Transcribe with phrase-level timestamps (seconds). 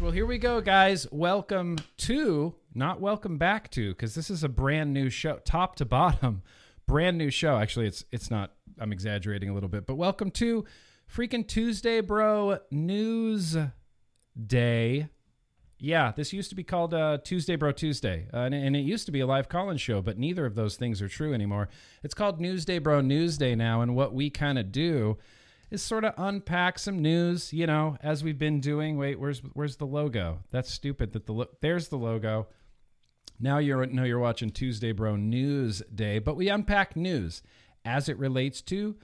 [0.00, 1.08] Well, here we go, guys.
[1.10, 5.84] Welcome to, not welcome back to, because this is a brand new show, top to
[5.84, 6.42] bottom,
[6.86, 7.56] brand new show.
[7.58, 8.52] Actually, it's it's not.
[8.78, 10.64] I'm exaggerating a little bit, but welcome to
[11.12, 12.58] freaking Tuesday, bro.
[12.70, 13.56] News
[14.46, 15.08] Day.
[15.80, 19.06] Yeah, this used to be called uh, Tuesday Bro Tuesday, uh, and, and it used
[19.06, 21.68] to be a live call-in show, but neither of those things are true anymore.
[22.04, 25.18] It's called Newsday Bro Newsday now, and what we kind of do
[25.70, 28.96] is sort of unpack some news, you know, as we've been doing.
[28.96, 30.40] Wait, where's where's the logo?
[30.50, 31.12] That's stupid.
[31.12, 32.48] That the lo- there's the logo.
[33.40, 37.42] Now you're know you're watching Tuesday Bro News Day, but we unpack news
[37.84, 38.96] as it relates to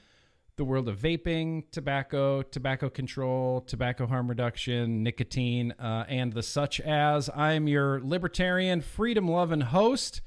[0.56, 6.80] the world of vaping, tobacco, tobacco control, tobacco harm reduction, nicotine, uh, and the such
[6.80, 7.28] as.
[7.34, 10.20] I'm your libertarian, freedom loving host,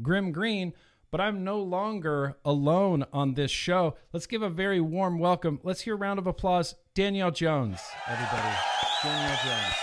[0.00, 0.72] Grimm Green,
[1.16, 3.96] but I'm no longer alone on this show.
[4.12, 5.58] Let's give a very warm welcome.
[5.62, 6.74] Let's hear a round of applause.
[6.92, 8.54] Danielle Jones, everybody.
[9.02, 9.74] Danielle Jones.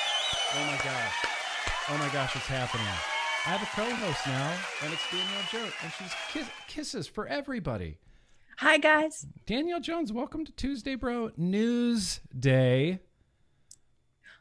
[0.54, 1.14] Oh my gosh.
[1.90, 2.86] Oh my gosh, it's happening.
[2.86, 7.26] I have a co host now, and it's Danielle Jones, and she's kiss- kisses for
[7.26, 7.98] everybody.
[8.58, 9.26] Hi, guys.
[9.48, 13.00] Danielle Jones, welcome to Tuesday Bro News Day.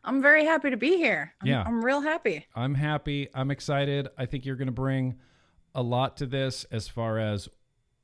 [0.04, 1.32] I'm very happy to be here.
[1.40, 1.62] I'm, Yeah.
[1.66, 2.44] I'm real happy.
[2.54, 3.30] I'm happy.
[3.34, 4.08] I'm excited.
[4.18, 5.14] I think you're going to bring
[5.74, 7.48] a lot to this as far as,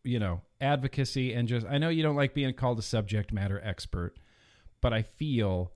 [0.05, 3.60] you know, advocacy and just, I know you don't like being called a subject matter
[3.64, 4.19] expert,
[4.80, 5.72] but I feel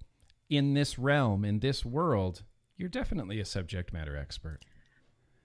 [0.49, 2.43] in this realm, in this world,
[2.77, 4.61] you're definitely a subject matter expert.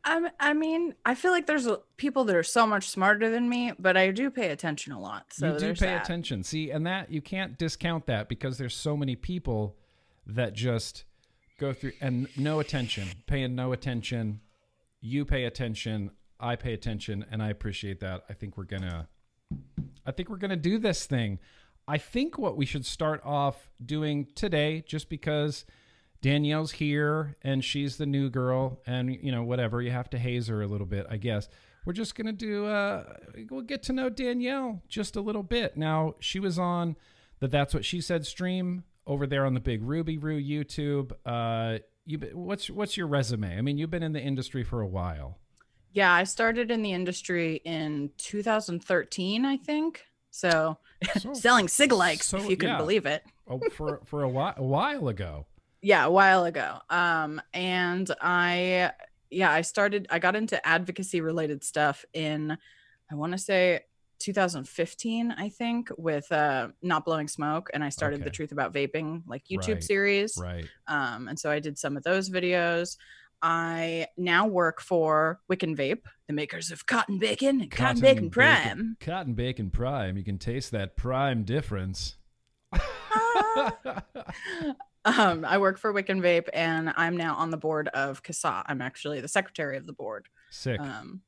[0.03, 1.67] I'm, I mean, I feel like there's
[1.97, 5.25] people that are so much smarter than me, but I do pay attention a lot.
[5.33, 6.03] So you do pay that.
[6.03, 6.43] attention.
[6.43, 9.75] See, and that you can't discount that because there's so many people
[10.25, 11.03] that just
[11.59, 14.39] go through and no attention, paying no attention.
[15.01, 18.23] You pay attention, I pay attention, and I appreciate that.
[18.29, 19.07] I think we're gonna
[20.05, 21.39] I think we're gonna do this thing.
[21.87, 25.65] I think what we should start off doing today, just because
[26.21, 30.47] Danielle's here and she's the new girl, and you know, whatever, you have to haze
[30.47, 31.47] her a little bit, I guess.
[31.85, 33.03] We're just gonna do uh
[33.49, 35.77] we'll get to know Danielle just a little bit.
[35.77, 36.97] Now, she was on
[37.39, 41.13] the That's What She Said stream over there on the Big Ruby Roo YouTube.
[41.25, 43.57] Uh you what's what's your resume?
[43.57, 45.37] I mean, you've been in the industry for a while.
[45.93, 50.03] Yeah, I started in the industry in 2013, I think.
[50.31, 50.77] So,
[51.19, 52.77] So- selling cigalikes, so, if you can yeah.
[52.77, 53.23] believe it.
[53.47, 55.45] oh, for for a while, a while ago.
[55.81, 56.79] Yeah, a while ago.
[56.89, 58.91] Um, and I,
[59.29, 62.57] yeah, I started, I got into advocacy related stuff in,
[63.11, 63.81] I want to say
[64.19, 67.69] 2015, I think, with uh, Not Blowing Smoke.
[67.73, 68.23] And I started Okay.
[68.25, 70.37] the Truth About Vaping, like YouTube Right, series.
[70.41, 70.65] Right.
[70.87, 72.97] Um, and so I did some of those videos.
[73.41, 78.29] I now work for Wick N Vape, the makers of Cotton Bacon and Cotton, Bacon
[78.29, 78.97] Prime.
[78.99, 80.17] Cotton Bacon Prime.
[80.17, 82.15] You can taste that prime difference.
[85.05, 88.63] um, I work for Wick N Vape, and I'm now on the board of CASAA.
[88.65, 90.27] I'm actually the secretary of the board.
[90.49, 90.79] Sick.
[90.79, 91.21] Um,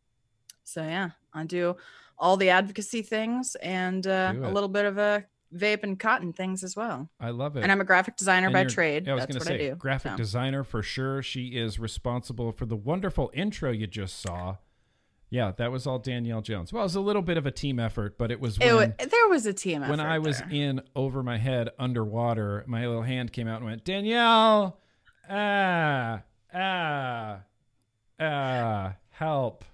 [0.63, 1.75] so yeah, I do
[2.17, 6.63] all the advocacy things and uh, a little bit of a vape and cotton things
[6.63, 7.09] as well.
[7.19, 7.63] I love it.
[7.63, 9.05] And I'm a graphic designer And by trade.
[9.05, 9.75] yeah, I was That's gonna what say, I do.
[9.75, 10.17] graphic So.
[10.17, 11.21] designer for sure.
[11.23, 14.57] She is responsible for the wonderful intro you just saw.
[15.31, 16.73] Yeah, that was all Danielle Jones.
[16.73, 18.95] Well, it was a little bit of a team effort, but it was It when,
[18.97, 20.47] there was a team when effort I was there.
[20.51, 22.63] in over my head underwater.
[22.67, 24.79] My little hand came out and went, Danielle,
[25.29, 26.21] ah,
[26.53, 27.39] ah,
[28.19, 29.65] ah, help.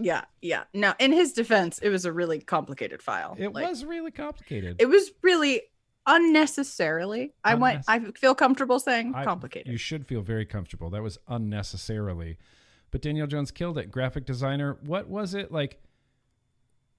[0.00, 0.64] Yeah, yeah.
[0.74, 3.36] Now, in his defense, it was a really complicated file.
[3.38, 4.76] It Like, was really complicated.
[4.80, 5.62] It was really
[6.06, 7.32] unnecessarily.
[7.44, 7.84] I went.
[7.88, 9.70] I feel comfortable saying I- complicated.
[9.70, 10.90] You should feel very comfortable.
[10.90, 12.38] That was unnecessarily.
[12.90, 13.90] But Danielle Jones killed it.
[13.90, 14.78] Graphic designer.
[14.82, 15.80] What was it like?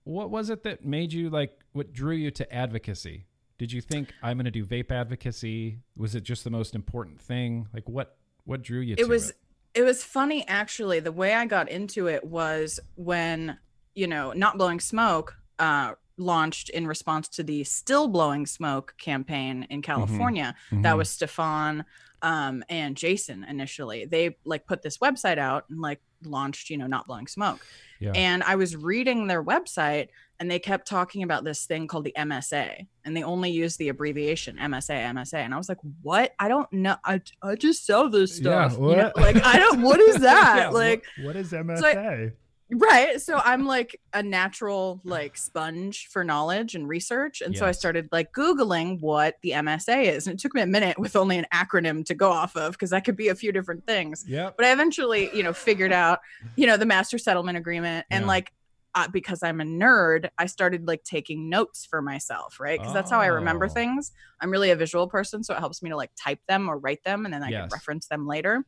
[0.06, 1.60] What was it that made you like?
[1.74, 3.26] What drew you to advocacy?
[3.58, 5.80] Did you think I'm going to do vape advocacy?
[5.96, 7.68] Was it just the most important thing?
[7.74, 8.18] Like what?
[8.46, 8.96] What drew you?
[8.96, 9.36] to it was It?
[9.74, 13.58] It was funny actually the way i got into it was when
[13.96, 19.66] you know not blowing smoke uh launched in response to the still blowing smoke campaign
[19.70, 20.98] in california that Mhm.
[20.98, 21.86] was stefan
[22.22, 26.88] um and jason initially they like put this website out and like launched you know
[26.88, 27.66] not blowing smoke
[28.00, 28.12] Yeah.
[28.16, 30.08] and i was reading their website
[30.44, 33.88] and they kept talking about this thing called the msa and they only used the
[33.88, 36.34] abbreviation msa msa and i was like what?
[36.38, 36.98] I don't know.
[37.06, 38.80] I, I just sell this Yeah, stuff.
[38.82, 39.12] You know?
[39.16, 40.58] like i don't what is that?
[40.58, 42.32] Yeah, like what, is I-
[42.70, 47.72] right so i'm like a natural like sponge for knowledge and research and so i
[47.72, 50.26] started like googling what the msa is.
[50.28, 52.90] And it took me a minute with only an acronym to go off of because
[52.90, 54.26] that could be a few different things.
[54.28, 56.20] Yeah but i eventually you know figured out
[56.56, 58.28] you know the master settlement agreement and Yeah.
[58.28, 58.52] like
[58.96, 62.80] uh, because I'm a nerd, I started like taking notes for myself, right?
[62.80, 63.70] Because that's how I remember Oh.
[63.70, 64.12] things.
[64.40, 67.04] I'm really a visual person, so it helps me to like type them or write
[67.04, 67.62] them, and then I Yes.
[67.62, 68.66] can reference them later.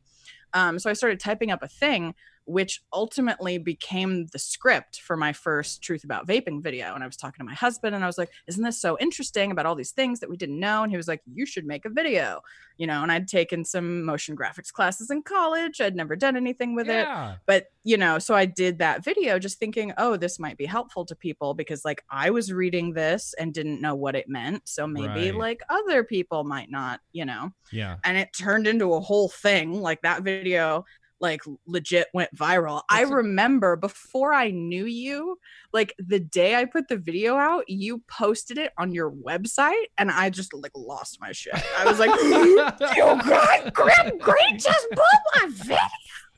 [0.52, 2.14] Um, so I started typing up a thing,
[2.46, 6.94] which ultimately became the script for my first Truth About Vaping video.
[6.94, 9.50] And I was talking to my husband, and I was like, "Isn't this so interesting
[9.50, 11.84] about all these things that we didn't know?" And he was like, "You should make
[11.84, 12.40] a video."
[12.78, 15.80] You know, and I'd taken some motion graphics classes in college.
[15.80, 17.06] I'd never done anything with it
[17.46, 21.04] but you know so i did that video just thinking oh this might be helpful
[21.04, 24.86] to people because like i was reading this and didn't know what it meant so
[24.86, 25.34] maybe Right.
[25.34, 27.96] like other people might not you know Yeah.
[28.04, 30.84] and it turned into a whole thing like that video
[31.20, 35.38] like legit went viral i That's a- remember before i knew you
[35.72, 40.10] like the day i put the video out you posted it on your website and
[40.10, 45.00] i just like lost my shit i was like you got Graham Great just put
[45.34, 45.78] my video.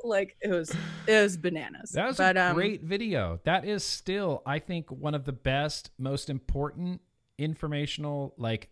[0.05, 0.75] Like it was,
[1.07, 1.91] it was bananas.
[1.91, 3.41] That was but, a um, great video.
[3.45, 7.01] That is still, I think, one of the best, most important
[7.37, 8.71] informational, like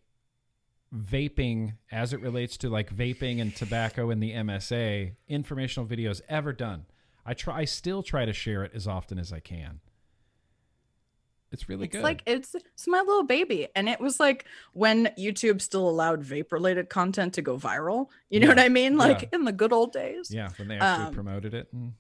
[0.97, 6.53] vaping as it relates to like vaping and tobacco and the MSA informational videos ever
[6.53, 6.87] done.
[7.25, 9.81] I try, I still try to share it as often as I can.
[11.53, 11.87] It's really good.
[11.87, 12.03] It's good.
[12.03, 16.51] like it's it's my little baby, and it was like when YouTube still allowed vape
[16.51, 18.09] related content to go viral.
[18.31, 18.97] You know Yeah, what I mean?
[18.97, 19.29] Like yeah.
[19.39, 20.31] in the good old days.
[20.31, 21.69] yeah, when they actually um, promoted it.
[21.73, 21.93] And,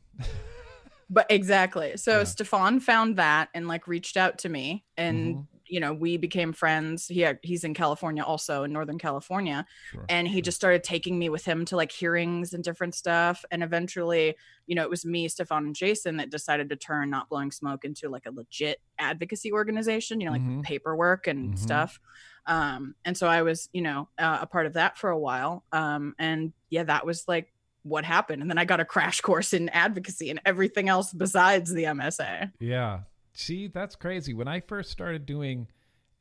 [1.08, 1.96] But exactly.
[1.96, 2.24] So Yeah.
[2.24, 5.46] Stefan found that and like reached out to me, and Mhm.
[5.68, 7.06] You know we became friends.
[7.08, 10.42] He he's in California, also in Northern California, Sure, and he sure.
[10.42, 14.36] just started taking me with him to like hearings and different stuff and eventually
[14.66, 17.84] you know it was me stefan and jason that decided to turn not blowing smoke
[17.84, 20.62] into like a legit advocacy organization you know like Mhm.
[20.62, 21.58] paperwork and Mhm.
[21.58, 22.00] stuff
[22.46, 25.64] um and so i was you know uh, a part of that for a while
[25.72, 27.52] um and yeah that was like
[27.82, 31.72] what happened and then i got a crash course in advocacy and everything else besides
[31.72, 33.00] the msa Yeah.
[33.36, 34.32] See, that's crazy.
[34.32, 35.68] When I first started doing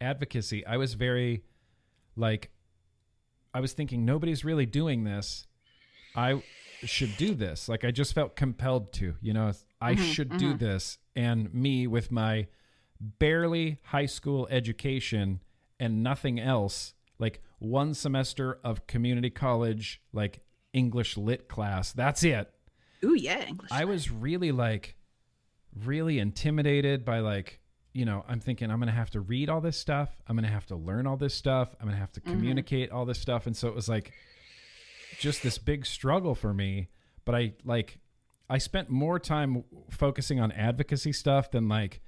[0.02, 1.44] advocacy, I was very
[2.16, 2.52] like
[3.54, 5.48] I was thinking nobody's really doing this.
[6.14, 6.42] I
[6.84, 7.70] should do this.
[7.70, 10.60] Like I just felt compelled to, you know, I Mhm, should do mhm.
[10.60, 10.98] this.
[11.16, 12.48] And me with my
[13.00, 15.42] barely high school education
[15.80, 20.42] and nothing else, like one semester of community college like
[20.74, 21.94] English lit class.
[21.94, 22.52] That's it.
[23.06, 23.72] Ooh, yeah English.
[23.72, 24.98] I was really like
[25.84, 27.60] really intimidated by like
[27.94, 30.66] you know I'm thinking I'm gonna have to read all this stuff I'm gonna have
[30.68, 32.26] to learn all this stuff I'm gonna have to Mhm.
[32.32, 34.14] communicate all this stuff and so it was like
[35.20, 36.90] just this big struggle for me
[37.26, 38.00] but I like
[38.50, 42.02] I spent more time focusing on advocacy stuff than like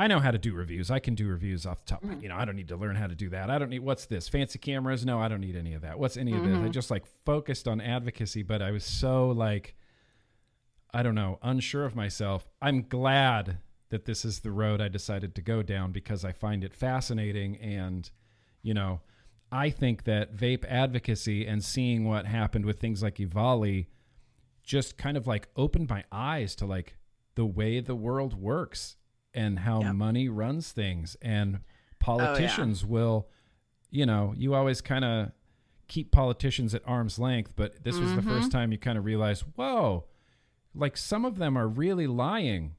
[0.00, 0.92] I know how to do reviews.
[0.92, 2.04] I can do reviews off the top.
[2.04, 2.22] Mhm.
[2.22, 3.50] You know, I don't need to learn how to do that.
[3.50, 5.04] I don't need what's this fancy cameras.
[5.04, 5.98] No, I don't need any of that.
[5.98, 6.56] What's any of this?
[6.56, 6.70] I Mhm.
[6.70, 9.74] just like focused on advocacy, but I was so like
[10.92, 12.48] I don't know, unsure of myself.
[12.62, 13.58] I'm glad
[13.90, 17.56] that this is the road I decided to go down because I find it fascinating
[17.56, 18.10] and
[18.62, 19.00] you know,
[19.52, 23.86] I think that vape advocacy and seeing what happened with things like Evali
[24.62, 26.96] just kind of like opened my eyes to like
[27.34, 28.96] the way the world works
[29.32, 29.94] and how Yep.
[29.94, 31.60] money runs things and
[31.98, 33.28] politicians will
[33.90, 35.32] you know, you always kind of
[35.86, 38.28] keep politicians at arm's length, but this was the Mhm.
[38.28, 40.04] first time you kind of realized, whoa,
[40.74, 42.74] like some of them are really lying.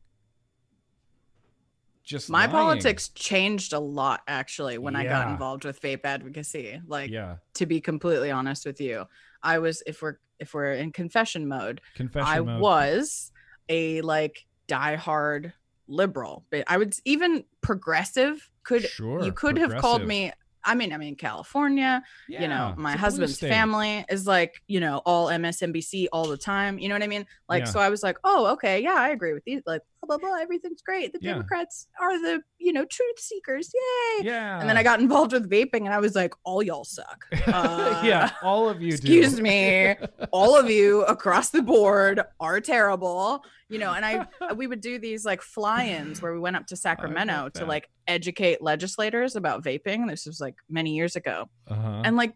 [2.04, 2.52] Just my lying.
[2.52, 6.82] politics changed a lot actually when I got involved with vape advocacy.
[6.88, 7.36] Like Yeah.
[7.56, 9.06] to be completely honest with you,
[9.44, 12.62] I was if we're if we're in confession mode, Confession I mode.
[12.62, 13.32] was
[13.68, 15.54] a like diehard
[15.88, 16.46] liberal.
[16.50, 19.22] But I would even progressive could sure.
[19.24, 20.32] you could have called me
[20.64, 22.04] I mean, I'm in California.
[22.42, 26.28] you know, my it's a blue husband's family is like, you know, all MSNBC all
[26.28, 26.80] the time.
[26.80, 27.26] You know what I mean?
[27.48, 27.72] Like, Yeah.
[27.72, 29.62] so I was like, oh, okay, yeah, I agree with these.
[29.66, 31.14] Like, blah, blah, blah, everything's great.
[31.14, 31.34] The Yeah.
[31.34, 33.72] Democrats are the, you know, truth seekers.
[33.74, 34.26] Yay.
[34.26, 34.60] Yeah.
[34.60, 37.26] And then I got involved with vaping and I was like, all y'all suck.
[37.50, 39.42] Uh, yeah, all of you excuse do.
[39.42, 39.96] me.
[40.32, 44.26] all of you across the board are terrible you know and i
[44.56, 48.62] we would do these like fly-ins where we went up to sacramento to like educate
[48.62, 52.02] legislators about vaping this was like many years ago uh-huh.
[52.04, 52.34] and like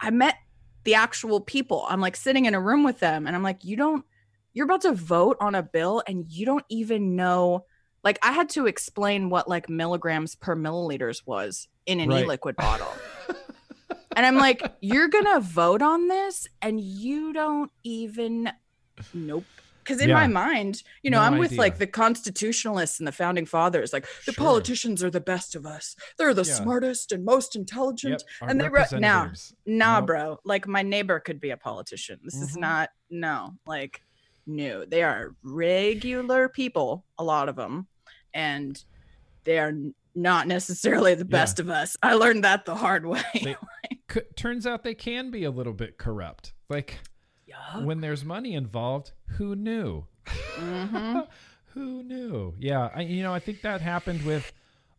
[0.00, 0.36] i met
[0.84, 3.76] the actual people i'm like sitting in a room with them and i'm like you
[3.76, 4.04] don't
[4.52, 7.64] you're about to vote on a bill and you don't even know
[8.02, 12.24] like i had to explain what like milligrams per milliliters was in an Right.
[12.24, 12.92] e-liquid bottle
[14.16, 18.50] and I'm like, you're gonna vote on this, and you don't even
[19.14, 19.44] nope.
[19.84, 20.16] Because in Yeah.
[20.16, 21.60] my mind, you know, No I'm with idea.
[21.60, 23.92] like the constitutionalists and the founding fathers.
[23.92, 24.44] Like the Sure.
[24.44, 25.94] politicians are the best of us.
[26.18, 26.54] They're the Yeah.
[26.54, 28.22] smartest and most intelligent.
[28.40, 29.54] Yep, and they wrote- now, representatives.
[29.64, 30.06] Nah, Nope.
[30.06, 30.40] bro.
[30.44, 32.18] Like my neighbor could be a politician.
[32.24, 32.60] This is Mhm.
[32.60, 33.54] not no.
[33.64, 34.02] Like
[34.46, 37.04] no, they are regular people.
[37.18, 37.86] A lot of them.
[38.32, 38.84] and
[39.44, 39.72] they are
[40.14, 41.30] not necessarily the Yeah.
[41.38, 41.96] best of us.
[42.02, 43.22] I learned that the hard way.
[43.42, 43.56] They-
[44.12, 46.52] C- turns out they can be a little bit corrupt.
[46.68, 46.98] Like
[47.46, 47.82] yeah.
[47.82, 50.06] when there's money involved, who knew?
[50.26, 51.26] Mhm.
[51.74, 52.54] Who knew?
[52.58, 54.52] Yeah, I, you know, I think that happened with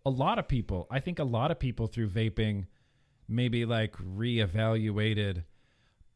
[0.05, 0.87] a lot of people.
[0.89, 2.67] I think a lot of people through vaping
[3.27, 5.43] maybe like reevaluated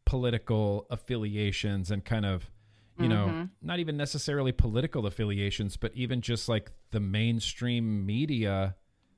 [0.05, 2.50] political affiliations and kind of,
[2.97, 3.49] you know, Mhm.
[3.61, 8.75] not even necessarily political affiliations, but even just like the mainstream media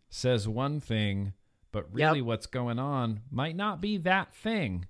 [0.10, 1.34] says one thing,
[1.72, 4.88] but really what's going on might not be that thing.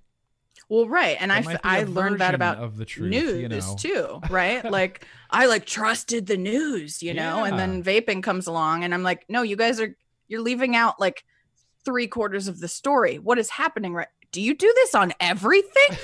[0.68, 2.84] Well, right, and I It might f- be a I learned that about of the
[2.84, 3.76] truth, news you know.
[3.78, 4.64] too, right?
[4.64, 9.02] like I like trusted the news, you know, and then vaping comes along, and I'm
[9.02, 9.94] like, no, you guys are
[10.28, 11.24] you're leaving out like
[11.84, 13.18] three quarters of the story.
[13.18, 13.94] What is happening?
[13.94, 14.08] Right?
[14.32, 15.96] Do you do this on everything?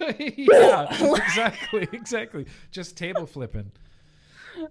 [0.36, 0.86] yeah,
[1.16, 2.46] exactly, exactly.
[2.70, 3.70] Just table flipping.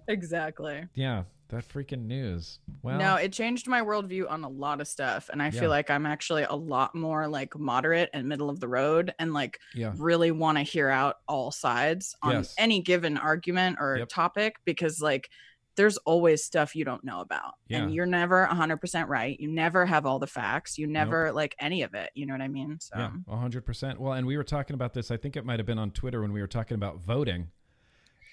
[0.08, 0.86] exactly.
[0.94, 2.58] Yeah, that freaking news.
[2.82, 5.60] Well, no, it changed my worldview on a lot of stuff, and I Yeah.
[5.60, 9.32] feel like I'm actually a lot more like moderate and middle of the road, and
[9.32, 12.54] like yeah, really want to hear out all sides on Yes.
[12.58, 14.08] any given argument or Yep.
[14.08, 15.30] topic because like
[15.76, 17.82] there's always stuff you don't know about Yeah.
[17.84, 21.82] and you're never 100% right you never have all the facts you never like any
[21.82, 24.00] of it you know what i mean so yeah, hundred percent.
[24.00, 25.10] Well, and we were talking about this.
[25.10, 27.48] I think it might have been on Twitter when we were talking about voting,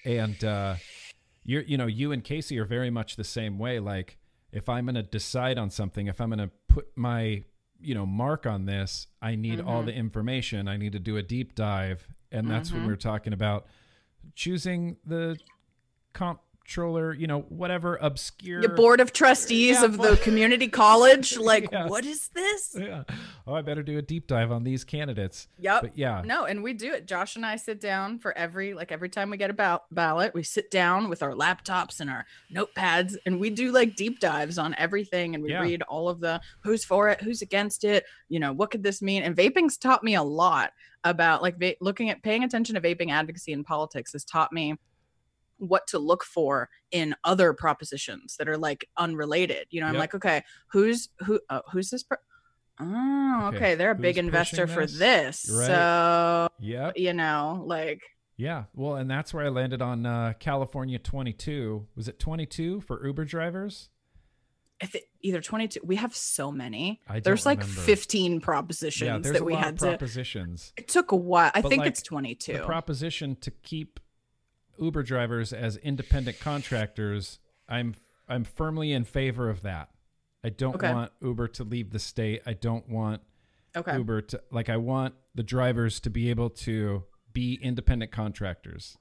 [0.04, 0.76] and uh,
[1.44, 3.78] you're, you know, you and Casey are very much the same way.
[3.80, 4.18] Like,
[4.52, 7.44] if I'm going to decide on something, if I'm going to put my,
[7.80, 9.86] you know, mark on this, I need all Mhm.
[9.86, 10.68] the information.
[10.68, 12.86] I need to do a deep dive, and that's when Mhm.
[12.86, 13.66] we were talking about
[14.34, 15.38] choosing the
[16.68, 17.14] comptroller.
[17.14, 18.60] You know, whatever obscure.
[18.60, 21.86] your board of trustees Yeah, of the community college like Yeah.
[21.86, 23.04] what is this Yeah.
[23.46, 25.48] Oh, I better do a deep dive on these candidates.
[25.58, 28.74] yep But yeah, no and we do it josh and i sit down for every
[28.74, 32.10] like every time we get a ba- ballot we sit down with our laptops and
[32.10, 35.60] our notepads and we do like deep dives on everything and we Yeah.
[35.62, 39.00] read all of the who's for it who's against it you know what could this
[39.02, 40.72] mean and vaping's taught me a lot
[41.04, 44.74] about like va- looking at paying attention to vaping advocacy in politics has taught me
[45.58, 50.14] what to look for in other propositions that are like unrelated you know i'm like
[50.14, 52.18] okay who's who uh, who's this per-
[52.80, 55.42] oh Okay, okay, they're a who's big investor pushing for this?
[55.42, 55.66] this Right.
[55.66, 58.02] so yeah, you know like
[58.36, 58.64] Yeah.
[58.74, 61.86] Well, and that's where I landed on uh, California 22.
[61.96, 63.88] Was it 22 for Uber drivers?
[64.80, 67.80] I thi- either 22 we have so many there's like remember.
[67.82, 70.72] 15 propositions there's that a we lot had of to propositions.
[70.76, 73.98] it took a while i But, think like, it's 22 The proposition to keep
[74.78, 77.94] Uber drivers as independent contractors, I'm
[78.28, 79.88] I'm firmly in favor of that.
[80.44, 80.92] I don't Okay.
[80.92, 82.42] want Uber to leave the state.
[82.46, 83.22] I don't want
[83.76, 88.96] okay Uber to like I want the drivers to be able to be independent contractors.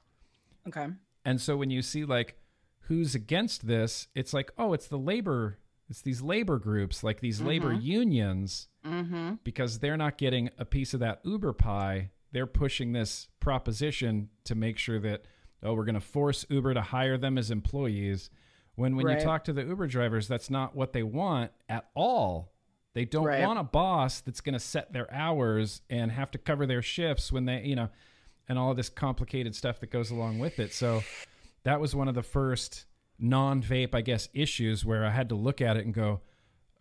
[0.68, 0.88] okay
[1.26, 2.38] And so when you see like
[2.82, 5.58] who's against this, it's like, oh, it's the labor,
[5.90, 7.82] it's these labor groups, like these labor Mhm.
[7.84, 12.12] unions, mm-hmm because they're not getting a piece of that Uber pie.
[12.32, 15.26] They're pushing this proposition to make sure that,
[15.64, 18.30] oh, we're going to force Uber to hire them as employees.
[18.76, 19.20] When when Right.
[19.20, 22.54] you talk to the Uber drivers, that's not what they want at all.
[22.94, 23.42] They don't Right.
[23.46, 27.32] want a boss that's going to set their hours and have to cover their shifts
[27.32, 27.90] when they, you know,
[28.48, 30.74] and all of this complicated stuff that goes along with it.
[30.74, 31.04] So
[31.64, 32.86] that was one of the first
[33.20, 36.22] non-vape, I guess, issues where I had to look at it and go,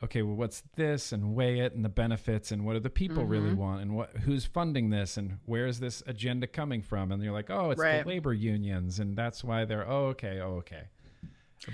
[0.02, 3.24] okay, well, what's this, and weigh it, and the benefits, and what do the people
[3.24, 3.56] really Mhm.
[3.56, 7.12] want, and what who's funding this, and where is this agenda coming from?
[7.12, 8.02] And you're like, oh, it's Right.
[8.02, 10.84] the labor unions, and that's why they're oh, okay, oh, okay.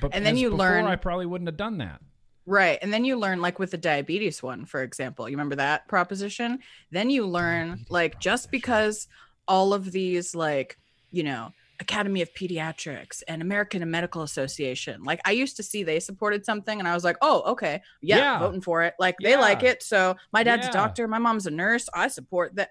[0.01, 2.01] But And then you before, learn- I probably wouldn't have done that.
[2.47, 2.79] Right.
[2.83, 6.59] And then you learn, like with the diabetes one, for example, you remember that proposition?
[6.91, 9.07] Then you learn, Diabetes like, just because
[9.47, 10.77] all of these, like,
[11.11, 11.53] you know,
[11.83, 16.79] Academy of Pediatrics and American Medical Association, like, I used to see they supported something
[16.79, 17.83] and I was like, oh, okay.
[18.01, 18.39] Yeah, Yeah.
[18.39, 18.95] voting for it.
[18.99, 19.83] Like, they like it.
[19.83, 20.71] So my dad's Yeah.
[20.71, 21.89] a doctor, my mom's a nurse.
[21.93, 22.71] I support that.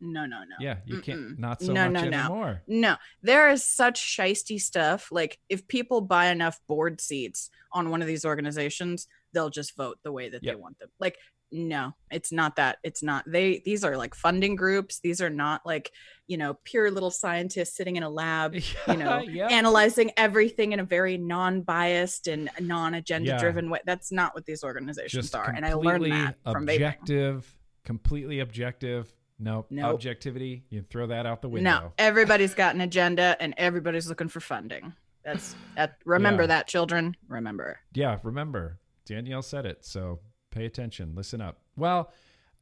[0.00, 0.54] No, no, no.
[0.60, 1.38] Yeah, you can't Mm-mm.
[1.40, 2.18] not so No, much no, no.
[2.18, 2.62] anymore.
[2.68, 5.08] No, there is such shisty stuff.
[5.10, 9.98] Like if people buy enough board seats on one of these organizations, they'll just vote
[10.04, 10.54] the way that Yep.
[10.54, 10.90] they want them.
[11.00, 11.16] Like
[11.50, 12.78] no, it's not that.
[12.82, 13.24] It's not.
[13.26, 15.00] They these are like funding groups.
[15.00, 15.92] These are not like,
[16.26, 18.54] you know, pure little scientists sitting in a lab,
[18.88, 19.48] you know, yeah.
[19.48, 23.78] analyzing everything in a very non-biased and non-agenda driven way.
[23.86, 25.50] That's not what these organizations just are.
[25.50, 26.74] And I learned that from vaping.
[26.74, 29.12] objective, completely objective.
[29.38, 29.68] Nope.
[29.70, 29.94] Nope.
[29.94, 31.70] Objectivity, you throw that out the window.
[31.70, 34.92] No, everybody's got an agenda and everybody's looking for funding.
[35.24, 36.48] That's that remember Yeah.
[36.48, 37.78] that children, remember.
[37.94, 39.84] Yeah, remember, Danielle said it.
[39.84, 40.18] So
[40.50, 41.58] pay attention, listen up.
[41.76, 42.12] Well,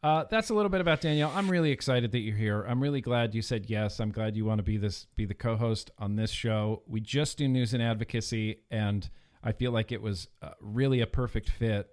[0.02, 1.33] uh, that's a little bit about Danielle.
[1.35, 2.62] I'm really excited that you're here.
[2.62, 3.99] I'm really glad you said yes.
[3.99, 6.83] I'm glad you want to be this be the co-host on this show.
[6.87, 9.09] We just do news and advocacy, and
[9.43, 11.88] I feel like it was uh, really a perfect fit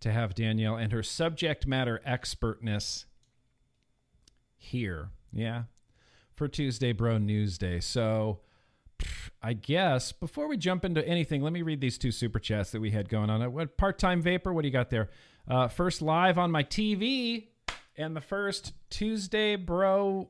[0.00, 3.06] to have Danielle and her subject matter expertness
[4.56, 5.10] here.
[5.32, 5.64] Yeah.
[6.34, 7.80] For Tuesday Bro News Day.
[7.80, 8.40] So
[9.42, 12.80] I guess before we jump into anything, let me read these two super chats that
[12.80, 13.52] we had going on.
[13.52, 14.52] What part time vapor?
[14.52, 15.10] What do you got there?
[15.46, 17.48] Uh, first live on my TV,
[17.96, 20.28] and the first Tuesday Bro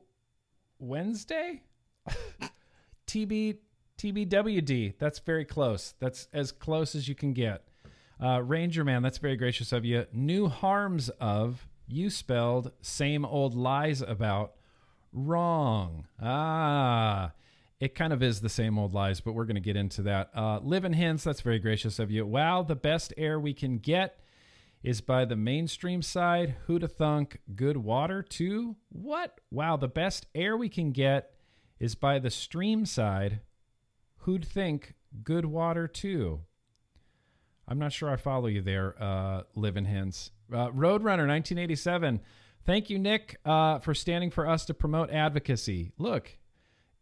[0.79, 1.63] Wednesday.
[3.07, 3.57] TB
[3.97, 4.93] TBWD.
[4.97, 5.93] That's very close.
[5.99, 7.63] That's as close as you can get.
[8.21, 10.05] Uh, Ranger Man, that's very gracious of you.
[10.13, 14.53] New harms of you spelled same old lies about
[15.11, 16.05] wrong.
[16.21, 17.31] Ah,
[17.79, 20.29] it kind of is the same old lies, but we're going to get into that.
[20.35, 22.25] Uh, Living hints, that's very gracious of you.
[22.25, 24.19] Wow, the best air we can get
[24.83, 26.55] is by the mainstream side.
[26.65, 27.39] Who Who'da thunk?
[27.55, 28.75] Good water too?
[28.89, 29.39] What?
[29.51, 31.33] Wow, the best air we can get
[31.79, 33.41] is by the stream side.
[34.19, 34.95] Who'd think?
[35.23, 36.41] Good water too.
[37.67, 40.31] I'm not sure I follow you there, uh, Living Hints.
[40.51, 42.19] Uh, Roadrunner 1987.
[42.65, 45.91] Thank you, Nick, uh, for standing for us to promote advocacy.
[45.97, 46.37] Look,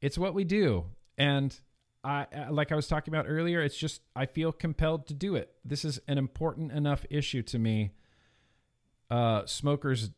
[0.01, 0.85] it's what we do.
[1.17, 1.57] And
[2.03, 5.51] I, like I was talking about earlier, it's just, I feel compelled to do it.
[5.65, 7.91] This is an important enough issue to me.
[9.09, 10.11] Uh, smokers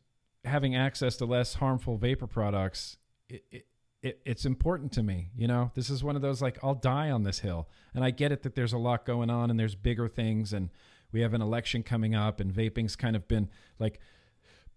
[0.45, 2.97] having access to less harmful vapor products.
[3.29, 3.65] It, it,
[4.01, 5.29] it, it's important to me.
[5.35, 8.11] You know, this is one of those like I'll die on this hill, and I
[8.11, 10.69] get it that there's a lot going on and there's bigger things, and
[11.11, 13.99] we have an election coming up, and vaping's kind of been like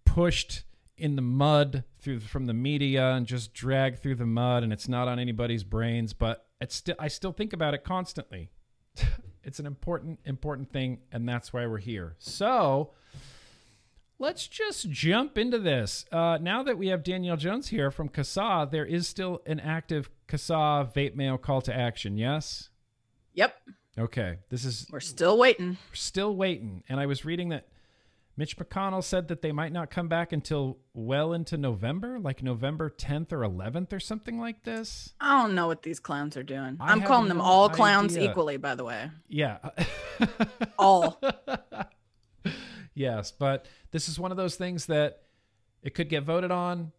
[0.05, 0.63] pushed
[1.03, 4.87] in the mud through from the media and just dragged through the mud, and it's
[4.87, 8.51] not on anybody's brains, but it's still I still think about it constantly.
[9.43, 12.15] it's an important important thing, and that's why we're here.
[12.19, 12.91] So
[14.17, 16.05] let's just jump into this.
[16.09, 20.09] Uh, now that we have Danielle Jones here from CASAA, there is still an active
[20.29, 22.69] CASAA vape mail call to action, yes?
[23.33, 23.53] Yep.
[23.99, 24.37] Okay.
[24.49, 24.87] This is.
[24.89, 25.75] We're still waiting.
[25.91, 26.81] Still waiting.
[26.87, 27.67] And I was reading that
[28.35, 32.89] Mitch McConnell said that they might not come back until well into November, like November
[32.89, 35.13] 10th or 11th or something like this.
[35.19, 36.77] I don't know what these clowns are doing.
[36.79, 39.11] I I'm have calling them no all clowns equally, by the way.
[39.27, 39.57] Yeah.
[40.79, 41.21] All.
[42.95, 45.21] yes, but this is one of those things that
[45.83, 46.91] it could get voted on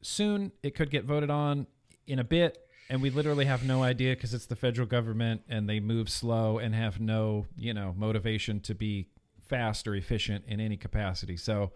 [0.00, 0.50] soon.
[0.62, 1.66] It could get voted on
[2.06, 5.68] in a bit, and we literally have no idea because it's the federal government and
[5.68, 9.08] they move slow and have no, you know, motivation to be
[9.50, 11.36] fast or efficient in any capacity.
[11.36, 11.72] So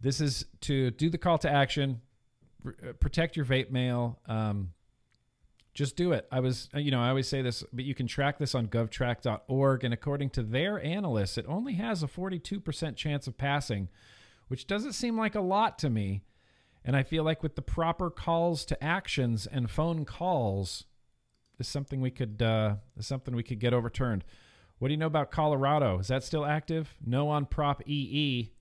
[0.00, 2.00] this is to do the call to action,
[2.66, 4.20] uh, protect your vape mail.
[4.26, 4.70] Um,
[5.72, 6.28] just do it.
[6.30, 8.68] I was, uh, you know, I always say this, but you can track this on
[8.68, 9.82] govtrack.org.
[9.82, 13.88] And according to their analysts, it only has a 42% chance of passing,
[14.46, 16.22] which doesn't seem like a lot to me.
[16.84, 20.84] And I feel like with the proper calls to actions and phone calls,
[21.58, 24.22] is something we could, uh, is something we could get overturned.
[24.84, 25.98] What do you know about Colorado?
[25.98, 26.92] Is that still active?
[27.02, 28.52] No on Prop EE.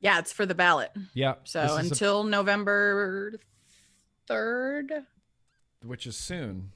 [0.00, 0.90] Yeah, it's for the ballot.
[1.14, 1.36] Yeah.
[1.44, 3.32] So is a- until November
[4.28, 5.06] 3rd,
[5.82, 6.72] which is soon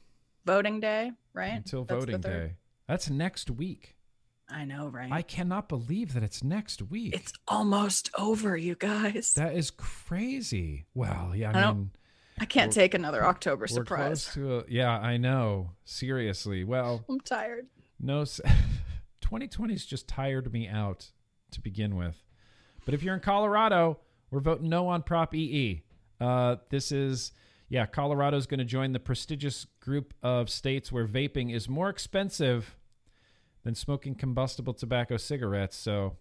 [0.46, 1.52] voting day, right?
[1.52, 2.54] until That's voting day.
[2.88, 3.94] That's next week.
[4.48, 5.12] I know, right?
[5.12, 7.14] I cannot believe that it's next week.
[7.14, 9.34] it's almost over, you guys.
[9.34, 10.86] that is crazy.
[10.94, 11.90] Well, yeah, I I mean,
[12.38, 14.34] I can't take another October surprise.
[14.38, 14.64] a.
[14.66, 15.72] Yeah, I know.
[15.84, 16.64] Seriously.
[16.64, 17.66] Well, I'm tired.
[18.00, 18.24] no.
[19.24, 21.10] s- 2020's just tired me out
[21.50, 22.22] to begin with.
[22.84, 23.98] But if you're in Colorado,
[24.30, 25.82] we're voting no on Prop EE.
[26.20, 27.32] Uh, this is,
[27.68, 32.76] yeah, Colorado's going to join the prestigious group of states where vaping is more expensive
[33.62, 35.76] than smoking combustible tobacco cigarettes.
[35.76, 36.16] So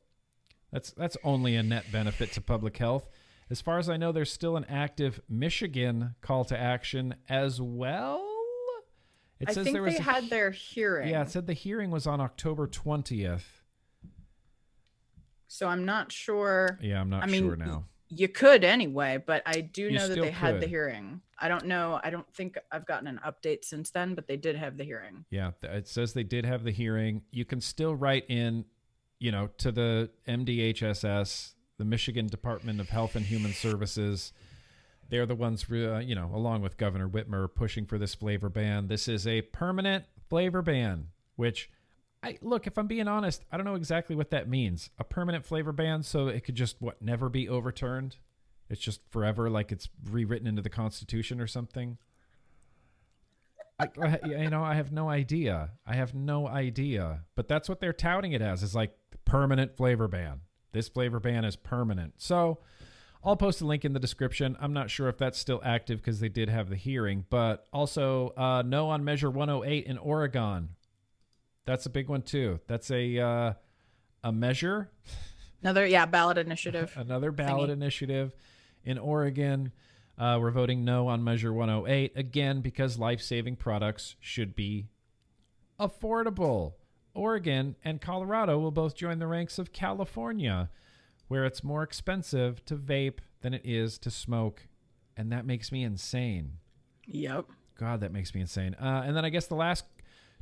[0.71, 3.09] that's that's only a net benefit to public health.
[3.49, 8.25] As far as I know, there's still an active Michigan call to action as well.
[9.43, 11.09] It I says think there was they a had their hearing.
[11.09, 13.43] yeah, it said the hearing was on October 20th.
[15.47, 16.79] So I'm not sure.
[16.81, 17.85] Yeah, I'm not I mean, sure now.
[18.09, 21.21] You could anyway, but I do You know that they had the hearing.
[21.37, 21.99] I don't know.
[22.03, 25.25] I don't think I've gotten an update since then, but they did have the hearing.
[25.29, 27.23] Yeah, it says they did have the hearing.
[27.31, 28.65] You can still write in,
[29.19, 34.31] you know, to the MDHSS, the Michigan Department of Health and Human Services.
[35.13, 38.87] They're the ones, uh, you know, along with Governor Whitmer, pushing for this flavor ban.
[38.87, 41.69] This is a permanent flavor ban, which
[42.23, 44.89] I look, if I'm being honest, I don't know exactly what that means.
[44.97, 48.15] A permanent flavor ban, so it could just what never be overturned.
[48.71, 51.99] It's just forever, like it's rewritten into the Constitution or something.
[53.77, 55.73] I, I, you know, I have no idea.
[55.85, 57.19] I have no idea.
[57.35, 58.63] But that's what they're touting it as.
[58.63, 60.39] Is like permanent flavor ban.
[60.71, 62.15] This flavor ban is permanent.
[62.17, 62.61] So
[63.25, 64.57] I'll post a link in the description.
[64.59, 68.33] I'm not sure if that's still active because they did have the hearing, but also
[68.35, 70.69] uh, no on Measure 108 in Oregon.
[71.65, 72.59] That's a big one too.
[72.67, 73.53] That's a uh,
[74.25, 74.89] a measure,
[75.61, 76.93] Another yeah ballot initiative.
[76.97, 77.73] another ballot Thingy.
[77.73, 78.33] initiative
[78.83, 79.71] in Oregon.
[80.17, 84.87] Uh, we're voting no on Measure 108 again because life saving products should be
[85.79, 86.73] affordable.
[87.15, 90.69] Oregon and Colorado will both join the ranks of California,
[91.27, 94.67] where it's more expensive to vape than it is to smoke.
[95.15, 96.53] And that makes me insane.
[97.07, 97.45] Yep.
[97.77, 98.75] God, that makes me insane.
[98.75, 99.85] Uh, and then I guess the last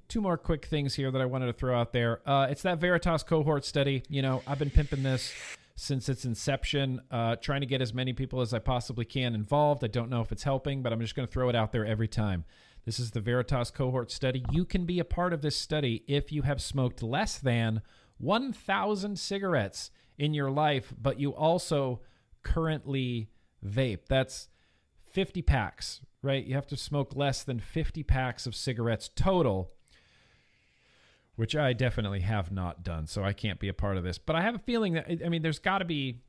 [0.08, 2.22] two more quick things here that I wanted to throw out there.
[2.28, 4.04] Uh, it's that Veritas cohort study.
[4.10, 5.34] You know, I've been pimping this
[5.76, 9.84] since its inception, uh, trying to get as many people as I possibly can involved.
[9.84, 11.86] I don't know if it's helping, but I'm just going to throw it out there
[11.86, 12.46] every time.
[12.86, 14.44] This is the Veritas cohort study.
[14.52, 17.82] You can be a part of this study if you have smoked less than
[18.18, 19.92] 1,000 cigarettes
[20.22, 22.00] in your life, but you also
[22.44, 23.28] currently
[23.66, 24.06] vape.
[24.08, 24.50] That's
[25.10, 26.46] 50 packs, right?
[26.46, 29.72] You have to smoke less than 50 packs of cigarettes total,
[31.36, 34.20] which I definitely have not done, so I can't be a part of this.
[34.20, 36.22] But I have a feeling that I mean there's got to be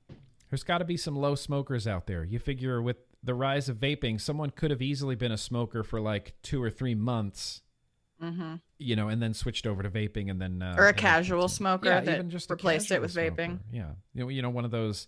[0.49, 2.25] there's got to be some low smokers out there.
[2.25, 6.01] You figure with the rise of vaping, someone could have easily been a smoker for
[6.01, 7.61] like 2 or 3 months,
[8.23, 11.47] hmm you know, and then switched over to vaping and then uh, Or a casual
[11.49, 13.37] smoker yeah, that even just replaced it with vaping.
[13.47, 13.61] smoker.
[13.73, 13.91] Yeah.
[14.15, 15.07] You know, you know one of those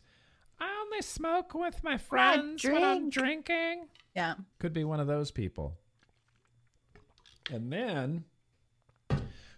[0.61, 4.35] I only smoke with my friends when I'm drinking Yeah.
[4.61, 5.75] could be one of those people.
[7.51, 8.25] And then,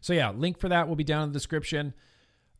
[0.00, 1.92] so yeah, link for that will be down in the description.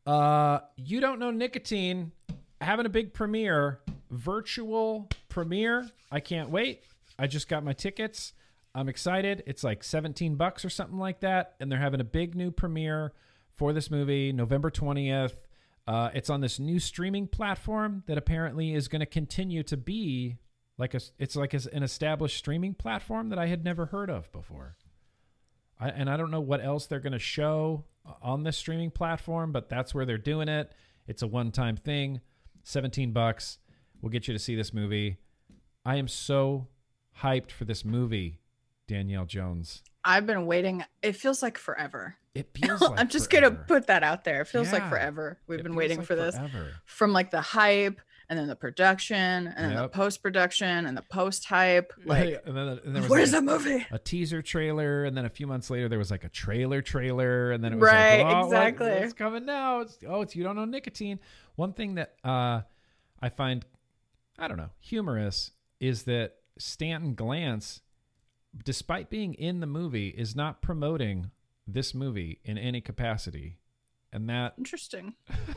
[0.07, 2.13] Uh, you don't know nicotine
[2.61, 3.81] having a big premiere,
[4.11, 5.89] virtual premiere.
[6.13, 6.83] I can't wait.
[7.19, 8.35] I just got my tickets.
[8.77, 9.43] I'm excited.
[9.47, 13.15] It's like 17 bucks or something like that, and they're having a big new premiere
[13.55, 15.33] for this movie November 20th.
[15.87, 20.37] Uh, it's on this new streaming platform that apparently is going to continue to be
[20.77, 24.77] like a it's like an established streaming platform that I had never heard of before.
[25.81, 27.85] I, and I don't know what else they're going to show
[28.21, 30.73] on this streaming platform, but that's where they're doing it.
[31.07, 32.21] It's a one-time thing.
[32.65, 33.59] 17 bucks
[34.03, 35.17] will get you to see this movie.
[35.85, 36.69] I am so
[37.23, 38.41] hyped for this movie,
[38.89, 39.83] Danielle Jones.
[40.05, 40.85] I've been waiting.
[41.03, 42.17] It feels like forever.
[42.35, 43.51] It feels like I'm just forever.
[43.51, 44.43] gonna put that out there.
[44.43, 45.39] It feels like forever.
[45.47, 46.73] We've It been waiting like for this forever.
[46.85, 49.15] from like the hype and then the production
[49.49, 51.93] and then the post production and the post hype.
[52.05, 53.87] Like, and then, and there where's like the movie?
[53.91, 57.53] a teaser trailer, and then a few months later there was like a trailer trailer,
[57.53, 58.91] and then it was Right, like, oh, what- exactly.
[59.01, 59.81] what's coming now?
[59.81, 61.19] It's, oh, it's you don't know nicotine.
[61.55, 62.63] One thing that uh,
[63.23, 63.65] I find,
[64.39, 67.81] I don't know, humorous is that Stanton Glantz,
[68.65, 71.31] despite being in the movie, is not promoting
[71.67, 73.59] this movie in any capacity,
[74.13, 75.15] and that Interesting.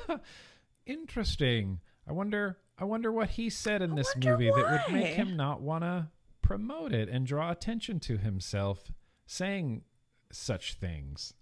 [0.85, 1.79] interesting.
[2.07, 2.57] I wonder.
[2.77, 5.61] I wonder what he said in I this wonder movie that would make him not
[5.61, 6.07] want to
[6.41, 8.91] promote it and draw attention to himself
[9.27, 9.83] saying
[10.31, 11.33] such things.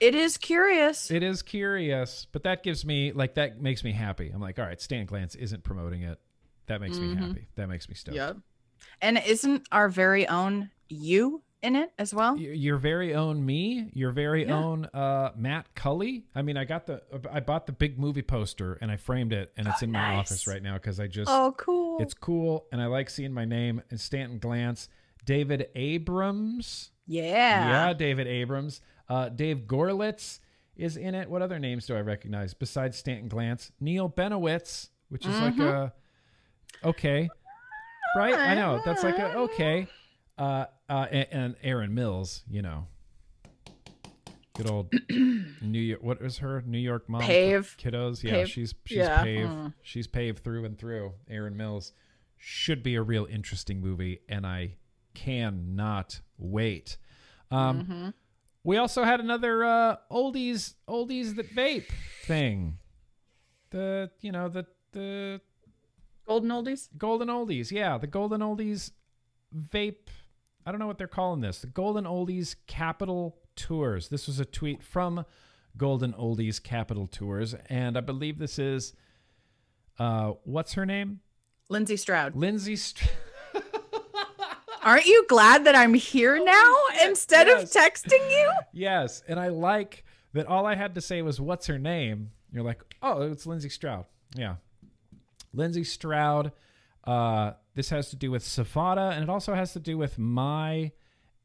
[0.00, 1.10] It is curious.
[1.10, 4.30] It is curious, but that gives me like that makes me happy.
[4.30, 6.18] I'm like, all right, Stan Glantz isn't promoting it.
[6.66, 7.18] That makes me Mhm.
[7.18, 7.48] happy.
[7.56, 8.16] That makes me stoked.
[8.16, 8.38] Yep.
[9.02, 12.36] And isn't our very own you in it as well?
[12.38, 14.56] Your very own me, your very Yeah.
[14.56, 16.24] own uh, Matt Culley.
[16.34, 19.52] I mean, I got the, I bought the big movie poster and I framed it,
[19.56, 20.18] and it's Oh, in my nice.
[20.32, 21.98] office right now because I just Oh, cool.
[22.00, 24.88] It's cool, and I like seeing my name and Stanton Glantz.
[25.26, 26.92] David Abrams.
[27.06, 27.68] yeah.
[27.88, 28.80] Yeah, David Abrams.
[29.08, 30.38] Uh, Dave Gorlitz
[30.76, 31.28] is in it.
[31.28, 33.70] What other names do I recognize besides Stanton Glantz?
[33.80, 35.92] Neil Benowitz, which is like a
[36.84, 37.28] okay,
[38.16, 38.34] right?
[38.34, 39.86] I know that's like a okay.
[40.38, 42.86] Uh, uh, and, and Aaron Mills, you know,
[44.56, 46.02] good old New York.
[46.02, 47.20] What was her New York mom?
[47.22, 47.76] Pave.
[47.78, 48.22] kiddos.
[48.22, 48.48] Yeah, Pave.
[48.50, 49.22] she's she's Yeah.
[49.22, 49.50] paved.
[49.50, 49.74] Mm.
[49.82, 51.12] She's paved through and through.
[51.28, 51.92] Aaron Mills
[52.38, 54.76] should be a real interesting movie, and I
[55.14, 56.96] cannot wait.
[57.50, 58.14] Um, Mhm.
[58.64, 61.88] we also had another uh, oldies oldies that vape
[62.24, 62.78] thing.
[63.70, 65.40] The you know the the
[66.26, 66.88] Golden oldies.
[66.96, 68.92] golden oldies, yeah, the golden oldies
[69.54, 70.08] vape.
[70.64, 71.60] I don't know what they're calling this.
[71.60, 74.08] The golden oldies capital tours.
[74.08, 75.24] This was a tweet from
[75.76, 78.92] Golden Oldies Capital Tours, and I believe this is
[79.98, 81.20] uh, what's her name?
[81.68, 82.34] Lindsay Stroud.
[82.34, 82.76] Lindsay.
[82.76, 83.10] St-
[84.82, 87.62] Aren't you glad that I'm here now shit, instead yes.
[87.62, 88.50] of texting you?
[88.72, 92.30] Yes, and I like that all I had to say was what's her name.
[92.52, 94.56] You're like, "Oh, it's Lindsay Stroud." Yeah.
[95.52, 96.52] Lindsay Stroud.
[97.04, 100.92] Uh this has to do with SFATA and it also has to do with my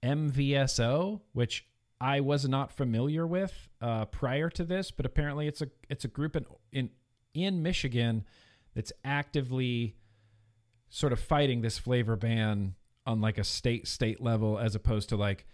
[0.04, 1.66] MVSO, which
[2.02, 6.10] I was not familiar with uh prior to this, but apparently it's a it's a
[6.10, 6.90] group in in
[7.34, 8.26] in Michigan
[8.76, 9.96] that's actively
[10.90, 15.16] sort of fighting this flavor ban on like a state state level as opposed to
[15.16, 15.46] like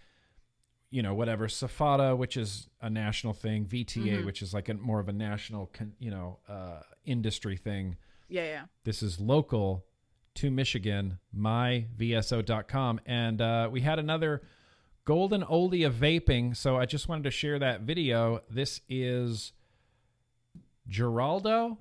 [0.94, 4.24] you know, whatever SFATA, which is a national thing, VTA, Mhm.
[4.26, 7.96] which is like a more of a national, con, you know, uh, industry thing.
[8.32, 8.62] Yeah, yeah.
[8.84, 9.84] This is local
[10.36, 13.00] to Michigan, myvso.com.
[13.04, 14.40] And uh, we had another
[15.04, 16.56] golden oldie of vaping.
[16.56, 18.40] So I just wanted to share that video.
[18.48, 19.52] This is
[20.88, 21.76] Geraldo.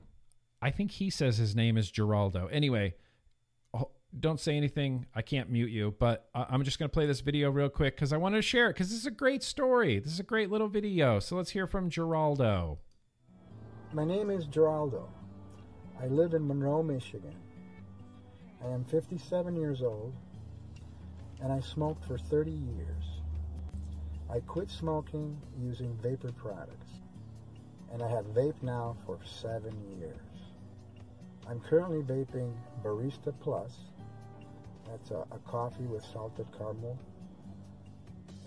[0.61, 2.49] I think he says his name is Geraldo.
[2.51, 2.95] Anyway,
[4.19, 5.05] don't say anything.
[5.15, 7.95] I can't mute you, but I- I'm just going to play this video real quick
[7.95, 9.99] because I wanted to share it because this is a great story.
[9.99, 11.19] This is a great little video.
[11.19, 12.79] So let's hear from Geraldo.
[13.93, 15.07] My name is Geraldo.
[16.01, 17.35] I live in Monroe, Michigan.
[18.65, 20.13] I am 57 years old
[21.43, 23.21] and I smoked for 30 years.
[24.27, 26.89] I quit smoking using vapor products
[27.93, 30.17] and I have vaped now for seven years.
[31.47, 32.51] I'm currently vaping
[32.83, 33.77] Barista Plus.
[34.87, 36.97] That's a, a coffee with salted caramel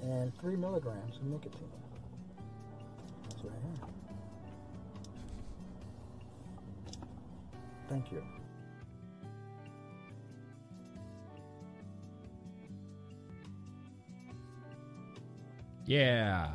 [0.03, 1.71] and three milligrams of nicotine.
[3.29, 4.04] That's what I have.
[7.89, 8.23] Thank you.
[15.87, 16.51] Yeah.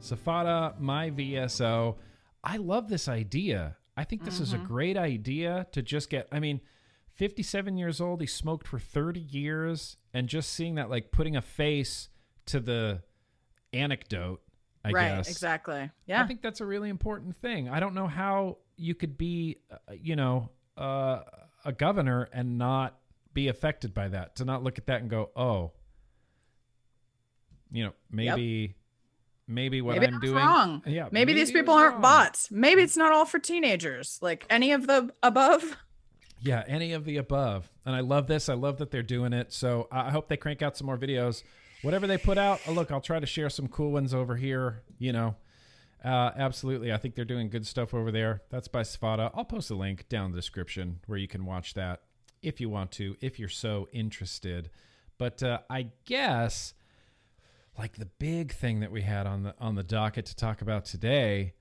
[0.00, 1.96] SFATA, my VSO.
[2.42, 3.76] I love this idea.
[3.96, 6.62] I think this is a great idea to just get, I mean,
[7.16, 11.42] 57 years old, he smoked for 30 years, and just seeing that, like putting a
[11.42, 12.08] face
[12.46, 13.02] to the
[13.74, 14.40] anecdote,
[14.82, 15.28] I right, guess.
[15.28, 15.90] exactly.
[16.06, 16.22] Yeah.
[16.22, 17.68] I think that's a really important thing.
[17.68, 21.20] I don't know how you could be, uh, you know, uh,
[21.64, 22.98] a governor and not
[23.34, 24.36] be affected by that.
[24.36, 25.72] To not look at that and go, oh,
[27.70, 28.74] you know, maybe,
[29.46, 30.82] maybe what Maybe I'm doing, wrong.
[30.86, 32.02] yeah, maybe, these people aren't wrong.
[32.02, 32.50] bots.
[32.50, 34.18] Maybe it's not all for teenagers.
[34.20, 35.76] Like any of the above.
[36.42, 37.70] Yeah, any of the above.
[37.84, 38.48] And I love this.
[38.48, 39.52] I love that they're doing it.
[39.52, 41.42] So I I hope they crank out some more videos.
[41.82, 44.80] Whatever they put out, oh, look, I'll try to share some cool ones over here.
[44.98, 45.36] You know,
[46.04, 46.92] uh, absolutely.
[46.92, 48.42] I think they're doing good stuff over there.
[48.50, 49.30] That's by SFATA.
[49.34, 52.02] I'll post a link down in the description where you can watch that
[52.42, 54.70] if you want to, if you're so interested.
[55.18, 56.74] But uh, I guess
[57.78, 60.84] like the big thing that we had on the on the docket to talk about
[60.84, 61.54] today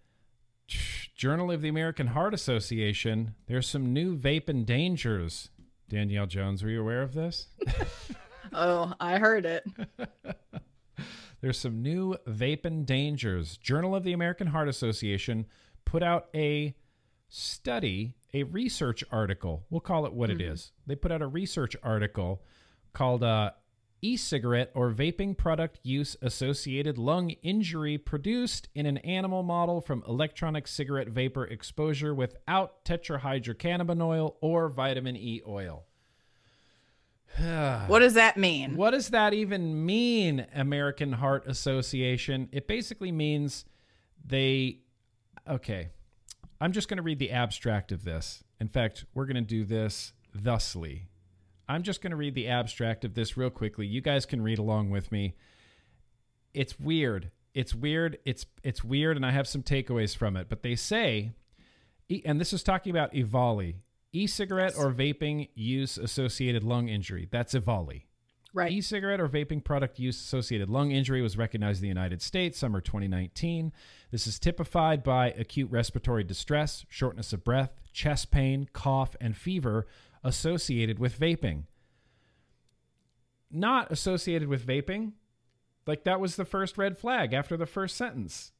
[1.16, 5.50] Journal of the American Heart Association, there's some new vaping dangers.
[5.90, 7.48] Danielle Jones, were you aware of this?
[8.52, 9.64] Oh, I heard it.
[11.42, 13.58] There's some new vaping dangers.
[13.58, 15.46] Journal of the American Heart Association
[15.86, 16.76] put out a
[17.30, 19.66] study, a research article.
[19.70, 20.72] We'll call it what it is.
[20.86, 22.42] They put out a research article
[22.94, 23.52] called uh,
[24.02, 30.04] E cigarette or vaping product use associated lung injury produced in an animal model from
[30.08, 35.86] electronic cigarette vapor exposure without tetrahydrocannabinol or vitamin E oil.
[37.88, 38.76] What does that mean?
[38.76, 42.50] What does that even mean, American Heart Association?
[42.52, 43.66] It basically means
[44.26, 44.80] they.
[45.48, 45.90] Okay.
[46.62, 48.44] I'm just going to read the abstract of this.
[48.60, 51.08] In fact, we're going to do this thusly.
[51.70, 53.86] I'm just going to read the abstract of this real quickly.
[53.86, 55.36] You guys can read along with me.
[56.54, 57.32] It's weird.
[57.54, 58.18] It's weird.
[58.26, 60.50] It's it's weird and I have some takeaways from it.
[60.50, 61.32] But they say
[62.26, 63.76] and this is talking about Evali.
[64.12, 67.28] E-cigarette or vaping use associated lung injury.
[67.30, 68.04] That's Evali.
[68.52, 68.72] Right.
[68.72, 72.82] E-cigarette or vaping product use associated lung injury was recognized in the United States summer
[72.82, 73.72] 2019.
[74.10, 79.86] This is typified by acute respiratory distress, shortness of breath, chest pain, cough, and fever
[80.24, 81.66] associated with vaping.
[83.52, 85.14] Not associated with vaping.
[85.86, 88.52] Like that was the first red flag after the first sentence.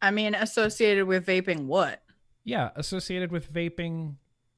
[0.00, 2.02] I mean, associated with vaping what?
[2.44, 4.14] Yeah, associated with vaping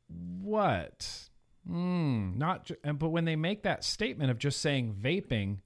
[0.09, 1.29] what?
[1.67, 5.59] Hmm, not ju- and but when they make that statement of just saying vaping,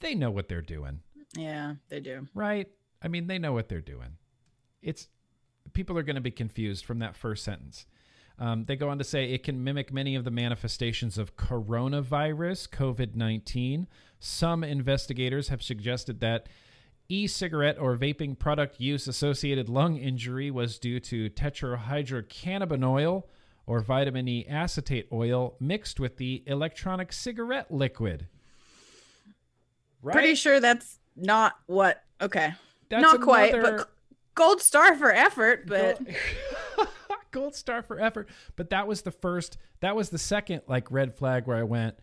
[0.00, 1.00] they know what they're doing,
[1.36, 2.26] Yeah, they do.
[2.34, 2.68] right?
[3.02, 4.16] I mean, they know what they're doing.
[4.82, 5.08] It's
[5.72, 7.86] people are going to be confused from that first sentence.
[8.38, 12.68] Um, they go on to say it can mimic many of the manifestations of coronavirus,
[12.70, 13.86] COVID 19.
[14.18, 16.48] Some investigators have suggested that
[17.08, 23.24] e cigarette or vaping product use associated lung injury was due to tetrahydrocannabinol
[23.70, 28.26] or vitamin E acetate oil mixed with the electronic cigarette liquid.
[30.02, 30.12] Right?
[30.12, 32.02] Pretty sure that's not what.
[32.20, 32.52] Okay.
[32.88, 33.90] That's not quite, another- but
[34.34, 35.68] gold star for effort.
[35.68, 36.00] But
[36.76, 36.88] Gold,
[37.30, 38.28] gold star for effort.
[38.56, 39.56] But that was the first.
[39.78, 41.94] That was the second like red flag where I went,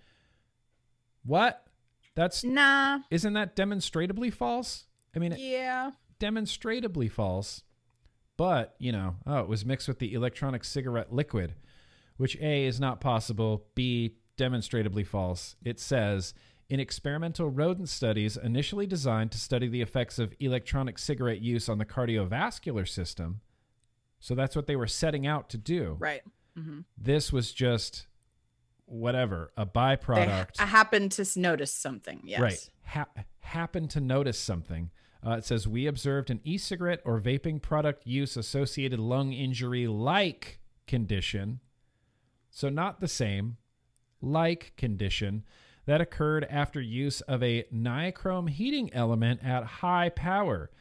[1.26, 1.62] "What?
[2.16, 3.00] That's nah.
[3.12, 4.86] isn't that demonstrably false?
[5.14, 5.92] I mean, Yeah.
[6.18, 7.64] demonstrably false.
[8.38, 11.56] But you know, oh, it was mixed with the electronic cigarette liquid,
[12.18, 13.66] which a is not possible.
[13.76, 15.56] B demonstrably false.
[15.66, 16.34] It says
[16.70, 21.78] in experimental rodent studies initially designed to study the effects of electronic cigarette use on
[21.78, 23.42] the cardiovascular system.
[24.20, 25.96] So that's what they were setting out to do.
[26.00, 26.22] Right.
[26.56, 28.08] hmm This was just
[28.86, 30.56] whatever, a They byproduct.
[30.60, 32.22] I happened to notice something.
[32.24, 32.40] Yes.
[32.40, 32.70] Right.
[32.86, 34.92] Ha- happened to notice something.
[35.28, 40.60] Uh, it says we observed an e-cigarette or vaping product use associated lung injury like
[40.88, 41.60] condition.
[42.50, 43.58] So not the same,
[44.22, 45.44] like condition
[45.86, 50.72] that occurred after use of a nichrome heating element at high power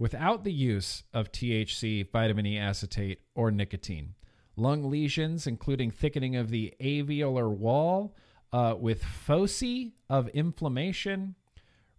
[0.00, 4.14] without the use of THC, vitamin E acetate, or nicotine.
[4.56, 8.16] Lung lesions, including thickening of the alveolar wall
[8.52, 11.36] uh, with foci of inflammation,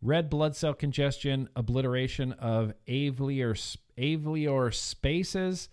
[0.04, 5.70] red blood cell congestion, obliteration of alveolar, spaces,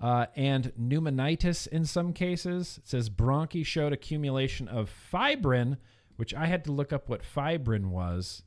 [0.00, 2.78] uh, and pneumonitis in some cases.
[2.78, 5.76] It says bronchi showed accumulation of fibrin,
[6.16, 8.42] which I had to look up what fibrin was,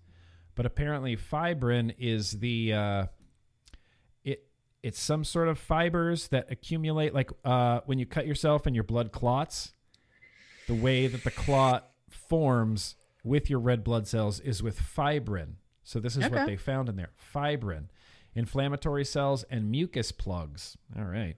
[0.55, 3.05] but apparently fibrin is the uh,
[4.23, 4.47] it
[4.83, 8.83] it's some sort of fibers that accumulate like uh, when you cut yourself and your
[8.83, 9.73] blood clots.
[10.67, 12.96] The way that the clot forms
[13.27, 15.57] with your red blood cells is with fibrin.
[15.83, 17.89] So this is what they found in there: fibrin,
[18.33, 20.77] inflammatory cells, and mucus plugs.
[20.97, 21.37] All right.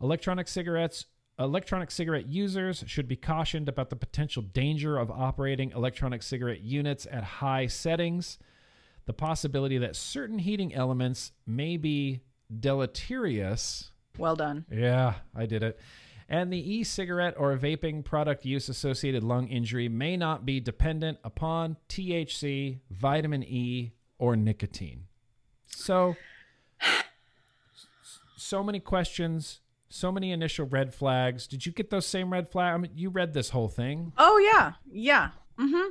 [0.00, 1.06] Electronic cigarettes.
[1.38, 7.06] Electronic cigarette users should be cautioned about the potential danger of operating electronic cigarette units
[7.10, 8.38] at high settings.
[9.04, 12.22] The possibility that certain heating elements may be
[12.58, 13.90] deleterious.
[14.16, 14.64] Well done.
[14.70, 15.78] Yeah, I did it.
[16.28, 21.18] And the e cigarette or vaping product use associated lung injury may not be dependent
[21.22, 25.04] upon THC, vitamin E, or nicotine.
[25.66, 26.16] So,
[28.36, 31.46] so many questions, so many initial red flags.
[31.46, 32.74] Did you get those same red flags?
[32.74, 34.12] I mean, you read this whole thing.
[34.18, 35.30] Oh yeah, yeah.
[35.58, 35.90] Mm-hmm.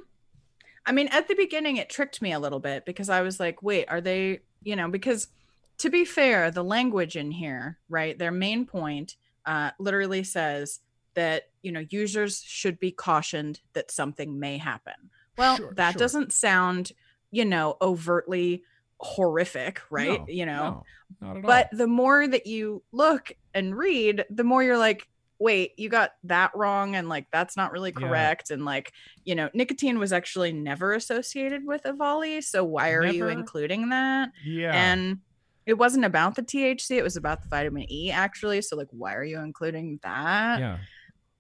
[0.86, 3.64] I mean, at the beginning, it tricked me a little bit because I was like,
[3.64, 5.30] "Wait, are they?" You know, because
[5.78, 8.18] to be fair, the language in here, right?
[8.18, 10.80] Their main point, uh, literally says
[11.14, 14.94] that you know users should be cautioned that something may happen.
[15.38, 16.00] Well, Sure, that sure.
[16.00, 16.92] doesn't sound,
[17.32, 18.64] you know, overtly
[19.00, 20.20] horrific, right?
[20.22, 20.84] No, you know,
[21.22, 21.78] no, but all.
[21.78, 26.50] the more that you look and read the more you're like wait you got that
[26.56, 28.08] wrong and like that's not really Yeah.
[28.08, 28.94] correct and like
[29.26, 34.30] you know nicotine was actually never associated with Evali so why are you including that
[34.46, 34.72] Yeah.
[34.74, 35.20] and
[35.66, 39.14] it wasn't about the THC it was about the vitamin E actually so like why
[39.16, 40.78] are you including that yeah.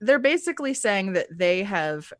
[0.01, 2.11] they're basically saying that they have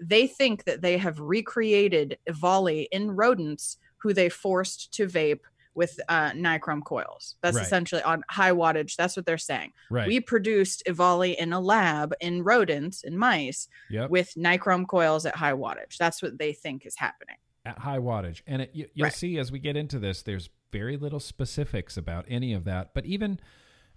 [0.00, 5.40] they think that they have recreated Evali in rodents who they forced to vape
[5.74, 7.36] with uh, nichrome coils.
[7.42, 7.64] That's Right.
[7.64, 8.96] essentially on high wattage.
[8.96, 9.72] That's what they're saying.
[9.90, 10.06] Right.
[10.06, 14.10] We produced Evali in a lab in rodents in mice yep.
[14.10, 15.96] with nichrome coils at high wattage.
[15.98, 17.36] That's what they think is happening.
[17.64, 18.42] At high wattage.
[18.46, 19.12] And it, you, you'll Right.
[19.12, 22.92] see as we get into this, there's very little specifics about any of that.
[22.94, 23.38] But even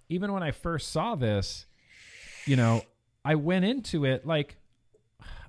[0.08, 1.66] even when I first saw this,
[2.44, 2.82] you know,
[3.24, 4.56] I went into it like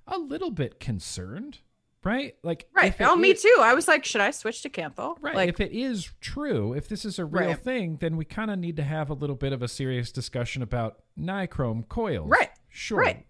[0.08, 1.60] a little bit concerned,
[2.04, 2.36] right?
[2.42, 2.96] Like, Right.
[3.02, 3.56] Oh, me is- too.
[3.62, 5.18] I was like, should I switch to Kanthal?
[5.22, 5.36] Right.
[5.36, 7.60] Like, if it is true, if this is a real Right.
[7.60, 10.64] thing, then we kind of need to have a little bit of a serious discussion
[10.64, 12.28] about nichrome coils.
[12.30, 12.50] Right.
[12.70, 12.98] Sure.
[13.00, 13.28] Right.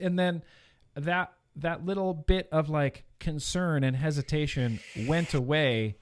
[0.00, 0.44] And then
[0.94, 5.96] that that little bit of like concern and hesitation went away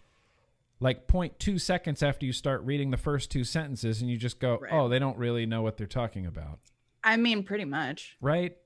[0.82, 4.56] like 0.2 seconds after you start reading the first two sentences and you just go,
[4.58, 4.72] Right.
[4.72, 6.58] "Oh, they don't really know what they're talking about."
[7.04, 8.16] I mean, pretty much.
[8.20, 8.56] Right?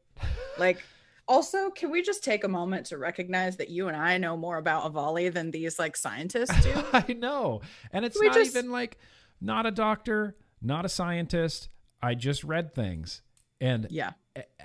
[0.58, 0.80] Like,
[1.26, 4.58] also, can we just take a moment to recognize that you and I know more
[4.58, 6.72] about Evali than these like scientists do?
[6.92, 7.62] I know.
[7.90, 8.98] And it's not just- even like
[9.40, 11.68] not a doctor, not a scientist.
[12.00, 13.22] I just read things.
[13.64, 14.10] And yeah.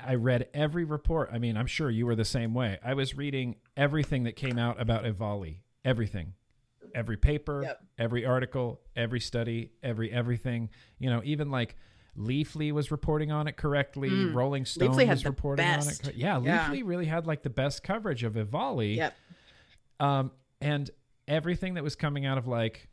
[0.05, 1.29] I read every report.
[1.31, 2.79] I mean, I'm sure you were the same way.
[2.83, 6.33] I was reading everything that came out about Evali, everything,
[6.93, 7.83] every paper, Yep.
[7.97, 10.69] every article, every study, every everything.
[10.97, 11.75] You know, even like
[12.17, 14.09] Leafly was reporting on it correctly.
[14.09, 14.33] Mm.
[14.33, 15.99] Rolling Stone Leafly was reporting on it.
[16.03, 16.67] co- Yeah, Yeah.
[16.67, 18.97] Leafly really had like the best coverage of Evali.
[18.97, 19.13] Yep.
[20.01, 20.89] Um, and
[21.27, 22.89] everything that was coming out of like,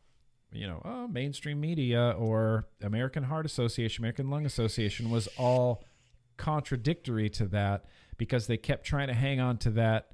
[0.53, 5.83] you know, oh, mainstream media or American Heart Association, American Lung Association was all
[6.37, 7.85] contradictory to that
[8.17, 10.11] because they kept trying to hang on to that.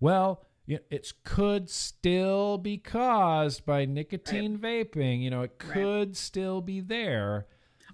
[0.00, 5.20] Well, it could still be caused by nicotine vaping.
[5.20, 5.72] You know, it Right.
[5.72, 7.46] could still be there.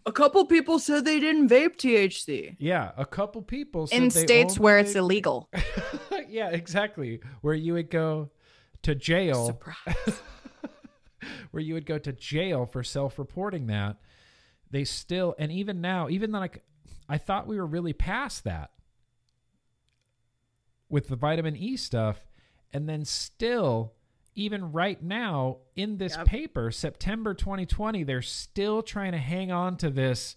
[0.05, 4.25] A couple people said they didn't vape THC Yeah, a couple people said in they
[4.25, 5.51] states only where it's vape- illegal.
[6.29, 7.21] yeah, exactly.
[7.41, 8.31] Where you would go
[8.83, 9.47] to jail.
[9.47, 10.21] Surprise.
[11.51, 13.97] where you would go to jail for self-reporting that
[14.71, 16.63] they still and even now even though like
[17.09, 18.71] i thought we were really past that
[20.89, 22.27] with the vitamin E stuff,
[22.73, 23.93] and then still,
[24.35, 26.27] even right now in this Yep.
[26.27, 30.37] paper, September 2020, they're still trying to hang on to this.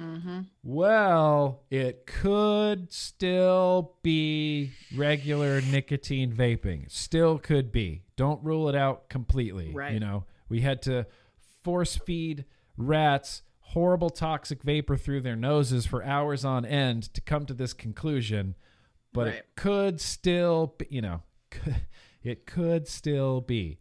[0.00, 0.42] Mm-hmm.
[0.62, 6.88] Well, it could still be regular nicotine vaping.
[6.90, 8.02] Still could be.
[8.14, 9.72] Don't rule it out completely.
[9.74, 9.94] Right.
[9.94, 11.06] You know, we had to
[11.64, 12.44] force feed
[12.76, 13.42] rats
[13.72, 18.54] horrible toxic vapor through their noses for hours on end to come to this conclusion,
[19.12, 19.34] but Right.
[19.36, 21.22] it could still be, you know,
[22.22, 23.78] it could still be.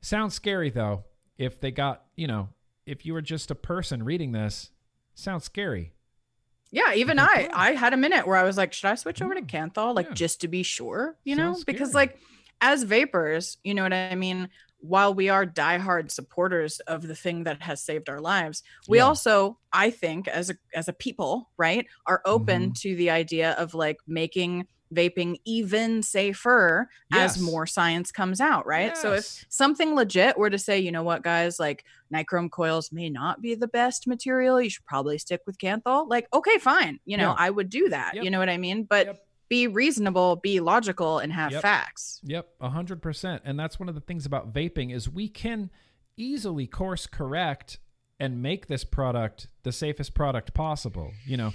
[0.00, 1.04] Sounds scary though.
[1.38, 2.50] If they got, you know,
[2.86, 4.70] if you were just a person reading this,
[5.14, 5.92] sounds scary.
[6.70, 7.48] Yeah, even I.
[7.52, 9.42] I had a minute where I was like, should I switch over to.
[9.42, 10.14] Kanthal, like Yeah.
[10.14, 11.52] just to be sure, you know?
[11.54, 12.18] Sounds Because like
[12.60, 14.48] as vapors, you know what I mean.
[14.86, 19.04] While we are diehard supporters of the thing that has saved our lives, we Yeah.
[19.04, 22.72] also, I think, as a as a people, right, are open Mm-hmm.
[22.72, 28.96] to the idea of like making vaping even safer as more science comes out, right?
[28.96, 33.10] So if something legit were to say, you know what, guys, like nichrome coils may
[33.10, 34.60] not be the best material.
[34.60, 36.08] You should probably stick with Kanthal.
[36.08, 37.00] Like, okay, fine.
[37.06, 37.34] You know, Yeah.
[37.38, 38.14] I would do that.
[38.14, 38.24] Yep.
[38.24, 38.84] You know what I mean?
[38.84, 39.23] But Yep.
[39.48, 41.62] Be reasonable, be logical, and have Yep.
[41.62, 42.20] facts.
[42.24, 43.42] Yep, a hundred percent.
[43.44, 45.70] And that's one of the things about vaping is we can
[46.16, 47.78] easily course correct
[48.20, 51.12] and make this product the safest product possible.
[51.26, 51.54] You know,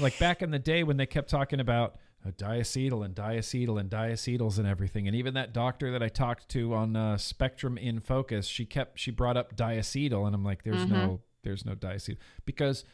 [0.00, 3.90] like back in the day when they kept talking about uh, diacetyl and diacetyl and
[3.90, 8.00] diacetyls and everything, and even that doctor that I talked to on uh, Spectrum in
[8.00, 12.16] Focus, she kept she brought up diacetyl, and I'm like, there's no there's no diacetyl
[12.44, 12.84] because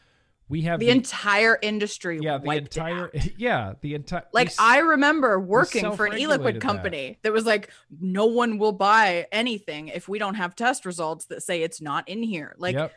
[0.49, 3.29] we have The entire industry yeah the entire out.
[3.39, 7.33] yeah the entire Like I remember working for an e-liquid company that.
[7.33, 7.71] was like,
[8.01, 12.09] no one will buy anything if we don't have test results that say it's not
[12.09, 12.55] in here.
[12.59, 12.93] Like yep.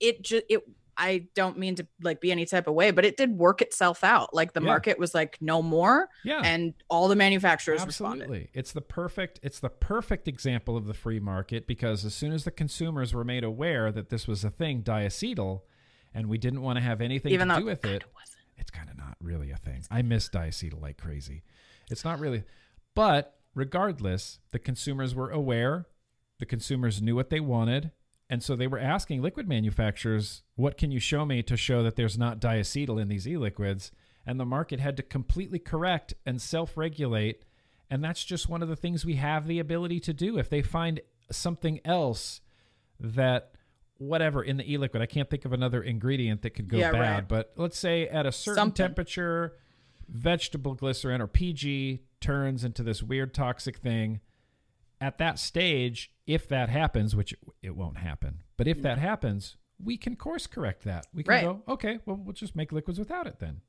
[0.00, 0.62] it just it
[1.00, 4.02] I don't mean to like be any type of way, but it did work itself
[4.02, 4.34] out.
[4.34, 4.66] Like the Yeah.
[4.66, 8.24] market was like no more, yeah and all the manufacturers responded.
[8.24, 8.50] Absolutely.
[8.52, 12.44] It's the perfect it's the perfect example of the free market because as soon as
[12.44, 15.62] the consumers were made aware that this was a thing, diacetyl,
[16.14, 18.38] and we didn't want to have anything Even to do with it, wasn't.
[18.56, 19.84] it's kind of not really a thing.
[19.90, 21.42] I miss diacetyl like crazy.
[21.90, 22.44] It's not really
[22.94, 25.86] but regardless, the consumers were aware,
[26.38, 27.92] the consumers knew what they wanted,
[28.28, 31.96] and so they were asking liquid manufacturers, "What can you show me to show that
[31.96, 33.90] there's not diacetyl in these e-liquids?"
[34.26, 37.44] And the market had to completely correct and self-regulate,
[37.88, 40.38] and that's just one of the things we have the ability to do.
[40.38, 41.00] If they find
[41.30, 42.40] something else
[43.00, 43.54] that
[43.98, 47.00] whatever in the e-liquid, I can't think of another ingredient that could go Yeah, bad,
[47.00, 47.28] right.
[47.28, 48.74] but let's say at a certain Something.
[48.86, 49.56] temperature,
[50.08, 54.20] vegetable glycerin or PG turns into this weird toxic thing.
[55.00, 59.96] At that stage, if that happens, which it won't happen, but if that happens, we
[59.96, 61.06] can course correct that.
[61.14, 61.44] We can Right.
[61.44, 63.60] go, okay, well, we'll just make liquids without it then.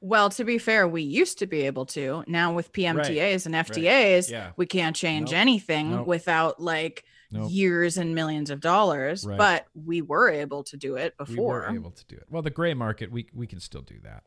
[0.00, 2.24] Well, to be fair, we used to be able to.
[2.26, 4.52] Now with PMTAs and FTAs, Yeah.
[4.56, 5.38] we can't change Nope.
[5.40, 6.06] anything Nope.
[6.06, 7.50] without like Nope.
[7.50, 9.26] years and millions of dollars.
[9.26, 9.36] Right.
[9.36, 11.66] But we were able to do it before.
[11.68, 12.24] We were able to do it.
[12.30, 14.24] Well, the gray market, we we can still do that.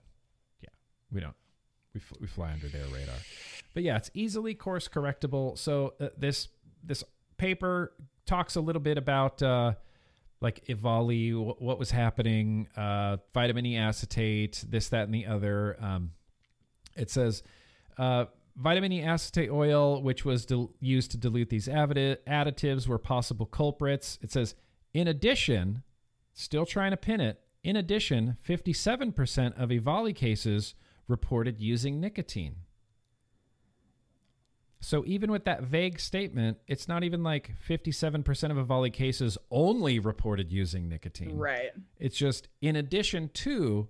[0.62, 0.70] Yeah,
[1.12, 1.36] we don't.
[1.94, 3.16] We fl- we fly under their radar.
[3.74, 5.58] But yeah, it's easily course correctable.
[5.58, 6.50] So uh, this
[6.84, 7.04] this
[7.38, 7.94] paper
[8.26, 9.74] talks a little bit about uh,
[10.42, 15.78] like Evali, wh- what was happening, uh, vitamin E acetate, this, that, and the other.
[15.82, 16.12] Um,
[16.96, 17.44] it says
[17.98, 18.26] uh,
[18.56, 23.46] vitamin E acetate oil, which was dil- used to dilute these additi- additives, were possible
[23.46, 24.20] culprits.
[24.22, 24.56] It says,
[24.94, 25.84] in addition,
[26.34, 27.42] still trying to pin it.
[27.64, 30.74] In addition, 57% of Evali cases
[31.08, 32.56] reported using nicotine.
[34.84, 40.00] So even with that vague statement, it's not even like 57% of Evali cases only
[40.00, 41.38] reported using nicotine.
[41.38, 41.70] Right.
[42.00, 43.90] It's just in addition to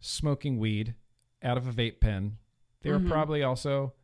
[0.00, 0.94] smoking weed
[1.42, 2.38] out of a vape pen,
[2.82, 3.08] they were Mhm.
[3.08, 3.94] probably also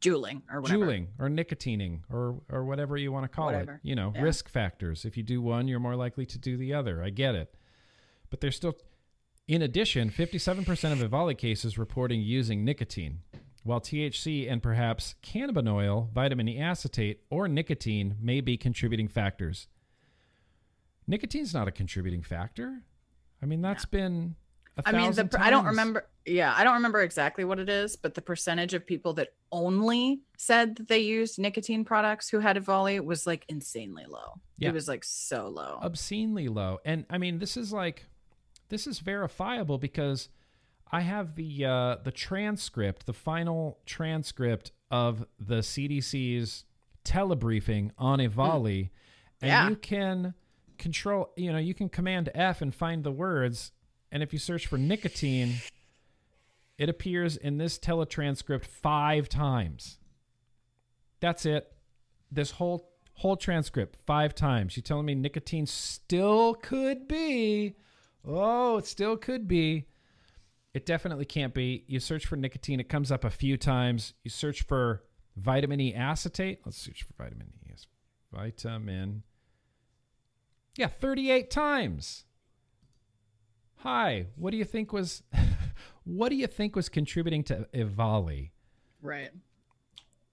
[0.00, 0.78] Juuling or whatever.
[0.86, 3.74] juuling or nicotining or or whatever you want to call Whatever.
[3.74, 3.80] it.
[3.82, 4.22] You know, Yeah.
[4.22, 5.04] risk factors.
[5.04, 7.02] If you do one, you're more likely to do the other.
[7.02, 7.54] I get it.
[8.30, 8.76] But there's still
[9.46, 13.20] in addition, 57% of Evali cases reporting using nicotine,
[13.64, 19.66] while THC and perhaps cannabinoid, vitamin E acetate, or nicotine may be contributing factors.
[21.06, 22.82] Nicotine's not a contributing factor.
[23.42, 24.39] I mean, that's been a
[24.86, 26.06] I mean, the I don't remember.
[26.26, 30.20] Yeah, I don't remember exactly what it is, but the percentage of people that only
[30.36, 34.40] said that they used nicotine products who had Evali was like insanely low.
[34.58, 34.68] Yeah.
[34.68, 35.78] It was like so low.
[35.82, 36.78] obscenely low.
[36.84, 38.06] And I mean, this is like
[38.68, 40.28] this is verifiable because
[40.92, 46.64] I have the uh, the transcript, the final transcript of the CDC's
[47.04, 48.90] telebriefing on Evali,
[49.40, 49.68] and Yeah.
[49.68, 50.34] you can
[50.78, 51.30] control.
[51.36, 53.72] You know, you can command F and find the words,
[54.12, 55.56] and if you search for nicotine.
[56.78, 59.98] It appears in this teletranscript five times.
[61.20, 61.70] That's it.
[62.32, 64.78] This whole whole transcript five times.
[64.78, 67.76] You telling me nicotine still could be?
[68.26, 69.88] Oh, it still could be.
[70.72, 71.84] It definitely can't be.
[71.86, 74.14] You search for nicotine, it comes up a few times.
[74.24, 75.02] You search for
[75.36, 76.60] vitamin E acetate.
[76.64, 77.72] Let's search for vitamin E.
[78.32, 79.22] Vitamin.
[80.76, 82.24] Yeah, 38 times.
[83.82, 85.22] Hi, what do you think was
[86.04, 88.50] what do you think was contributing to EVALI?
[89.00, 89.30] Right.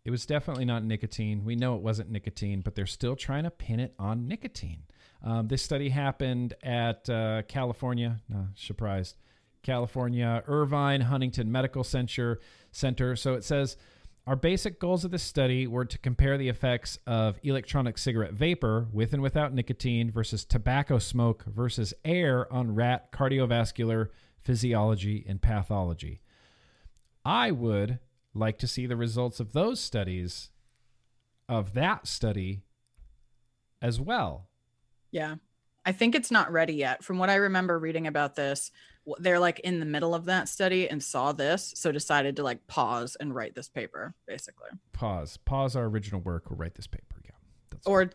[0.03, 1.45] It was definitely not nicotine.
[1.45, 4.83] We know it wasn't nicotine, but they're still trying to pin it on nicotine.
[5.23, 8.21] Um, this study happened at uh, California.
[8.27, 9.15] No, surprised.
[9.63, 12.39] California Irvine Huntington Medical Center.
[12.71, 13.15] Center.
[13.15, 13.77] So it says
[14.27, 18.87] our basic goals of this study were to compare the effects of electronic cigarette vapor
[18.91, 24.09] with and without nicotine versus tobacco smoke versus air on rat cardiovascular
[24.41, 26.19] physiology and pathology.
[27.23, 27.99] I would
[28.33, 30.49] like to see the results of those studies,
[31.47, 32.63] of that study
[33.81, 34.49] as well.
[35.09, 35.35] Yeah.
[35.85, 37.01] I think it's not ready yet.
[37.01, 38.71] From what I remember reading about this,
[39.19, 42.67] they're like in the middle of that study and saw this, so decided to like
[42.67, 44.69] pause and write this paper, basically.
[44.93, 45.37] Pause.
[45.37, 46.49] Pause our original work.
[46.49, 47.21] We'll write this paper.
[47.23, 47.31] Yeah.
[47.69, 48.09] That's or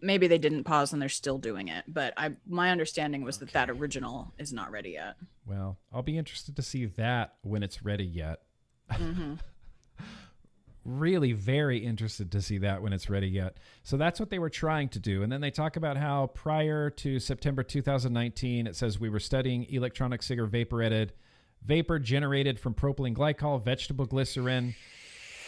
[0.00, 1.84] maybe they didn't pause and they're still doing it.
[1.86, 5.16] But I, my understanding was that that original is not ready yet.
[5.46, 8.40] Well, I'll be interested to see that when it's ready yet.
[8.90, 9.34] Mm-hmm.
[10.88, 13.58] really very interested to see that when it's ready yet.
[13.82, 15.22] So that's what they were trying to do.
[15.22, 19.66] And then they talk about how prior to September 2019, it says we were studying
[19.70, 21.12] electronic cigarette vaporated
[21.64, 24.74] vapor generated from propylene glycol, vegetable glycerin,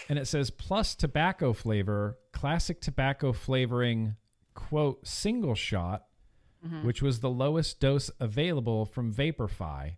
[0.09, 4.16] and it says plus tobacco flavor, classic tobacco flavoring,
[4.55, 6.07] quote, single shot,
[6.66, 6.84] mm-hmm.
[6.84, 9.97] which was the lowest dose available from VaporFi,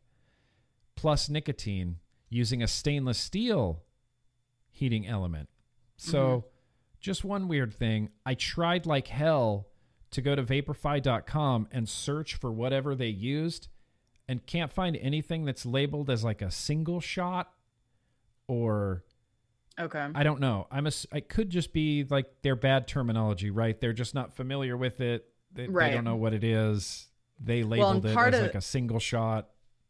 [0.96, 1.96] plus nicotine
[2.28, 3.82] using a stainless steel
[4.82, 5.48] heating element.
[5.96, 6.46] So, mm-hmm.
[7.00, 8.10] just one weird thing.
[8.26, 9.68] I tried like hell
[10.10, 13.68] to go to vaporfi.com and search for whatever they used
[14.28, 17.52] and can't find anything that's labeled as like a single shot
[18.48, 19.04] or
[19.80, 23.80] okay i don't know i'm a it could just be like their bad terminology right
[23.80, 25.24] they're just not familiar with it
[25.54, 25.88] they, right.
[25.88, 27.08] they don't know what it is
[27.40, 29.48] they labeled well, it as of, like a single shot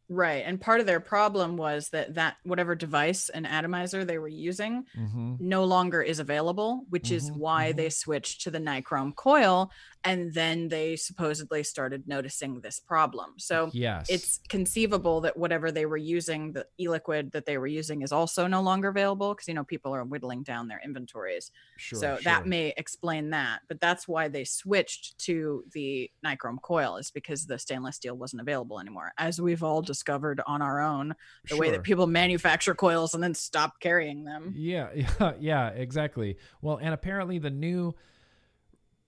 [0.09, 0.43] Right.
[0.45, 4.85] And part of their problem was that that whatever device and atomizer they were using
[4.99, 5.35] mm-hmm.
[5.39, 7.77] no longer is available, which mm-hmm, is why mm-hmm.
[7.79, 9.71] they switched to the nichrome coil
[10.05, 13.35] and then they supposedly started noticing this problem.
[13.39, 14.07] So yes.
[14.09, 18.47] it's conceivable that whatever they were using, the e-liquid that they were using is also
[18.47, 21.51] no longer available because you know people are whittling down their inventories.
[21.77, 22.23] Sure, so sure.
[22.25, 23.61] that may explain that.
[23.69, 28.43] But that's why they switched to the nichrome coil is because the stainless steel wasn't
[28.43, 29.13] available anymore.
[29.19, 31.59] As we've all discovered on our own, the sure.
[31.59, 34.53] way that people manufacture coils and then stop carrying them.
[34.57, 36.39] Yeah, yeah, yeah, exactly.
[36.61, 37.95] Well, and apparently the new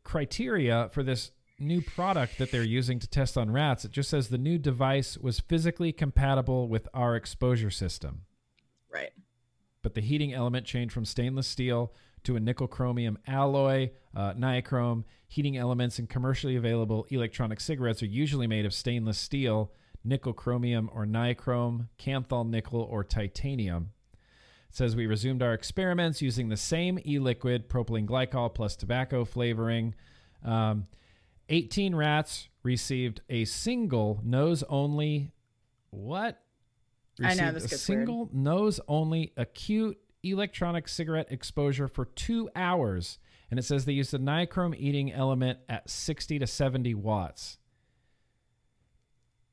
[0.04, 4.28] criteria for this new product that they're using to test on rats, it just says
[4.28, 8.22] the new device was physically compatible with our exposure system.
[8.92, 9.12] Right.
[9.82, 11.92] But the heating element changed from stainless steel
[12.24, 15.04] to a nickel chromium alloy, uh, nichrome.
[15.28, 19.72] Heating elements in commercially available electronic cigarettes are usually made of stainless steel,
[20.04, 23.90] nickel chromium or nichrome, kanthal nickel, or titanium.
[24.74, 29.94] Says we resumed our experiments using the same e-liquid, propylene glycol plus tobacco flavoring.
[30.44, 30.88] Um,
[31.48, 35.30] 18 rats received a single nose only.
[35.90, 36.42] What?
[37.20, 38.34] Received I know this a single weird.
[38.34, 43.20] nose only acute electronic cigarette exposure for two hours,
[43.52, 47.58] and it says they used a nichrome eating element at 60 to 70 watts.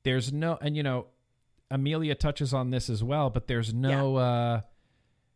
[0.01, 1.05] There's no, and you know,
[1.69, 4.17] Amelia touches on this as well, but there's no.
[4.17, 4.24] Yeah.
[4.24, 4.61] Uh,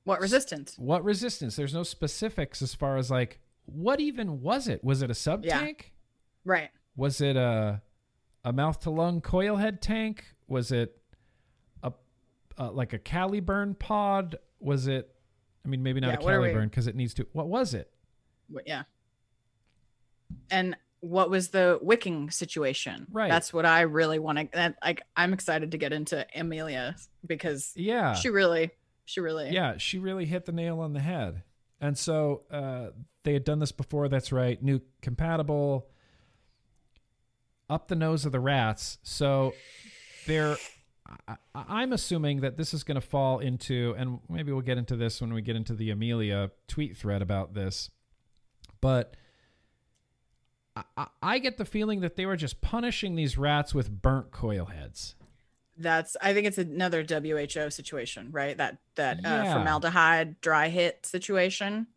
[0.06, 0.76] what resistance?
[0.78, 1.56] What resistance?
[1.56, 4.84] There's no specifics as far as like what even was it?
[4.84, 5.92] Was it a sub tank?
[6.46, 6.52] Yeah.
[6.52, 6.70] Right.
[6.96, 7.82] Was it a
[8.44, 10.24] a mouth to lung coil head tank?
[10.48, 10.96] Was it
[11.84, 11.92] a,
[12.58, 14.38] a like a Caliburn pod?
[14.60, 15.10] Was it?
[15.66, 17.28] I mean, maybe not yeah, a Caliburn because it needs to.
[17.34, 17.92] What was it?
[18.48, 18.84] What, Yeah.
[20.52, 23.08] And what was the wicking situation?
[23.12, 23.30] Right.
[23.30, 24.76] That's what I really want to.
[24.84, 26.96] Like I'm excited to get into Amelia
[27.26, 28.72] because yeah, she really
[29.06, 31.44] she really yeah she really hit the nail on the head.
[31.82, 32.88] And so uh,
[33.24, 35.88] they had done this before that's right new compatible
[37.70, 38.98] up the nose of the rats.
[39.04, 39.54] So
[40.26, 40.58] they're
[41.54, 44.96] I, am assuming that this is going to fall into and maybe we'll get into
[44.96, 47.92] this when we get into the amelia tweet thread about this
[48.82, 49.16] but
[50.98, 54.66] I, I get the feeling that they were just punishing these rats with burnt coil
[54.66, 55.16] heads
[55.78, 58.58] That's I think it's another WHO situation, right?
[58.58, 59.44] That that Yeah.
[59.44, 61.88] uh, formaldehyde dry hit situation.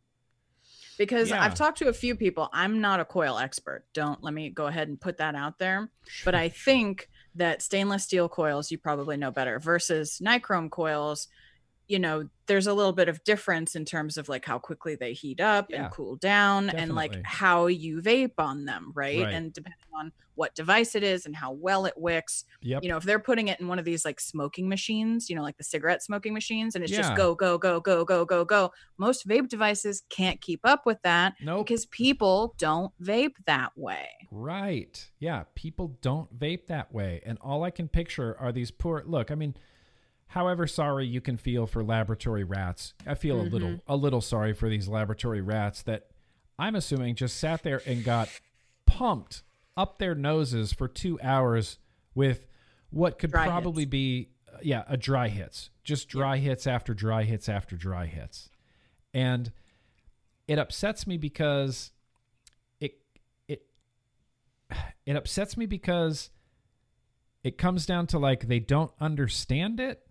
[0.99, 1.41] Because Yeah.
[1.43, 2.49] I've talked to a few people.
[2.53, 3.85] I'm not a coil expert.
[3.93, 5.91] Don't let me go ahead and put that out there.
[6.25, 11.29] But I think that stainless steel coils you probably know better versus nichrome coils.
[11.89, 15.13] You know, there's a little bit of difference in terms of like how quickly they
[15.13, 19.23] heat up Yeah, and cool down and like how you vape on them, right?
[19.25, 19.35] Right.
[19.35, 22.83] And depending on what device it is and how well it wicks, Yep.
[22.85, 25.43] you know, if they're putting it in one of these like smoking machines, you know,
[25.43, 27.01] like the cigarette smoking machines, and it's Yeah.
[27.03, 28.71] just go, go, go, go, go, go, go.
[28.99, 31.67] Most vape devices can't keep up with that nope.
[31.67, 34.09] because people don't vape that way.
[34.31, 35.11] Right.
[35.19, 35.45] Yeah.
[35.55, 37.21] People don't vape that way.
[37.27, 39.55] And all I can picture are these poor look, I mean,
[40.29, 44.53] however sorry you can feel for laboratory rats, I feel a little a little sorry
[44.53, 46.07] for these laboratory rats that
[46.59, 48.29] I'm assuming just sat there and got
[48.87, 49.43] pumped
[49.77, 51.79] up their noses for two hours
[52.15, 52.47] with
[52.91, 53.91] what could Dry probably hits.
[53.91, 55.71] be uh, yeah, a dry hits.
[55.85, 58.51] Just dry hits after dry hits after dry hits.
[59.15, 59.53] And
[60.47, 61.93] it upsets me because
[62.81, 62.99] it
[63.47, 63.63] it
[65.07, 66.31] it upsets me because
[67.45, 70.08] it comes down to like they don't understand it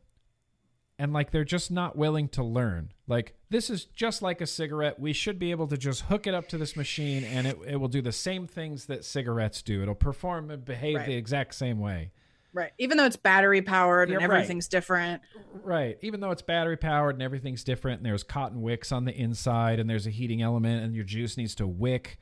[1.00, 2.92] and like they're just not willing to learn.
[3.08, 5.00] Like this is just like a cigarette.
[5.00, 7.76] We should be able to just hook it up to this machine and it, it
[7.78, 9.82] will do the same things that cigarettes do.
[9.82, 11.06] It'll perform and behave Right.
[11.06, 12.12] the exact same way.
[12.54, 12.72] Right.
[12.80, 14.38] Even though it's battery powered and Yeah, right.
[14.38, 15.22] everything's different.
[15.64, 16.00] Right.
[16.02, 19.80] Even though it's battery powered and everything's different, and there's cotton wicks on the inside,
[19.80, 22.18] and there's a heating element, and your juice needs to wick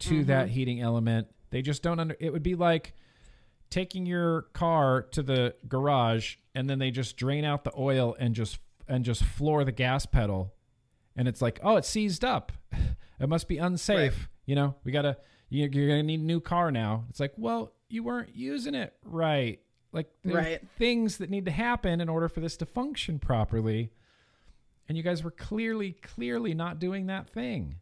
[0.00, 0.26] to mm-hmm.
[0.26, 1.28] that heating element.
[1.50, 2.16] They just don't under.
[2.20, 2.94] It would be like
[3.70, 8.34] taking your car to the garage, and then they just drain out the oil and
[8.34, 10.54] just and just floor the gas pedal,
[11.14, 12.52] and it's like, oh, it's seized up.
[13.20, 14.28] It must be unsafe.
[14.46, 15.16] You know, we gotta.
[15.48, 17.04] you- You're gonna need a new car now.
[17.10, 19.58] It's like, well, you weren't using it right.
[19.90, 20.60] Like, Right.
[20.78, 23.90] things that need to happen in order for this to function properly.
[24.88, 27.80] And you guys were clearly, clearly not doing that thing.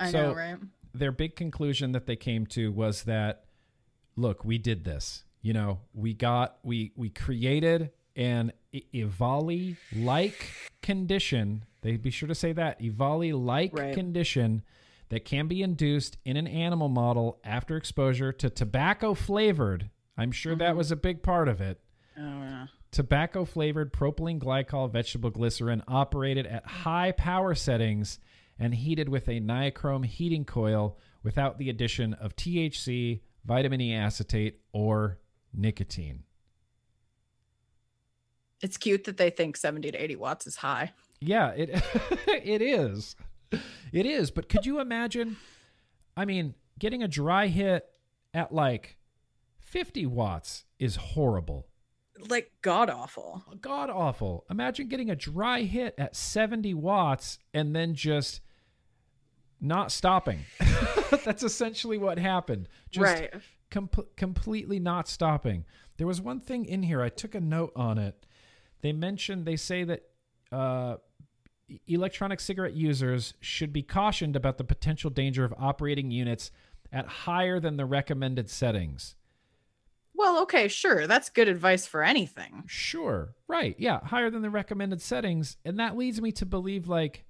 [0.00, 0.56] I So- know, right?
[0.94, 3.44] Their big conclusion that they came to was that,
[4.16, 5.24] look, we did this.
[5.42, 10.48] You know, we got, we we created an Evali like
[10.82, 11.64] condition.
[11.82, 13.94] They be sure to say that Evali like Right.
[13.94, 14.62] condition
[15.10, 19.90] that can be induced in an animal model after exposure to tobacco flavored.
[20.16, 20.78] I'm sure that mm-hmm.
[20.78, 21.78] was a big part of it
[22.18, 22.66] Oh, yeah.
[22.90, 28.18] tobacco flavored propylene glycol vegetable glycerin operated at high power settings
[28.58, 34.60] and heated with a nichrome heating coil without the addition of THC, vitamin E acetate,
[34.72, 35.18] or
[35.54, 36.24] nicotine.
[38.62, 40.92] It's cute that they think 70 to 80 watts is high.
[41.20, 41.70] Yeah, it
[42.26, 43.16] it is.
[43.92, 45.36] It is, but could you imagine
[46.16, 47.86] I mean, getting a dry hit
[48.32, 48.96] at like
[49.58, 51.66] 50 watts is horrible.
[52.28, 53.44] Like god awful.
[53.60, 54.46] god awful.
[54.48, 58.40] Imagine getting a dry hit at 70 watts and then just
[59.60, 60.40] not stopping.
[61.24, 62.68] That's essentially what happened.
[62.90, 63.34] Just right.
[63.70, 65.64] com- completely not stopping.
[65.96, 67.02] There was one thing in here.
[67.02, 68.26] I took a note on it.
[68.82, 70.02] They mentioned, they say that
[70.52, 70.96] uh,
[71.86, 76.50] electronic cigarette users should be cautioned about the potential danger of operating units
[76.92, 79.16] at higher than the recommended settings.
[80.14, 81.06] Well, okay, sure.
[81.06, 82.64] That's good advice for anything.
[82.66, 83.34] Sure.
[83.48, 83.76] Right.
[83.78, 84.00] Yeah.
[84.02, 85.58] Higher than the recommended settings.
[85.64, 87.24] And that leads me to believe like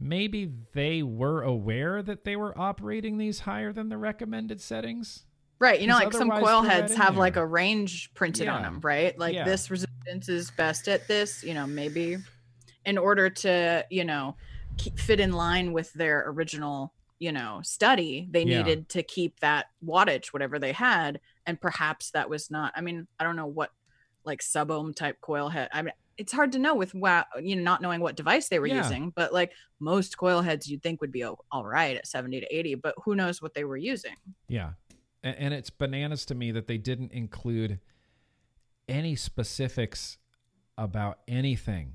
[0.00, 5.26] maybe they were aware that they were operating these higher than the recommended settings.
[5.58, 5.78] Right.
[5.78, 9.16] You know, like some coil heads have like a range printed on them, right?
[9.18, 9.44] Like Yeah.
[9.44, 12.16] this resistance is best at this, you know, maybe
[12.86, 14.36] in order to, you know,
[14.78, 18.62] keep, fit in line with their original, you know, study, they Yeah.
[18.62, 21.20] needed to keep that wattage, whatever they had.
[21.44, 23.70] And perhaps that was not, I mean, I don't know what
[24.24, 25.68] like sub ohm type coil head.
[25.72, 28.58] I mean, it's hard to know with what, you know, not knowing what device they
[28.58, 28.82] were Yeah.
[28.82, 32.54] using, but like most coil heads you'd think would be all right at 70 to
[32.54, 34.16] 80, but who knows what they were using.
[34.46, 34.72] Yeah.
[35.22, 37.80] And it's bananas to me that they didn't include
[38.86, 40.18] any specifics
[40.76, 41.94] about anything.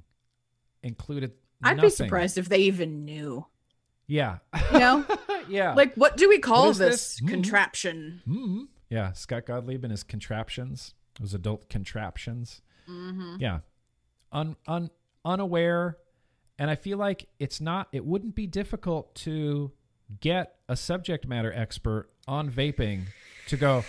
[0.81, 3.45] Included I'd be surprised if they even knew.
[4.07, 4.39] Yeah.
[4.73, 5.05] You know?
[5.49, 5.75] yeah.
[5.75, 7.21] like, what do we call this, this?
[7.21, 7.27] Mhm.
[7.29, 8.21] contraption?
[8.27, 9.11] mm Yeah.
[9.13, 12.63] Scott Gottlieb and his contraptions, those adult contraptions.
[12.89, 13.37] Mm-hmm.
[13.39, 13.59] yeah
[14.35, 14.89] un, un
[15.23, 15.97] unaware
[16.59, 19.71] and i feel like it's not it wouldn't be difficult to
[20.19, 23.01] get a subject matter expert on vaping
[23.47, 23.83] to go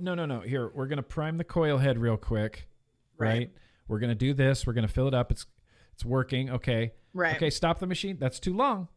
[0.00, 2.66] no no no here we're going to prime the coil head real quick
[3.16, 3.50] right, Right.
[3.86, 5.46] we're going to do this we're going to fill it up it's
[5.92, 7.36] it's working okay Right.
[7.36, 8.88] okay stop the machine that's too long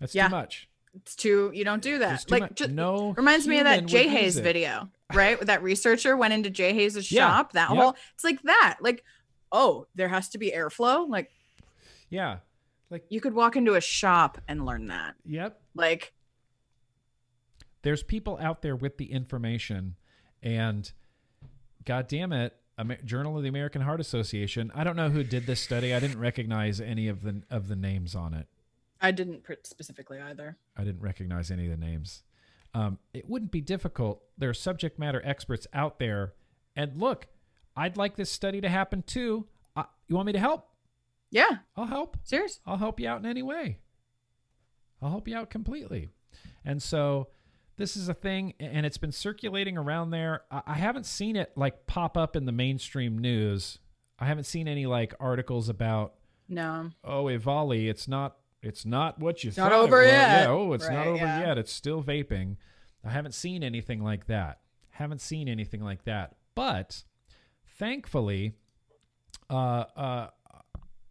[0.00, 0.28] that's Yeah.
[0.28, 2.30] too much It's too, you don't do that.
[2.30, 4.90] Like, much- ju- no reminds me of that Jay Hayes video.
[5.14, 5.40] right?
[5.40, 7.52] that researcher went into Jay Hayes' Yeah, shop.
[7.52, 7.78] That yep.
[7.78, 8.78] whole it's like that.
[8.82, 9.02] Like,
[9.52, 11.08] oh, there has to be airflow.
[11.08, 11.30] Like
[12.10, 12.38] Yeah.
[12.90, 15.14] Like, you could walk into a shop and learn that.
[15.24, 15.62] yep.
[15.74, 16.12] Like,
[17.80, 19.96] There's people out there with the information,
[20.42, 20.92] and
[21.86, 22.54] God damn it,
[23.04, 24.70] Journal of the American Heart Association.
[24.74, 25.94] I don't know who did this study.
[25.94, 28.46] I didn't recognize any of the of the names on it.
[29.00, 30.58] I didn't specifically either.
[30.76, 32.22] I didn't recognize any of the names.
[32.74, 34.22] Um, it wouldn't be difficult.
[34.36, 36.34] There are subject matter experts out there.
[36.76, 37.26] And look,
[37.76, 39.46] I'd like this study to happen too.
[39.74, 40.68] Uh, you want me to help?
[41.30, 42.18] Yeah, I'll help.
[42.24, 42.60] serious.
[42.66, 43.78] I'll help you out in any way.
[45.00, 46.10] I'll help you out completely.
[46.64, 47.28] And so
[47.76, 50.42] this is a thing, and it's been circulating around there.
[50.50, 53.78] I, haven't seen it like pop up in the mainstream news.
[54.18, 56.14] I haven't seen any like articles about
[56.48, 56.90] No.
[57.02, 60.42] oh Evali, it's not it's not what you Not thought it over yet.
[60.42, 61.40] Yeah, oh, it's not over yeah.
[61.40, 61.58] yet.
[61.58, 62.56] It's still vaping.
[63.04, 64.60] I haven't seen anything like that.
[64.90, 66.36] Haven't seen anything like that.
[66.54, 67.02] But
[67.82, 68.54] thankfully,
[69.50, 69.54] uh,
[69.96, 70.26] uh,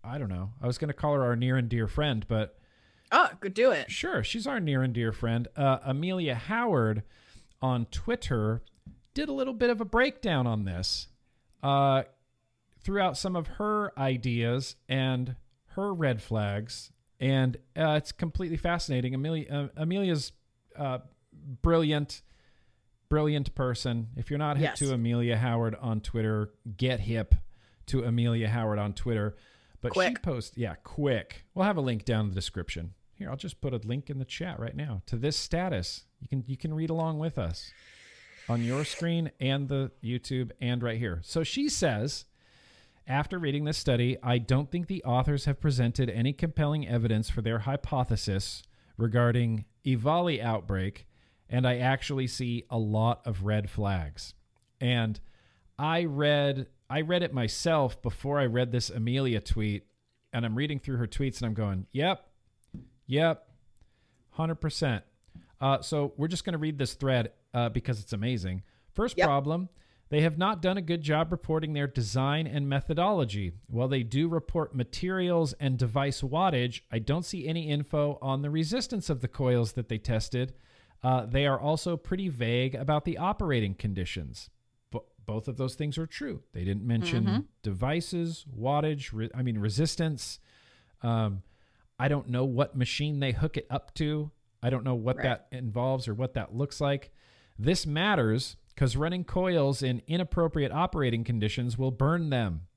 [0.05, 0.51] I don't know.
[0.61, 2.57] I was going to call her our near and dear friend, but
[3.11, 3.91] Oh, good do it.
[3.91, 5.49] sure, she's our near and dear friend.
[5.57, 7.03] Uh, Amelia Howard
[7.61, 8.61] on Twitter
[9.13, 11.09] did a little bit of a breakdown on this.
[11.61, 12.03] Uh,
[12.82, 15.36] threw out some of her ideas and
[15.76, 19.13] her red flags, and uh, it's completely fascinating.
[19.13, 20.32] Amelia, uh, Amelia's
[20.78, 20.99] uh,
[21.61, 22.22] brilliant,
[23.12, 24.07] brilliant person.
[24.16, 24.80] If you're not hip Yes.
[24.80, 27.36] to Amelia Howard on Twitter, get hip
[27.88, 29.36] to Amelia Howard on Twitter.
[29.82, 30.22] But she Quick.
[30.22, 31.43] posts, yeah, quick.
[31.53, 32.93] We'll have a link down in the description.
[33.16, 36.05] Here, I'll just put a link in the chat right now to this status.
[36.22, 37.72] You can you can read along with us
[38.47, 41.20] on your screen and the YouTube and right here.
[41.24, 42.26] So she says,
[43.07, 47.41] after reading this study, I don't think the authors have presented any compelling evidence for
[47.41, 48.64] their hypothesis
[48.97, 51.07] regarding Evali outbreak,
[51.52, 54.34] and I actually see a lot of red flags.
[54.80, 55.20] And
[55.78, 59.86] I read I read it myself before I read this Amelia tweet,
[60.34, 62.26] and I'm reading through her tweets and I'm going, "Yep,
[63.06, 63.47] yep,
[64.32, 65.04] hundred percent."
[65.60, 68.64] Uh, so we're just going to read this thread uh, because it's amazing.
[68.93, 69.28] First Yep.
[69.28, 69.70] problem:
[70.10, 73.52] they have not done a good job reporting their design and methodology.
[73.68, 78.49] While they do report materials and device wattage, I don't see any info on the
[78.49, 80.54] resistance of the coils that they tested.
[81.04, 84.49] Uh, they are also pretty vague about the operating conditions.
[84.91, 86.43] Bo- both of those things are true.
[86.54, 90.39] They didn't mention devices, wattage, re- I mean, resistance.
[91.02, 91.41] Um,
[91.97, 94.32] I don't know what machine they hook it up to.
[94.62, 95.24] I don't know what Right.
[95.24, 97.12] that involves or what that looks like.
[97.58, 102.68] This matters because running coils in inappropriate operating conditions will burn them.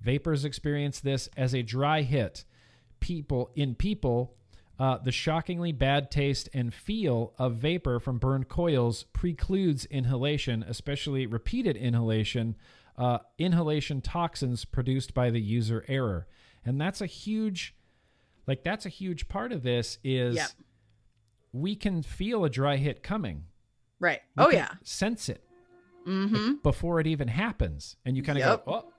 [0.00, 2.44] Vapors experience this as a dry hit.
[3.00, 4.36] People in people,
[4.82, 11.24] uh, the shockingly bad taste and feel of vapor from burned coils precludes inhalation, especially
[11.24, 12.56] repeated inhalation.
[12.98, 16.26] Uh, inhalation toxins produced by the user error,
[16.64, 17.76] and that's a huge,
[18.48, 19.98] like that's a huge part of this.
[20.02, 20.54] Is
[21.52, 23.44] we can feel a dry hit coming.
[24.00, 24.20] Right.
[24.36, 24.68] We Oh yeah.
[24.82, 25.42] sense it
[26.06, 26.54] Mm-hmm.
[26.64, 28.64] before it even happens, and you kind of Yep.
[28.66, 28.92] go, "Oh,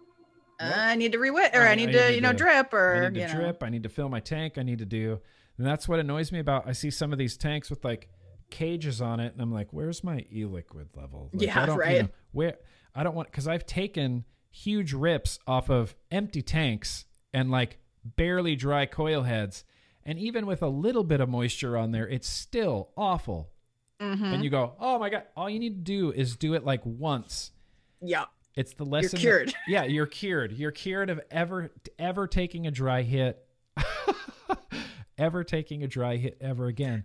[0.62, 2.74] I need to rewick, or I- I need I to, need you know, to- drip,
[2.74, 3.34] or I need to you know.
[3.42, 3.62] drip.
[3.64, 4.58] I need to fill my tank.
[4.58, 5.20] I need to do.
[5.58, 6.68] And that's what annoys me about.
[6.68, 8.10] I see some of these tanks with like
[8.50, 11.82] cages on it, and I'm like, "Where's my e-liquid level?" Like, Yeah, I don't, you
[11.82, 12.02] right.
[12.04, 12.56] know, where
[12.96, 18.56] I don't want because I've taken huge rips off of empty tanks and like barely
[18.56, 19.64] dry coil heads,
[20.04, 23.50] and even with a little bit of moisture on there, it's still awful.
[24.02, 24.34] Mhm.
[24.34, 26.82] And you go, "Oh my god!" All you need to do is do it like
[26.86, 27.52] once.
[28.02, 28.26] Yeah.
[28.56, 29.12] It's the lesson.
[29.12, 29.54] that- cured.
[29.68, 30.52] yeah, you're cured.
[30.52, 33.44] You're cured of ever ever taking a dry hit.
[35.18, 37.04] ever taking a dry hit ever again.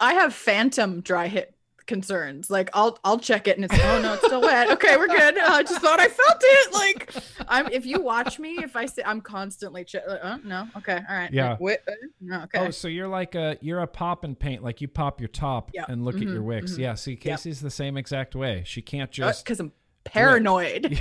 [0.00, 1.54] I have phantom dry hit
[1.86, 2.48] concerns.
[2.48, 4.70] Like I'll I'll check it and it's oh no, it's still wet.
[4.70, 5.36] Okay, we're good.
[5.38, 6.72] I just thought I felt it.
[6.72, 7.14] Like
[7.46, 10.02] I'm if you watch me, if I say I'm constantly check.
[10.08, 11.30] Like, oh no, okay, all right.
[11.32, 11.56] Yeah.
[11.60, 11.92] Wait, uh,
[12.22, 12.58] no, okay.
[12.66, 15.70] Oh, so you're like a you're a pop and paint, like you pop your top
[15.74, 15.88] Yep.
[15.90, 16.72] and look at your wicks.
[16.72, 16.78] mhm.
[16.78, 18.62] Yeah, see, Casey's the same exact way.
[18.66, 19.72] She can't just because I'm
[20.04, 20.98] paranoid.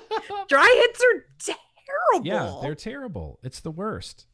[0.48, 2.26] dry hits are terrible.
[2.26, 3.38] Yeah, they're terrible.
[3.42, 4.26] It's the worst.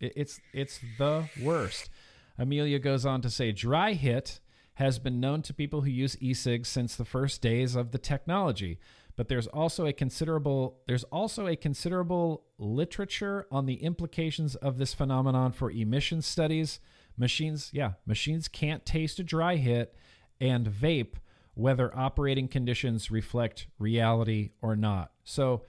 [0.00, 1.90] It, it's it's the worst.
[2.38, 4.40] Amelia goes on to say, dry hit
[4.74, 8.78] has been known to people who use e-cigs since the first days of the technology.
[9.14, 14.94] But there's also a considerable there's also a considerable literature on the implications of this
[14.94, 16.80] phenomenon for emission studies.
[17.18, 19.94] Machines, yeah, machines can't taste a dry hit
[20.40, 21.16] and vape
[21.52, 25.12] whether operating conditions reflect reality or not.
[25.24, 25.64] So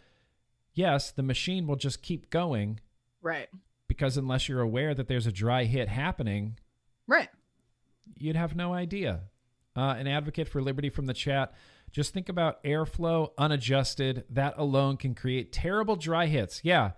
[0.73, 2.79] yes, the machine will just keep going
[3.21, 3.49] right.
[4.01, 6.57] Because unless you're aware that there's a dry hit happening,
[7.05, 7.29] Right.
[8.17, 9.25] you'd have no idea.
[9.75, 11.53] Uh, an advocate for liberty from the chat.
[11.91, 14.23] Just think about airflow unadjusted.
[14.31, 16.61] That alone can create terrible dry hits.
[16.63, 16.93] Yeah,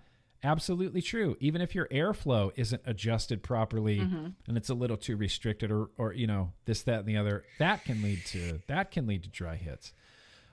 [0.46, 1.36] absolutely true.
[1.42, 6.14] Even if your airflow isn't adjusted properly and it's a little too restricted or, or,
[6.14, 9.30] you know, this, that, and the other, that can lead to that can lead to
[9.30, 9.92] dry hits.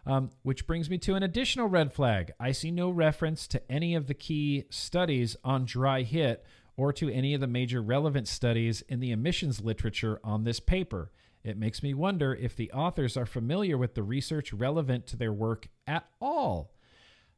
[0.06, 2.32] Um, which brings me to an additional red flag.
[2.40, 6.42] I see no reference to any of the key studies on dry hit
[6.76, 11.12] or to any of the major relevant studies in the emissions literature on this paper.
[11.44, 15.32] It makes me wonder if the authors are familiar with the research relevant to their
[15.32, 16.72] work at all.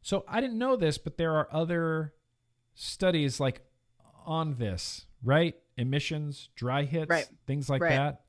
[0.01, 2.15] So I didn't know this, but there are other
[2.75, 3.63] studies like
[4.25, 5.57] on this, right?
[5.77, 7.29] Emissions, dry hits, Right.
[7.47, 7.91] things like Right.
[7.97, 8.21] that.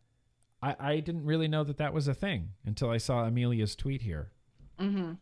[0.64, 4.02] I, I didn't really know that that was a thing until I saw Amelia's tweet
[4.02, 4.32] here.
[4.80, 5.14] Mm-hmm.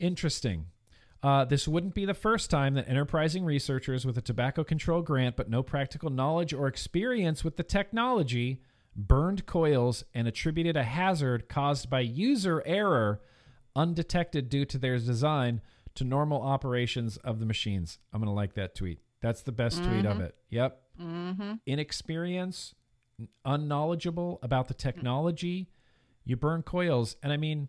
[0.00, 0.66] Interesting.
[1.22, 5.36] Uh, this wouldn't be the first time that enterprising researchers with a tobacco control grant
[5.36, 8.60] but no practical knowledge or experience with the technology
[8.94, 13.20] burned coils and attributed a hazard caused by user error
[13.74, 15.60] undetected due to their design
[15.94, 17.98] to normal operations of the machines.
[18.12, 18.98] I'm going to like that tweet.
[19.22, 20.34] That's the best tweet of it.
[20.50, 20.80] Yep.
[21.00, 21.52] Mm-hmm.
[21.66, 22.74] Inexperience,
[23.44, 25.68] unknowledgeable about the technology,
[26.24, 27.16] you burn coils.
[27.22, 27.68] And I mean,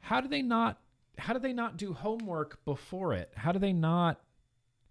[0.00, 0.80] how do they not
[1.18, 3.32] how do they not do homework before it?
[3.36, 4.20] How do they not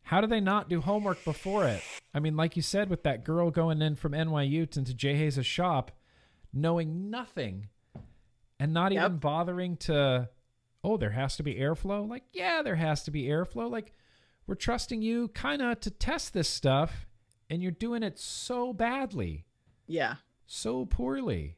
[0.03, 1.81] how do they not do homework before it?
[2.13, 5.15] I mean, like you said with that girl going in from NYU to into Jay
[5.15, 5.91] Hayes' shop,
[6.53, 7.69] knowing nothing
[8.59, 9.03] and not Yep.
[9.05, 10.29] even bothering to
[10.83, 12.07] oh, there has to be airflow.
[12.07, 13.71] Like, yeah, there has to be airflow.
[13.71, 13.91] Like,
[14.45, 17.07] we're trusting you kind of to test this stuff,
[17.49, 19.45] and you're doing it so badly,
[19.87, 20.15] Yeah.
[20.45, 21.57] so poorly.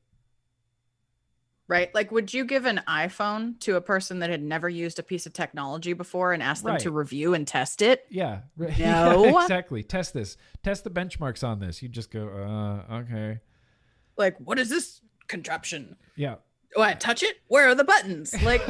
[1.70, 1.94] Right.
[1.94, 5.26] Like, would you give an iPhone to a person that had never used a piece
[5.26, 8.06] of technology before and ask them to review and test it?
[8.10, 8.78] Yeah, right.
[8.80, 9.40] No.
[9.42, 9.84] exactly.
[9.84, 10.38] Test this.
[10.64, 11.82] Test the benchmarks on this.
[11.82, 12.30] You just go,
[12.90, 13.40] uh, okay.
[14.16, 15.98] Like, what is this contraption?
[16.16, 16.36] Yeah,
[16.74, 17.36] Do I touch it?
[17.50, 18.34] Where are the buttons?
[18.44, 18.62] Like,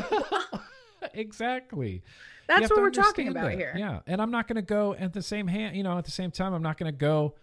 [1.14, 2.02] exactly.
[2.48, 3.58] That's what we're talking about that.
[3.58, 3.76] here.
[3.78, 5.76] Yeah, and I'm not going to go at the same hand.
[5.78, 7.36] You know, at the same time, I'm not going to go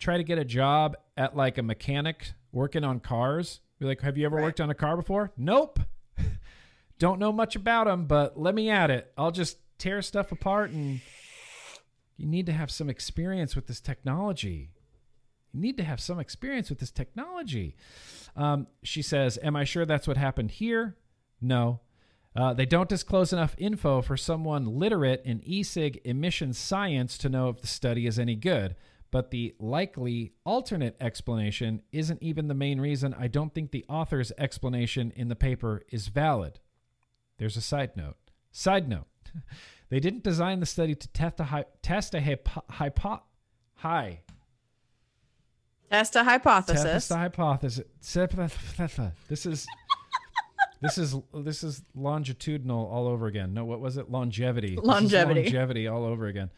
[0.00, 3.60] try to get a job at like a mechanic working on cars.
[3.78, 4.42] Be like, have you ever Right.
[4.42, 5.32] worked on a car before?
[5.36, 5.78] Nope.
[6.98, 9.12] Don't know much about them, but let me at it.
[9.16, 11.00] I'll just tear stuff apart, and
[12.16, 14.70] you need to have some experience with this technology.
[15.52, 17.74] You need to have some experience with this technology.
[18.36, 20.96] Um, she says, Am I sure that's what happened here?
[21.40, 21.80] No.
[22.36, 27.48] Uh, they don't disclose enough info for someone literate in e-cig emission science to know
[27.48, 28.76] if the study is any good.
[29.10, 34.32] But the likely alternate explanation isn't even the main reason I don't think the author's
[34.38, 36.60] explanation in the paper is valid.
[37.38, 38.16] There's a side note.
[38.52, 39.06] Side note.
[39.88, 43.22] they didn't design the study to test a, test a hypo- hypo-
[43.74, 44.20] hi,
[45.90, 46.82] Test a hypothesis.
[46.84, 47.84] Test the hypothesis.
[49.28, 49.66] This is
[50.80, 53.52] this is this is longitudinal all over again.
[53.52, 54.10] No, what was it?
[54.10, 54.76] Longevity.
[54.76, 55.42] Longevity.
[55.42, 56.50] longevity all over again.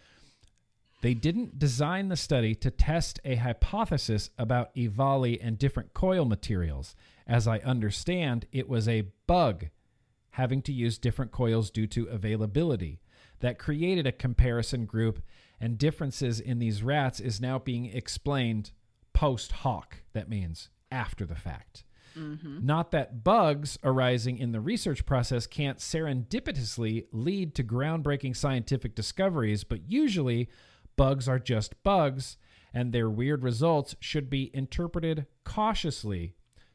[1.02, 6.94] They didn't design the study to test a hypothesis about EVALI and different coil materials.
[7.26, 9.66] As I understand, it was a bug
[10.30, 13.00] having to use different coils due to availability
[13.40, 15.20] that created a comparison group
[15.60, 18.70] and differences in these rats is now being explained
[19.12, 20.02] post hoc.
[20.12, 21.82] That means after the fact.
[22.16, 22.64] Mm-hmm.
[22.64, 29.64] Not that bugs arising in the research process can't serendipitously lead to groundbreaking scientific discoveries
[29.64, 30.48] but usually
[30.96, 32.36] bugs are just bugs
[32.74, 36.34] and their weird results should be interpreted cautiously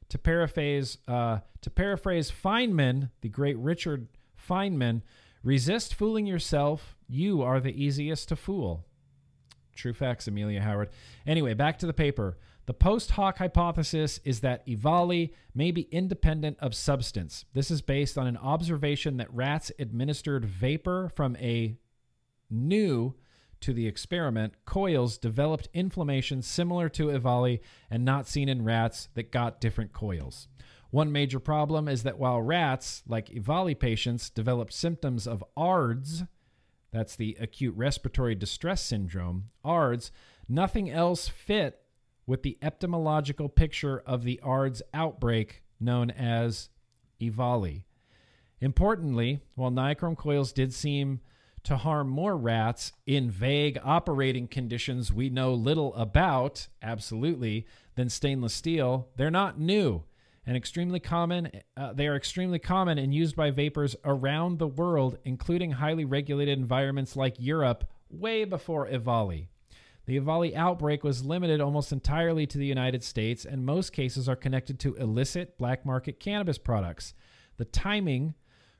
[0.10, 4.08] to paraphrase uh, to paraphrase Feynman, the great Richard
[4.38, 5.02] Feynman,
[5.44, 6.96] resist fooling yourself.
[7.10, 8.86] You are the easiest to fool.
[9.76, 10.90] True facts, Amelia Howard.
[11.26, 12.38] Anyway, back to the paper.
[12.66, 17.46] The post hoc hypothesis is that EVALI may be independent of substance.
[17.54, 21.78] This is based on an observation that rats administered vapor from a
[22.50, 23.14] new
[23.62, 29.32] to the experiment coils developed inflammation similar to EVALI and not seen in rats that
[29.32, 30.48] got different coils.
[30.90, 36.24] One major problem is that while rats, like EVALI patients, developed symptoms of ARDS,
[36.92, 40.12] that's the acute respiratory distress syndrome, ARDS,
[40.48, 41.82] nothing else fit
[42.26, 46.70] with the epidemiological picture of the ARDS outbreak known as
[47.20, 47.84] EVALI.
[48.60, 51.22] Importantly, while nichrome coils did seem
[51.68, 58.54] to harm more rats in vague operating conditions we know little about, absolutely, than stainless
[58.54, 60.02] steel, they're not new
[60.46, 61.52] and extremely common.
[61.76, 66.58] Uh, they are extremely common and used by vapors around the world, including highly regulated
[66.58, 69.50] environments like Europe, way before EVALI.
[70.06, 74.38] The EVALI outbreak was limited almost entirely to the United States, and most cases are
[74.38, 77.14] connected to illicit black market cannabis products.
[77.58, 78.36] The timing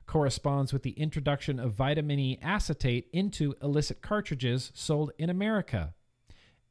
[0.08, 5.94] corresponds with the introduction of vitamin E acetate into illicit cartridges sold in America.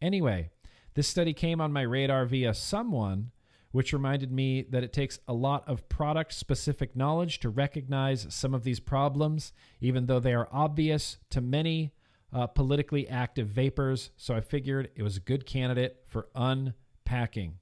[0.02, 0.50] Anyway,
[0.96, 3.32] this study came on my radar via someone,
[3.72, 8.54] which reminded me that it takes a lot of product specific knowledge to recognize some
[8.54, 11.94] of these problems, even though they are obvious to many
[12.34, 14.10] uh, politically active vapors.
[14.18, 17.60] So I figured it was a good candidate for unpacking.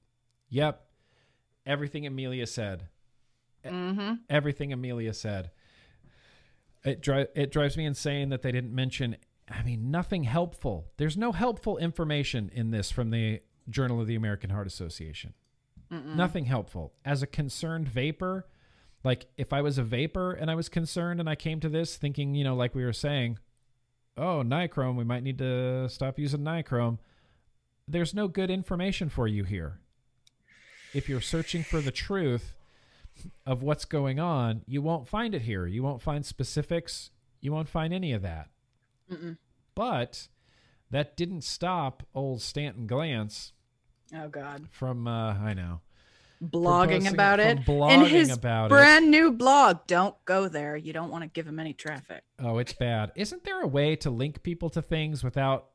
[0.48, 0.86] Yep,
[1.66, 2.88] everything Amelia said.
[3.64, 4.14] Mm-hmm.
[4.30, 5.50] Everything Amelia said.
[6.86, 9.16] It, dri- it drives me insane that they didn't mention
[9.50, 10.86] I mean, nothing helpful.
[10.96, 15.34] There's no helpful information in this from the Journal of the American Heart Association.
[16.16, 16.94] Nothing helpful.
[17.04, 18.48] As a concerned vapor,
[19.04, 21.96] like if I was a vapor and I was concerned and I came to this
[21.96, 23.38] thinking, you know, like we were saying,
[24.16, 26.98] oh, nichrome, we might need to stop using nichrome.
[27.86, 29.78] There's no good information for you here.
[30.92, 32.55] If you're searching for the truth
[33.44, 35.66] of what's going on, you won't find it here.
[35.66, 37.10] You won't find specifics.
[37.40, 38.48] You won't find any of that.
[39.10, 39.36] Mm-mm.
[39.74, 40.28] But
[40.90, 43.52] that didn't stop old Stanton Glantz
[44.14, 44.68] Oh God.
[44.70, 45.80] from uh, I know
[46.42, 47.64] Blogging about it.
[47.64, 48.68] blogging In his about it.
[48.68, 49.78] brand new blog.
[49.86, 50.76] Don't go there.
[50.76, 52.22] You don't want to give him any traffic.
[52.38, 53.10] Oh, it's bad.
[53.16, 55.68] Isn't there a way to link people to things without?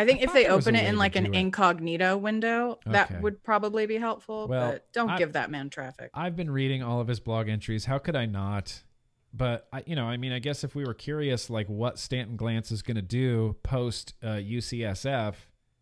[0.00, 1.34] I think I if they open it in like an it.
[1.34, 2.92] incognito window, Okay.
[2.92, 4.48] that would probably be helpful.
[4.48, 6.10] Well, but don't I- give that man traffic.
[6.14, 7.84] I've been reading all of his blog entries.
[7.84, 8.82] How could I not?
[9.32, 12.36] But I, you know, I mean, I guess if we were curious, like what Stanton
[12.36, 15.34] Glantz is going to do post uh, UCSF,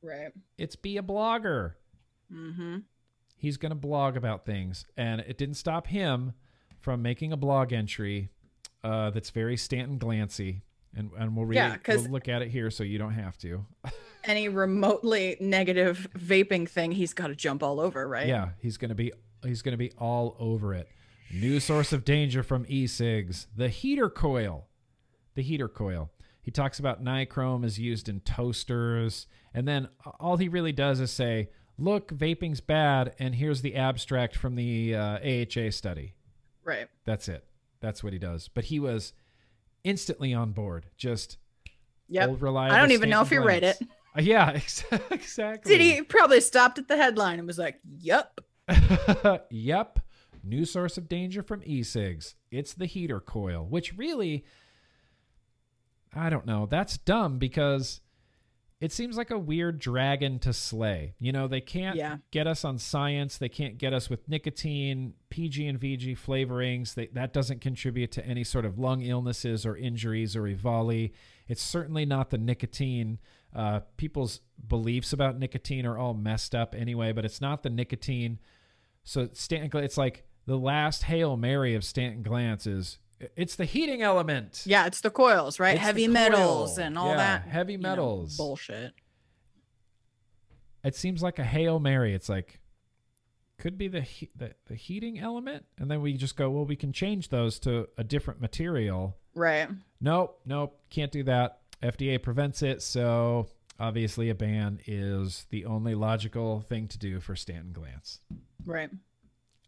[0.03, 0.33] Right.
[0.59, 1.73] it's be a blogger.
[2.33, 2.79] Mm-hmm.
[3.37, 6.35] He's going to blog about things, and it didn't stop him
[6.81, 8.29] from making a blog entry
[8.85, 10.61] uh, that's very Stanton Glancy,
[10.97, 13.37] and and we'll read Yeah, it, we'll look at it here, so you don't have
[13.39, 13.65] to.
[14.25, 18.27] Any remotely negative vaping thing, he's got to jump all over, right?
[18.27, 19.13] Yeah, he's gonna be
[19.45, 20.89] he's gonna be all over it.
[21.33, 24.67] New source of danger from e-cigs: the heater coil.
[25.35, 26.11] The heater coil.
[26.41, 31.11] He talks about nichrome is used in toasters, and then all he really does is
[31.11, 36.15] say, "Look, vaping's bad," and here's the abstract from the uh, AHA study.
[36.65, 36.89] Right.
[37.05, 37.45] That's it.
[37.81, 38.49] That's what he does.
[38.49, 39.13] But he was
[39.85, 40.87] instantly on board.
[40.97, 41.39] Just
[42.09, 42.29] Yep.
[42.29, 42.75] old reliable.
[42.75, 43.79] I don't even know if he read it.
[44.17, 45.77] Uh, yeah, ex- exactly.
[45.77, 48.41] Did he probably stopped at the headline and was like, "Yup."
[49.51, 49.99] yep.
[50.45, 52.37] New source of danger from e-cigs.
[52.51, 54.45] It's the heater coil, which really
[56.15, 56.67] I don't know.
[56.67, 58.01] That's dumb because
[58.81, 61.15] it seems like a weird dragon to slay.
[61.19, 62.19] You know, they can't Yeah.
[62.31, 63.37] get us on science.
[63.37, 66.95] They can't get us with nicotine, PG and VG flavorings.
[66.95, 71.13] They, that doesn't contribute to any sort of lung illnesses or injuries or EVALI.
[71.49, 73.19] It's certainly not the nicotine.
[73.55, 78.39] Uh, people's beliefs about nicotine are all messed up anyway, but it's not the nicotine.
[79.03, 82.99] So Stanton, it's like the last hail mary of Stanton Glantz is
[83.37, 84.63] it's the heating element.
[84.67, 85.75] Yeah, it's the coils, right?
[85.75, 86.13] It's Heavy coil.
[86.15, 87.43] metals and all Yeah, that.
[87.49, 88.37] heavy you know, metals.
[88.37, 88.93] bullshit.
[90.85, 92.15] it seems like a hail mary.
[92.15, 92.61] It's like
[93.59, 96.77] could be the, he- the the heating element, and then we just go, well, we
[96.77, 99.17] can change those to a different material.
[99.35, 99.69] Right.
[100.01, 101.59] Nope, nope, can't do that.
[101.83, 103.49] FDA prevents it, so
[103.81, 108.19] obviously a ban is the only logical thing to do for Stanton Glantz.
[108.65, 108.91] Right.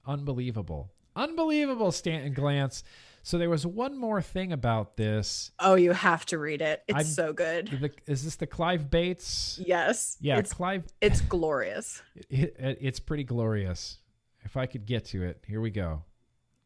[0.06, 2.82] Unbelievable, unbelievable, Stanton Glantz.
[3.22, 5.50] So there was one more thing about this.
[5.58, 6.82] Oh, you have to read it.
[6.88, 7.66] It's I'm- so good.
[7.68, 9.60] The, is this the Clive Bates?
[9.64, 10.16] Yes.
[10.20, 12.02] Yeah, It's Clive it's glorious.
[12.30, 13.98] it, it- it's pretty glorious.
[14.42, 16.02] If I could get to it, here we go.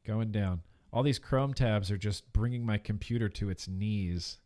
[0.07, 0.63] Going down.
[0.93, 4.39] All these Chrome tabs are just bringing my computer to its knees.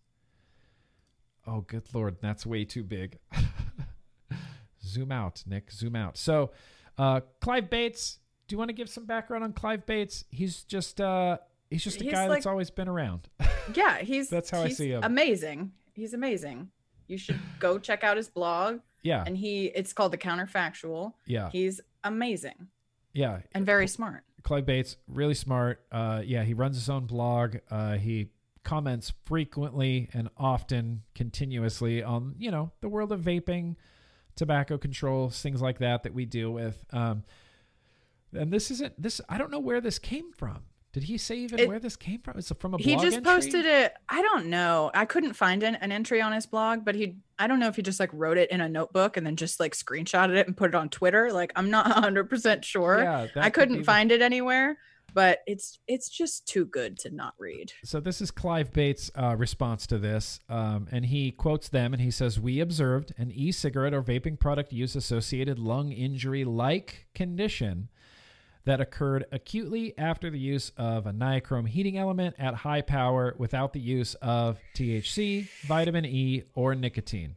[1.47, 3.19] Oh, good lord, that's way too big.
[4.83, 5.71] zoom out, Nick.
[5.71, 6.17] Zoom out.
[6.17, 6.51] So,
[6.97, 8.19] uh, Clive Bates.
[8.47, 10.25] Do you want to give some background on Clive Bates?
[10.31, 11.37] He's just uh,
[11.71, 13.29] he's just a He's guy like- that's always been around.
[13.75, 15.03] Yeah, he's That's how I see him.
[15.05, 15.73] Amazing.
[15.93, 16.71] He's amazing.
[17.07, 18.81] You should go check out his blog.
[19.03, 21.13] yeah, And he it's called the counterfactual.
[21.27, 22.69] yeah, He's amazing
[23.13, 23.41] yeah.
[23.53, 24.23] and very smart.
[24.43, 25.83] Clive Bates, really smart.
[25.93, 27.57] Uh, yeah, he runs his own blog.
[27.71, 28.31] Uh, he
[28.65, 33.77] comments frequently and often, continuously on you know the world of vaping,
[34.35, 36.83] tobacco control, things like that that we deal with.
[36.93, 37.25] Um,
[38.33, 39.21] and this isn't this.
[39.29, 40.63] I don't know where this came from.
[40.93, 42.39] Did he say even It- where this came from?
[42.39, 43.23] Is it from a He just entry?
[43.23, 43.95] posted it.
[44.09, 44.91] I don't know.
[44.95, 47.77] I couldn't find an, an entry on his blog, but he I don't know if
[47.77, 50.57] he just like wrote it in a notebook and then just like screenshotted it and
[50.57, 51.31] put it on Twitter.
[51.33, 52.99] Like I'm not 100% sure.
[53.03, 54.79] Yeah, I could couldn't be the- find it anywhere.
[55.15, 57.73] but it's it's just too good to not read.
[57.85, 62.03] So this is Clive Bates' uh, response to this, um, and he quotes them, and
[62.03, 67.89] he says, "We observed an e-cigarette or vaping product use associated lung injury-like condition."
[68.69, 73.73] That occurred acutely after the use of a nichrome heating element at high power without
[73.73, 77.37] the use of THC, vitamin E, or nicotine.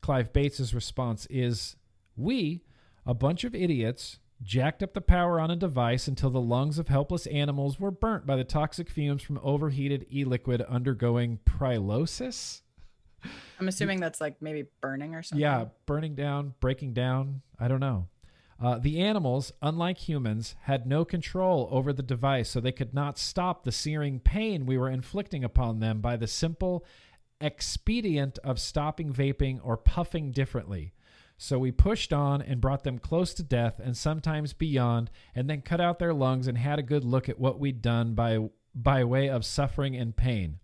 [0.00, 1.76] Clive Bates's response is
[2.16, 2.64] We,
[3.06, 6.88] a bunch of idiots, jacked up the power on a device until the lungs of
[6.88, 12.62] helpless animals were burnt by the toxic fumes from overheated e liquid undergoing pyrolysis.
[13.60, 15.40] I'm assuming that's like maybe burning or something.
[15.40, 17.42] Yeah, burning down, breaking down.
[17.56, 18.08] I don't know.
[18.58, 23.18] Uh, the animals, unlike humans, had no control over the device, so they could not
[23.18, 26.84] stop the searing pain we were inflicting upon them by the simple
[27.40, 30.94] expedient of stopping vaping or puffing differently.
[31.38, 35.60] So we pushed on and brought them close to death and sometimes beyond, and then
[35.60, 39.04] cut out their lungs and had a good look at what we'd done by by
[39.04, 40.58] way of suffering and pain.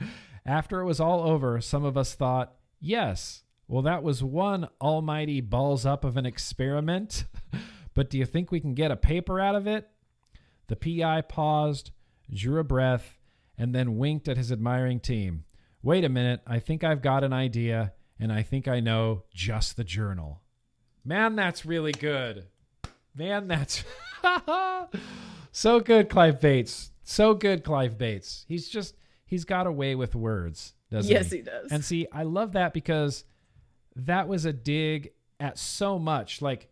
[0.46, 3.42] After it was all over, some of us thought, yes,
[3.72, 7.24] well, that was one almighty balls up of an experiment.
[7.94, 9.88] but do you think we can get a paper out of it?
[10.66, 11.90] The PI paused,
[12.30, 13.16] drew a breath,
[13.56, 15.44] and then winked at his admiring team.
[15.82, 19.78] Wait a minute, I think I've got an idea, and I think I know just
[19.78, 20.42] the journal.
[21.02, 22.48] Man, that's really good.
[23.16, 23.84] Man, that's
[25.50, 26.90] so good, Clive Bates.
[27.04, 28.44] So good, Clive Bates.
[28.46, 31.38] He's just, he's got a way with words, doesn't Yes, he?
[31.38, 31.72] Yes, he does.
[31.72, 33.24] And see, I love that because
[33.96, 36.40] that was a dig at so much.
[36.42, 36.68] Like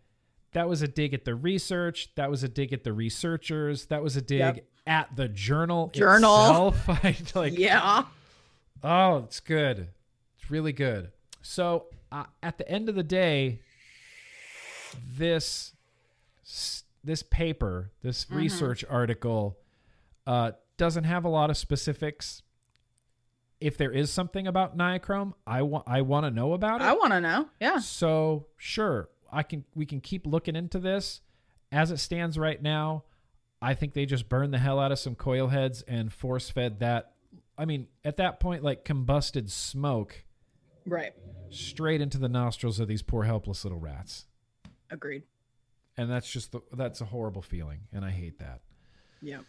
[0.52, 2.10] that was a dig at the research.
[2.16, 3.86] That was a dig at the researchers.
[3.86, 4.64] That was a dig Yep.
[4.86, 6.68] at the journal Journal.
[6.68, 7.34] itself.
[7.36, 8.04] Like, yeah.
[8.82, 9.88] oh, it's good.
[10.38, 11.10] It's really good.
[11.42, 13.60] So uh, at the end of the day,
[15.16, 15.72] this
[17.02, 18.36] this paper, this Mm-hmm.
[18.36, 19.56] research article,
[20.26, 22.42] uh, doesn't have a lot of specifics.
[23.60, 26.84] If there is something about nichrome, I want I want to know about it.
[26.84, 27.48] I want to know.
[27.60, 27.78] Yeah.
[27.78, 31.20] So sure, I can we can keep looking into this.
[31.72, 33.04] As it stands right now,
[33.62, 36.80] I think they just burned the hell out of some coil heads and force fed
[36.80, 37.12] that.
[37.58, 40.24] I mean, at that point, like combusted smoke
[40.86, 41.12] Right.
[41.50, 44.24] straight into the nostrils of these poor helpless little rats,
[44.90, 45.24] Agreed.
[45.98, 48.62] and that's just the, that's a horrible feeling, and I hate that.
[49.20, 49.40] Yeah.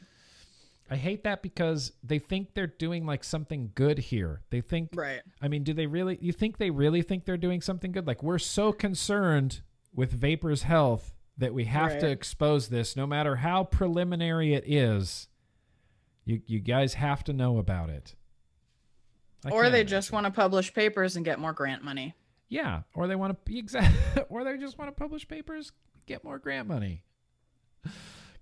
[0.91, 4.41] I hate that because they think they're doing like something good here.
[4.49, 5.21] They think Right.
[5.41, 6.17] I mean, do they really?
[6.21, 8.05] You think they really think they're doing something good?
[8.05, 9.61] Like we're so concerned
[9.95, 15.29] with Vapor's health that we have to expose this, no matter how preliminary it is.
[16.25, 18.15] You you guys have to know about it.
[19.45, 19.87] I or they imagine.
[19.87, 22.15] just want to publish papers and get more grant money.
[22.49, 25.71] yeah, or they want to exactly, or they just want to publish papers,
[26.05, 27.03] get more grant money.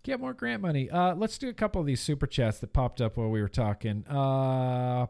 [0.04, 0.90] Get more grant money.
[0.90, 3.50] Uh, let's do a couple of these super chats that popped up while we were
[3.50, 4.06] talking.
[4.08, 5.08] Uh,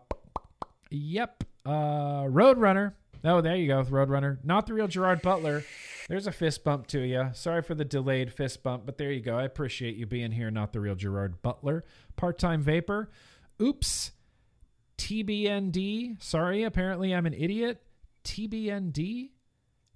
[0.92, 1.44] Yep.
[1.66, 2.94] Uh, Roadrunner.
[3.24, 4.38] Oh, there you go, Roadrunner.
[4.44, 5.64] Not the real Gerard Butler.
[6.08, 7.30] There's a fist bump to you.
[7.34, 9.38] Sorry for the delayed fist bump, but there you go.
[9.38, 10.50] I appreciate you being here.
[10.50, 11.84] Not the real Gerard Butler.
[12.16, 13.12] Part time vapor.
[13.62, 14.12] Oops.
[14.98, 16.22] TBND.
[16.22, 17.82] Sorry, apparently I'm an idiot.
[18.24, 19.32] TBND.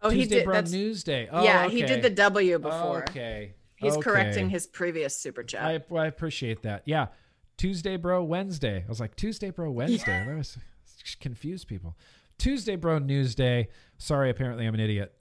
[0.02, 0.46] Oh, he Tuesday did.
[0.46, 1.30] Bro That's, Tuesday.
[1.32, 3.04] Oh, yeah, he did the W before.
[3.10, 3.54] Okay.
[3.84, 4.02] He's Okay.
[4.02, 5.64] correcting his previous super chat.
[5.92, 6.84] I, I appreciate that.
[6.86, 7.08] Yeah.
[7.58, 8.84] Tuesday, bro, Wednesday.
[8.86, 10.26] I was like, Tuesday, bro, Wednesday.
[10.28, 10.58] That was
[11.20, 11.96] confused people.
[12.38, 13.68] Tuesday, bro, Newsday.
[13.98, 15.14] Sorry, apparently I'm an idiot.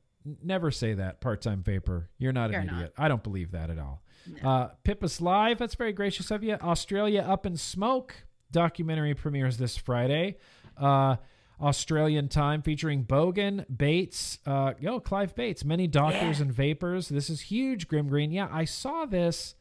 [0.43, 2.09] Never say that, part time vapor.
[2.19, 2.75] You're not an You're not.
[2.77, 2.95] idiot.
[2.97, 4.03] I don't believe that at all.
[4.43, 5.59] Uh, Pippa's Live.
[5.59, 6.55] That's very gracious of you.
[6.55, 8.14] Australia Up in Smoke
[8.53, 10.37] documentary premieres this Friday.
[10.76, 11.17] Uh,
[11.63, 17.09] Australian time featuring Bogan, Bates, uh, yo, Clive Bates, many doctors and vapors.
[17.09, 18.33] This is huge, Grimm Green.
[18.33, 19.55] Yeah, I saw this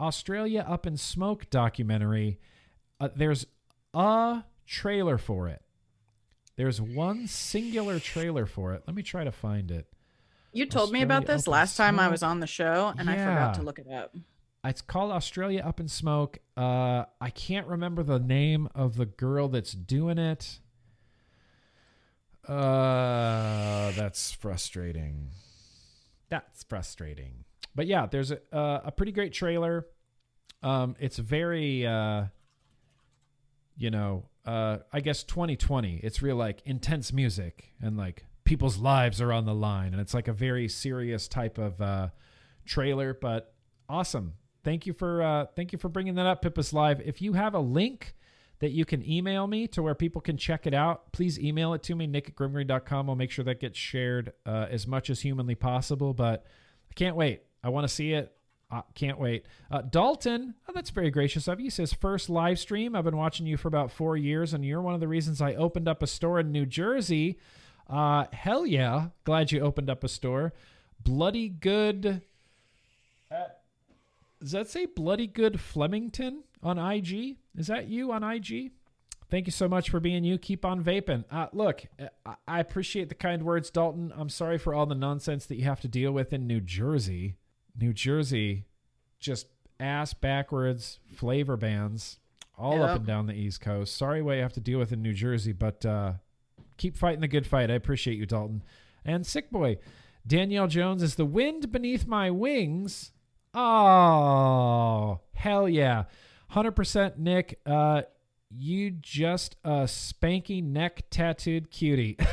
[0.00, 2.38] Australia Up in Smoke documentary.
[3.00, 3.46] Uh, there's
[3.92, 5.62] a trailer for it.
[6.56, 8.84] There's one singular trailer for it.
[8.86, 9.86] Let me try to find it.
[10.52, 13.54] you told me about this last time I was on the show, and I forgot
[13.54, 14.14] to look it up.
[14.64, 16.38] It's called Australia Up in Smoke.
[16.56, 20.60] Uh, I can't remember the name of the girl that's doing it.
[22.48, 25.28] Uh, that's frustrating.
[26.28, 27.44] That's frustrating.
[27.74, 29.86] But yeah, there's a uh, a pretty great trailer.
[30.62, 32.24] Um, it's very, uh,
[33.76, 36.00] you know, uh, I guess 2020.
[36.02, 40.14] It's real like intense music and like people's lives are on the line, and it's
[40.14, 42.08] like a very serious type of uh,
[42.64, 43.14] trailer.
[43.14, 43.54] But
[43.88, 44.34] awesome.
[44.64, 47.00] Thank you for uh, thank you for bringing that up, Pippa's Live.
[47.00, 48.14] If you have a link
[48.62, 51.82] that you can email me to where people can check it out, please email it
[51.82, 53.10] to me, nick at grimmgreen.com.
[53.10, 56.14] I'll make sure that gets shared uh, as much as humanly possible.
[56.14, 56.46] But
[56.88, 57.42] I can't wait.
[57.64, 58.36] I want to see it.
[58.70, 59.46] Uh, can't wait.
[59.68, 61.70] Uh, Dalton, oh, that's very gracious of you.
[61.70, 62.94] Says first live stream.
[62.94, 65.54] I've been watching you for about four years, and you're one of the reasons I
[65.54, 67.40] opened up a store in New Jersey.
[67.90, 69.08] Uh, hell yeah!
[69.24, 70.52] Glad you opened up a store.
[71.02, 72.22] Bloody good.
[74.40, 77.36] Does that say Bloody Good Flemington on IG?
[77.56, 78.70] Is that you on IG?
[79.30, 80.36] Thank you so much for being you.
[80.36, 81.24] Keep on vaping.
[81.30, 81.84] Uh, look,
[82.26, 84.12] I, I appreciate the kind words, Dalton.
[84.14, 87.36] I'm sorry for all the nonsense that you have to deal with in New Jersey.
[87.78, 88.66] New Jersey,
[89.18, 89.46] just
[89.80, 92.18] ass backwards flavor bans
[92.58, 92.88] all Yep.
[92.90, 93.96] up and down the East Coast.
[93.96, 96.12] Sorry what you have to deal with in New Jersey, but uh,
[96.76, 97.70] keep fighting the good fight.
[97.70, 98.62] I appreciate you, Dalton.
[99.04, 99.78] And Sick Boy,
[100.26, 103.12] Danielle Jones is the wind beneath my wings.
[103.54, 106.04] Oh, hell yeah.
[106.52, 108.02] 100% Nick, uh,
[108.50, 112.18] you just a spanky neck tattooed cutie.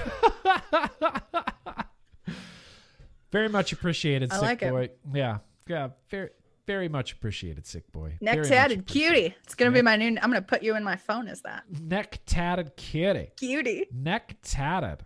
[3.31, 4.71] very much appreciated, I Sick like it.
[4.71, 4.89] Boy.
[5.13, 5.37] Yeah.
[5.67, 5.89] Yeah.
[6.09, 6.29] Very,
[6.67, 8.17] very much appreciated, Sick Boy.
[8.21, 9.35] Neck tatted cutie.
[9.43, 10.07] It's gonna be my new.
[10.07, 13.31] I'm gonna put you in my phone as that Neck tatted cutie.
[13.37, 13.87] cutie.
[13.91, 15.05] Neck tatted.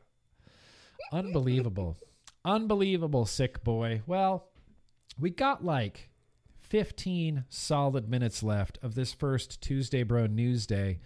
[1.12, 1.98] Unbelievable.
[2.44, 4.02] Unbelievable, sick boy.
[4.06, 4.50] Well,
[5.18, 6.10] we got like
[6.74, 10.98] 15 solid minutes left of this first Tuesday Bro News Day.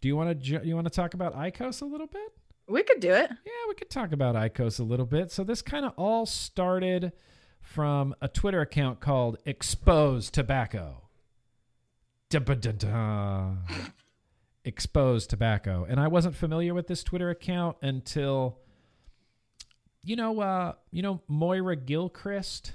[0.00, 2.32] Do you want to you want to talk about IQOS a little bit?
[2.66, 3.30] We could do it.
[3.30, 5.30] Yeah, we could talk about IQOS a little bit.
[5.30, 7.12] So this kind of all started
[7.60, 11.02] from a Twitter account called Expose Tobacco.
[14.64, 15.86] Expose Tobacco.
[15.88, 18.58] And I wasn't familiar with this Twitter account until
[20.02, 22.72] you know uh you know Moira Gilchrist?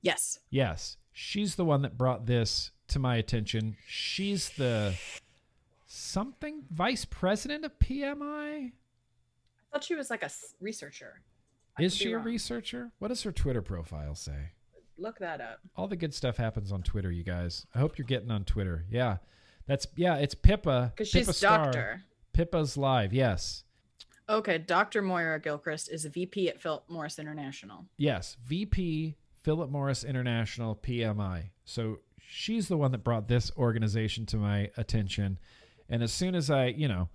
[0.00, 0.38] Yes.
[0.48, 0.96] Yes.
[1.12, 3.76] She's the one that brought this to my attention.
[3.86, 4.94] She's the
[5.86, 8.22] something vice president of PMI?
[8.22, 8.72] I
[9.72, 10.30] thought she was like a
[10.60, 11.20] researcher.
[11.78, 12.92] I Is she a researcher?
[12.98, 14.52] What does her Twitter profile say?
[14.98, 15.60] Look that up.
[15.76, 17.66] All the good stuff happens on Twitter, you guys.
[17.74, 18.84] I hope you're getting on Twitter.
[18.90, 19.18] Yeah.
[19.66, 20.92] That's yeah, it's Pippa.
[20.94, 21.64] Because she's Star.
[21.64, 22.02] doctor.
[22.32, 23.64] Pippa's live, yes.
[24.28, 25.02] Okay, Dr.
[25.02, 27.86] Moira Gilchrist is a VP at Philip Morris International.
[27.96, 28.36] Yes.
[28.46, 31.50] VP Philip Morris International PMI.
[31.64, 35.38] So she's the one that brought this organization to my attention.
[35.88, 37.08] And as soon as I, you know,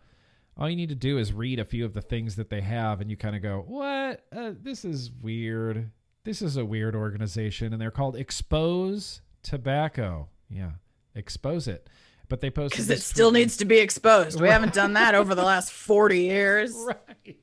[0.58, 2.99] all you need to do is read a few of the things that they have,
[3.02, 4.26] and you kind of go, "What?
[4.36, 5.91] Uh, this is weird.
[6.24, 10.30] This is a weird organization." And they're called Expose Tobacco.
[10.49, 10.72] Yeah,
[11.16, 11.88] expose it.
[12.30, 14.41] But they posted Because it still tweet- needs to be exposed.
[14.41, 16.76] We haven't done that over the last 40 years.
[16.86, 17.38] right,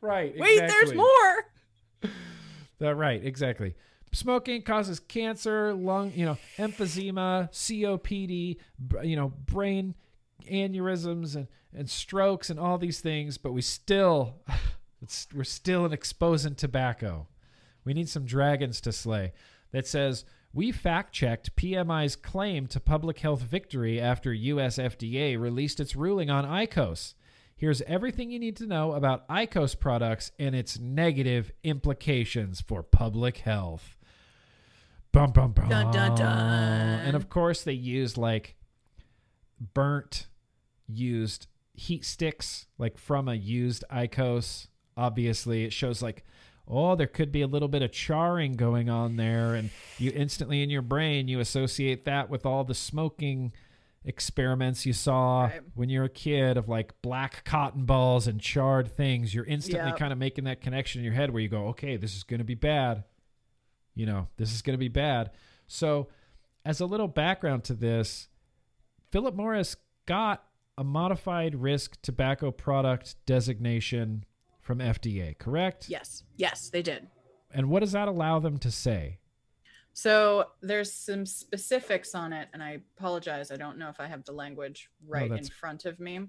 [0.00, 0.34] right.
[0.38, 1.44] Wait, there's more.
[2.80, 3.74] Right, exactly.
[4.12, 8.56] Smoking causes cancer, lung, you know, emphysema, COPD,
[9.04, 9.94] you know, brain
[10.50, 14.34] aneurysms and, and strokes and all these things, but we still
[15.34, 17.28] we're still in exposing tobacco.
[17.84, 19.32] We need some dragons to slay.
[19.72, 25.78] That says we fact checked PMI's claim to public health victory after US FDA released
[25.78, 27.14] its ruling on IQOS.
[27.54, 33.38] Here's everything you need to know about IQOS products and its negative implications for public
[33.38, 33.96] health.
[35.12, 35.68] Bum, bum, bum.
[35.68, 37.00] Dun, dun, dun.
[37.00, 38.54] And of course, they used like
[39.74, 40.28] burnt,
[40.86, 44.68] used heat sticks, like from a used IQOS.
[44.96, 46.24] Obviously, it shows like,
[46.68, 49.54] oh, there could be a little bit of charring going on there.
[49.54, 53.52] And you instantly in your brain, you associate that with all the smoking
[54.04, 55.60] experiments you saw Right.
[55.74, 59.34] when you're a kid of like black cotton balls and charred things.
[59.34, 59.98] You're instantly Yep.
[59.98, 62.38] kind of making that connection in your head where you go, okay, this is going
[62.38, 63.04] to be bad.
[63.94, 65.30] You know, this is going to be bad.
[65.66, 66.08] So,
[66.64, 68.28] as a little background to this,
[69.10, 69.76] Philip Morris
[70.06, 70.44] got
[70.76, 74.24] a modified risk tobacco product designation
[74.60, 75.88] from FDA, correct?
[75.88, 77.08] Yes, yes, they did.
[77.50, 79.18] And what does that allow them to say?
[79.92, 83.50] So there's some specifics on it, and I apologize.
[83.50, 86.28] I don't know if I have the language right in front of me.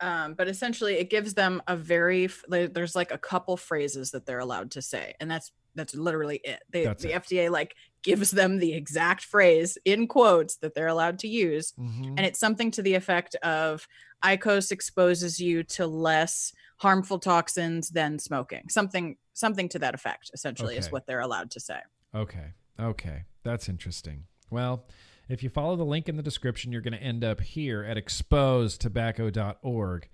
[0.00, 4.38] Um, but essentially, it gives them a very there's like a couple phrases that they're
[4.38, 6.60] allowed to say, and that's that's literally it.
[6.70, 7.22] They, That's the it.
[7.22, 12.14] FDA like gives them the exact phrase in quotes that they're allowed to use, Mm-hmm.
[12.16, 13.86] and it's something to the effect of
[14.24, 18.68] IQOS exposes you to less harmful toxins than smoking.
[18.68, 20.30] Something something to that effect.
[20.34, 21.78] Essentially, is what they're allowed to say.
[22.14, 22.52] Okay.
[22.80, 23.24] Okay.
[23.44, 24.24] That's interesting.
[24.50, 24.86] Well,
[25.28, 27.96] if you follow the link in the description, you're going to end up here at
[27.98, 30.08] exposetobacco.org.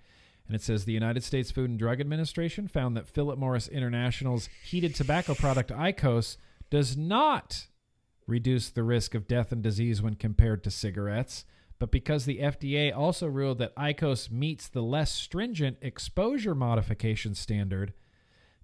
[0.47, 4.47] And it says the United States Food and Drug Administration found that Philip Morris International's
[4.63, 6.37] heated tobacco product IQOS
[6.69, 7.67] does not
[8.27, 11.45] reduce the risk of death and disease when compared to cigarettes.
[11.79, 17.93] But because the FDA also ruled that IQOS meets the less stringent exposure modification standard,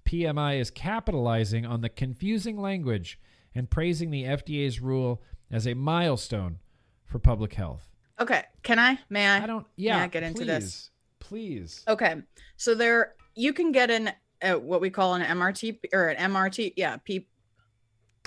[0.06, 3.20] PMI is capitalizing on the confusing language
[3.54, 5.22] and praising the FDA's rule
[5.52, 6.60] as a milestone
[7.06, 7.90] for public health.
[8.20, 9.00] Okay, can I?
[9.10, 9.44] May I?
[9.44, 9.66] I don't.
[9.76, 10.91] Yeah, I get into this?
[11.22, 11.84] Please.
[11.88, 12.22] Okay,
[12.58, 14.12] so there you can get an
[14.42, 17.28] uh, what we call an MRT or an MRT, yeah, P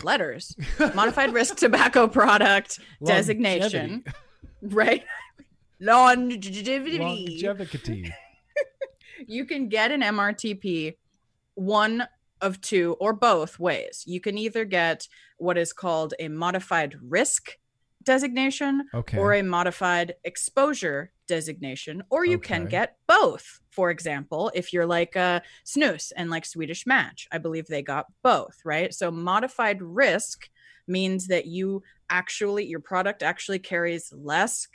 [0.02, 0.56] letters,
[0.94, 4.04] modified risk tobacco product designation,
[4.62, 5.04] right?
[5.80, 6.98] Longevity.
[6.98, 8.14] Longevity.
[9.26, 10.94] you can get an MRTP
[11.54, 12.06] one
[12.40, 14.04] of two or both ways.
[14.06, 15.08] You can either get
[15.38, 17.50] what is called a modified risk
[18.04, 19.18] designation Okay.
[19.18, 23.60] or a modified exposure designation, or you can get both.
[23.70, 28.06] For example, if you're like a snus and like Swedish Match, I believe they got
[28.22, 28.92] both, right?
[28.94, 30.48] So modified risk
[30.86, 34.68] means that you actually your product actually carries less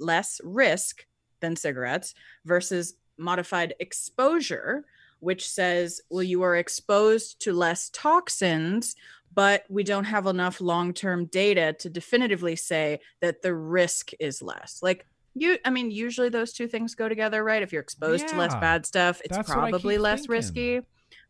[0.00, 1.06] less risk
[1.40, 2.14] than cigarettes
[2.44, 4.84] versus modified exposure
[5.20, 8.96] which says well you are exposed to less toxins
[9.34, 14.78] but we don't have enough long-term data to definitively say that the risk is less
[14.82, 18.36] like you i mean usually those two things go together right if you're exposed to
[18.36, 20.30] less bad stuff it's probably less thinking.
[20.32, 20.80] risky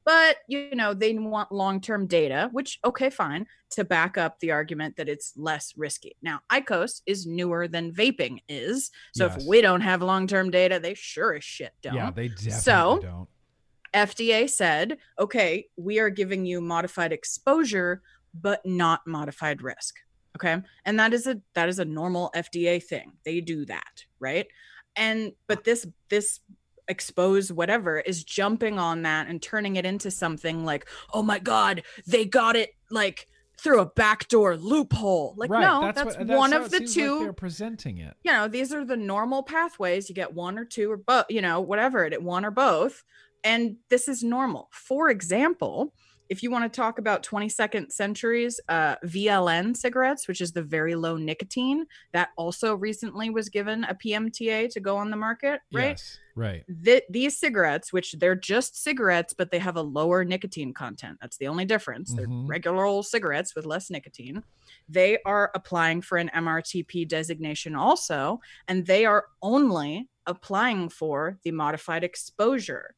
[0.04, 4.96] but you know they want long-term data which okay fine to back up the argument
[4.96, 9.36] that it's less risky now IQOS is newer than vaping is so Yes.
[9.40, 12.98] if we don't have long-term data they sure as shit don't Yeah, they definitely So-
[13.00, 13.28] don't.
[13.94, 18.02] FDA said, okay, we are giving you modified exposure,
[18.35, 19.97] but not modified risk.
[20.36, 20.62] Okay.
[20.85, 23.12] And that is a that is a normal FDA thing.
[23.24, 24.47] They do that, right?
[24.97, 26.40] And but this this
[26.89, 31.82] expose whatever is jumping on that and turning it into something like, oh my God,
[32.06, 33.28] they got it like
[33.59, 35.35] through a backdoor loophole.
[35.36, 35.60] Like, right.
[35.60, 38.14] no, that's, that's, what, one of the seems like two they're presenting it.
[38.24, 41.40] you know these are the normal pathways you get one or two or both you
[41.40, 43.05] know whatever it one or both
[43.44, 45.93] and this is normal for example
[46.28, 50.94] if you want to talk about 22nd centuries uh, vln cigarettes which is the very
[50.94, 55.90] low nicotine that also recently was given a pmta to go on the market right
[55.98, 56.19] Yes.
[56.35, 56.64] Right.
[56.82, 61.19] Th- these cigarettes, which they're just cigarettes, but they have a lower nicotine content.
[61.20, 62.14] That's the only difference.
[62.14, 62.48] They're Mhm.
[62.48, 64.43] regular old cigarettes with less nicotine.
[64.89, 71.51] They are applying for an MRTP designation also, and they are only applying for the
[71.51, 72.94] modified exposure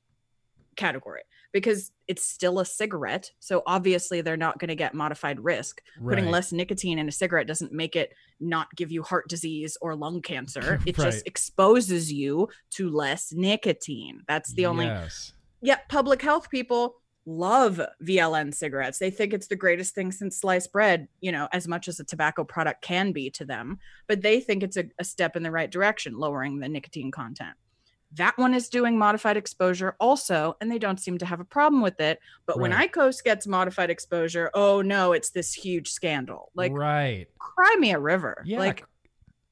[0.77, 1.23] category
[1.53, 3.31] because it's still a cigarette.
[3.39, 5.81] So obviously they're not going to get modified risk.
[6.09, 9.95] Putting less nicotine in a cigarette doesn't make it not give you heart disease or
[9.95, 10.81] lung cancer.
[10.87, 11.07] It Right.
[11.13, 14.23] just exposes you to less nicotine.
[14.29, 15.33] That's the only Yes.
[15.63, 16.97] yeah, public health people
[17.27, 18.99] love VLN cigarettes.
[18.99, 22.05] They think it's the greatest thing since sliced bread, you know, as much as a
[22.05, 23.79] tobacco product can be to them,
[24.09, 27.57] but they think it's a, a step in the right direction, lowering the nicotine content.
[28.15, 31.83] That one is doing modified exposure also, and they don't seem to have a problem
[31.83, 32.21] with it.
[32.47, 32.93] But when Right.
[32.93, 36.51] IQOS gets modified exposure, oh no, it's this huge scandal.
[36.55, 37.27] Like, right.
[37.39, 38.43] cry me a river.
[38.47, 38.59] Yeah.
[38.59, 38.85] Like,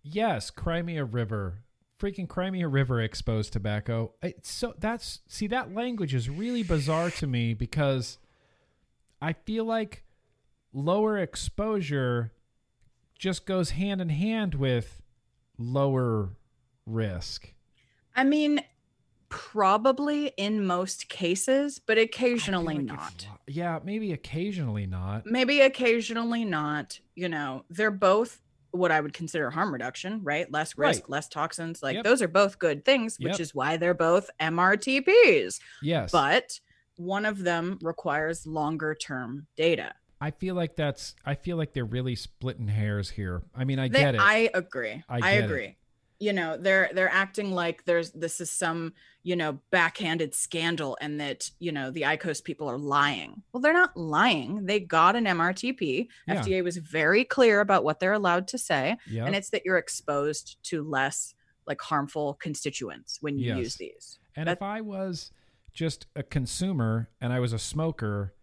[0.02, 1.64] yes, Crimea River.
[1.98, 4.12] Freaking Crimea River exposed tobacco.
[4.22, 8.18] It's so that's see that language is really bizarre to me because
[9.20, 10.02] I feel like
[10.72, 12.32] lower exposure
[13.16, 15.00] just goes hand in hand with
[15.56, 16.30] lower
[16.86, 17.54] risk.
[18.14, 18.60] I mean,
[19.28, 23.26] probably in most cases, but occasionally like not.
[23.28, 25.24] lo- Yeah, maybe occasionally not.
[25.26, 28.40] maybe occasionally not you know they're both
[28.72, 31.10] what i would consider harm reduction right less risk Right.
[31.10, 32.04] less toxins like Yep.
[32.04, 33.40] those are both good things which Yep.
[33.40, 36.10] is why they're both mrtps Yes.
[36.10, 36.58] but
[36.96, 41.84] one of them requires longer term data I feel like that's I feel like they're
[41.84, 43.42] really splitting hairs here.
[43.56, 44.20] I mean, I They- get it.
[44.20, 45.74] i agree I i, get it.
[46.22, 48.92] You know they're they're acting like there's this is some
[49.24, 53.72] you know backhanded scandal and that you know the IQOS people are lying well they're
[53.72, 56.42] not lying they got an mrtp Yeah.
[56.42, 59.24] fda was very clear about what they're allowed to say yeah.
[59.26, 61.34] and it's that you're exposed to less
[61.66, 63.58] like harmful constituents when you Yes.
[63.58, 65.30] use these And if I was
[65.72, 68.34] just a consumer and I was a smoker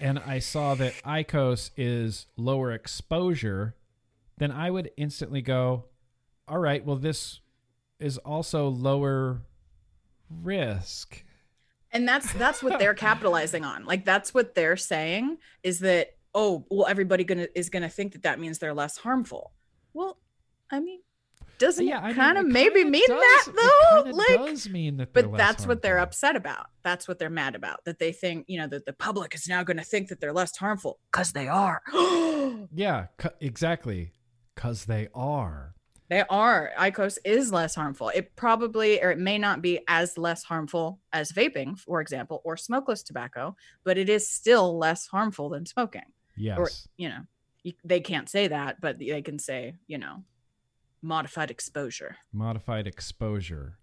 [0.00, 3.74] and I saw that IQOS is lower exposure,
[4.38, 5.86] then I would instantly go,
[6.48, 7.40] all right, well, this
[7.98, 9.42] is also lower
[10.42, 11.24] risk.
[11.92, 16.64] and that's that's what they're capitalizing on like that's what they're saying is that oh
[16.70, 19.52] well everybody gonna is gonna think that that means they're less harmful
[19.92, 20.18] well
[20.72, 21.00] i mean
[21.58, 25.28] doesn't yeah, it kind of maybe mean does- that though like does mean that they're
[25.28, 28.58] but that's what they're upset about that's what they're mad about that they think you
[28.58, 31.46] know that the public is now going to think that they're less harmful because they
[31.46, 31.80] are
[32.74, 34.12] Yeah, cu- exactly.
[34.54, 35.73] Because they are.
[36.08, 36.70] They are.
[36.78, 38.10] IQOS is less harmful.
[38.10, 42.56] It probably or it may not be as less harmful as vaping, for example, or
[42.56, 46.02] smokeless tobacco, but it is still less harmful than smoking.
[46.36, 46.58] Yes.
[46.58, 46.68] Or,
[46.98, 47.20] you know,
[47.62, 50.24] you, they can't say that, but they can say, you know,
[51.00, 52.16] modified exposure.
[52.32, 53.78] modified exposure.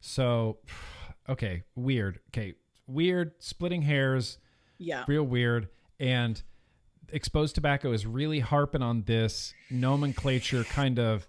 [0.00, 0.58] So,
[1.28, 2.20] okay, weird.
[2.28, 2.54] Okay,
[2.86, 4.38] weird, splitting hairs,
[4.78, 5.04] Yeah.
[5.08, 5.68] real weird.
[5.98, 6.42] And
[7.10, 11.26] exposed tobacco is really harping on this nomenclature kind of.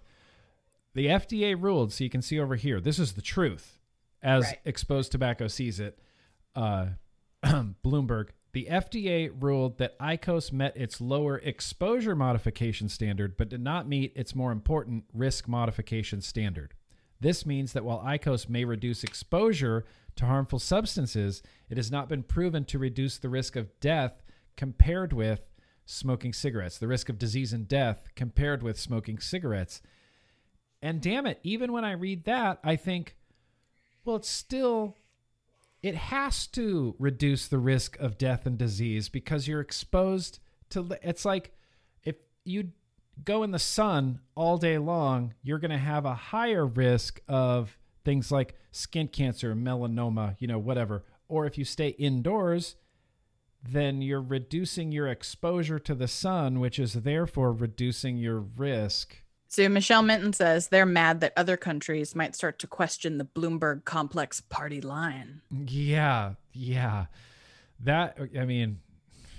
[0.96, 3.78] The FDA ruled, so you can see over here, this is the truth
[4.22, 4.58] as Right.
[4.64, 5.98] exposed tobacco sees it.
[6.54, 6.86] Uh,
[7.44, 8.30] Bloomberg.
[8.52, 14.14] The FDA ruled that IQOS met its lower exposure modification standard, but did not meet
[14.16, 16.72] its more important risk modification standard.
[17.20, 19.84] This means that while IQOS may reduce exposure
[20.16, 24.22] to harmful substances, it has not been proven to reduce the risk of death
[24.56, 25.42] compared with
[25.84, 29.82] smoking cigarettes, the risk of disease and death compared with smoking cigarettes.
[30.86, 33.16] And damn it, even when I read that, I think,
[34.04, 34.94] well, it's still,
[35.82, 40.38] it has to reduce the risk of death and disease because you're exposed
[40.70, 41.50] to, it's like
[42.04, 42.14] if
[42.44, 42.70] you
[43.24, 47.76] go in the sun all day long, you're going to have a higher risk of
[48.04, 51.02] things like skin cancer, melanoma, you know, whatever.
[51.28, 52.76] Or if you stay indoors,
[53.60, 59.16] then you're reducing your exposure to the sun, which is therefore reducing your risk.
[59.48, 63.84] So Michelle Minton says they're mad that other countries might start to question the Bloomberg
[63.84, 65.40] complex party line.
[65.50, 67.06] Yeah, yeah.
[67.80, 68.80] That I mean,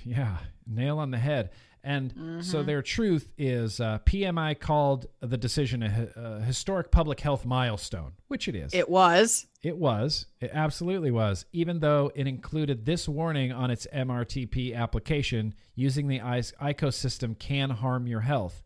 [0.05, 1.51] yeah, nail on the head.
[1.84, 7.45] And so their truth is uh, PMI called the decision a, a historic public health
[7.45, 8.73] milestone, which it is.
[8.73, 9.47] It was.
[9.63, 10.25] It was.
[10.41, 11.45] It absolutely was.
[11.53, 17.69] Even though it included this warning on its MRTP application, using the ICO system can
[17.69, 18.63] harm your health.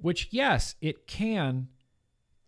[0.00, 1.68] Which, yes, it can.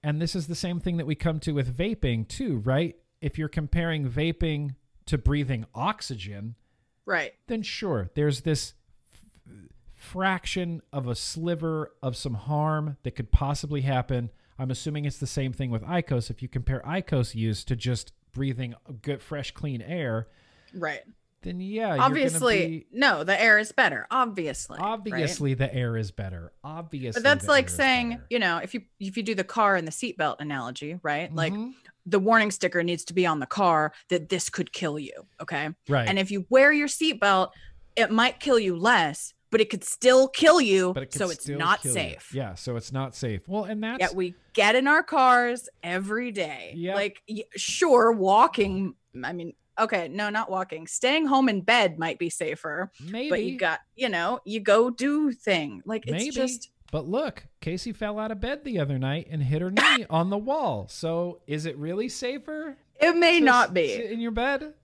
[0.03, 2.97] And this is the same thing that we come to with vaping, too, right?
[3.21, 4.75] If you're comparing vaping
[5.07, 6.57] to breathing oxygen,
[7.05, 7.33] Right.
[7.47, 8.75] then sure, there's this
[9.13, 9.53] f-
[9.95, 14.31] fraction of a sliver of some harm that could possibly happen.
[14.59, 16.31] I'm assuming it's the same thing with IQOS.
[16.31, 20.29] If you compare IQOS use to just breathing good, fresh, clean air,
[20.75, 21.03] Right.
[21.43, 24.07] Then yeah, you're obviously, be, no, the air is better.
[24.11, 24.79] Obviously.
[24.79, 24.85] right?
[24.87, 26.53] obviously the air is better.
[26.65, 29.87] Obviously, But that's like saying, you know, if you if you do the car and
[29.87, 31.35] the seatbelt analogy, right?
[31.35, 31.75] Like Mhm.
[32.07, 35.13] the warning sticker needs to be on the car that this could kill you.
[35.41, 35.71] Okay.
[35.89, 37.51] right, And if you wear your seatbelt,
[37.97, 40.93] it might kill you less, but it could still kill you.
[40.95, 41.95] but it could so it's not kill you.
[41.95, 42.33] safe.
[42.35, 43.47] Yeah, so it's not safe.
[43.47, 46.73] Well, and that's Yet we get in our cars every day.
[46.77, 46.95] Yep.
[46.95, 47.23] Like,
[47.57, 48.95] sure, walking.
[49.23, 50.87] I mean, okay, no, not walking.
[50.87, 54.91] Staying home in bed might be safer, maybe, but you got, you know, you go
[54.91, 55.83] do thing.
[55.85, 56.31] Like, it's Maybe.
[56.31, 60.07] just, But look, Casey fell out of bed the other night and hit her knee
[60.11, 60.87] on the wall.
[60.89, 62.77] So is it really safer?
[63.01, 63.89] it may not be.
[63.97, 64.75] sit in your bed.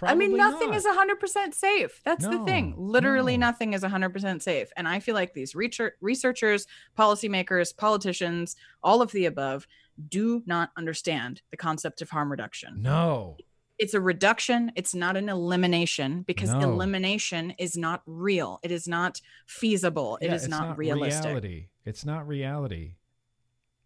[0.00, 0.76] I mean, nothing not.
[0.76, 2.00] is 100% safe.
[2.04, 2.74] That's the thing.
[2.76, 3.46] Literally, no.
[3.48, 4.70] nothing is 100% safe.
[4.76, 6.66] And I feel like these research- researchers,
[6.96, 9.66] policymakers, politicians, all of the above
[10.08, 12.80] do not understand the concept of harm reduction.
[12.80, 13.36] No,
[13.78, 16.60] It's a reduction, it's not an elimination because No.
[16.60, 18.58] elimination is not real.
[18.62, 20.18] It is not feasible.
[20.20, 21.24] Yeah, is it's not, realistic.
[21.26, 21.66] Reality.
[21.84, 22.94] It's not reality.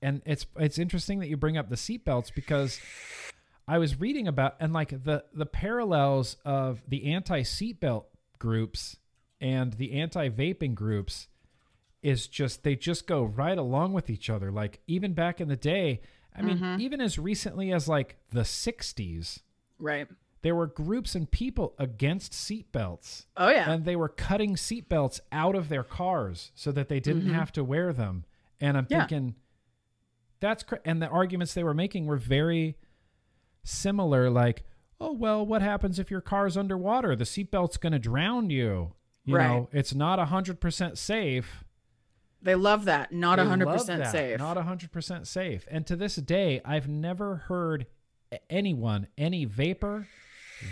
[0.00, 2.80] And it's it's interesting that you bring up the seatbelts because
[3.68, 8.06] I was reading about and like the the parallels of the anti seatbelt
[8.38, 8.96] groups
[9.40, 11.28] and the anti vaping groups
[12.02, 14.50] is just they just go right along with each other.
[14.50, 16.00] Like even back in the day,
[16.34, 16.80] I mean, Mhm.
[16.80, 19.42] even as recently as like the '60s,
[19.82, 20.08] Right.
[20.42, 23.70] there were groups and people against seatbelts Oh, yeah.
[23.70, 27.34] and they were cutting seatbelts out of their cars so that they didn't Mhm.
[27.34, 28.24] have to wear them.
[28.60, 29.00] And I'm Yeah.
[29.06, 29.34] thinking
[30.40, 32.76] that's cr- and the arguments they were making were very
[33.62, 34.30] similar.
[34.30, 34.64] Like,
[35.00, 37.14] oh well, what happens if your car's underwater?
[37.14, 38.94] The seatbelt's going to drown you.
[39.24, 39.46] You Right.
[39.48, 41.64] know, it's not hundred percent safe.
[42.44, 43.12] they love that.
[43.12, 44.10] Not They 100% that.
[44.10, 44.38] safe.
[44.40, 45.64] Not hundred percent safe.
[45.70, 47.86] And to this day, I've never heard
[48.50, 50.08] anyone, any vapor,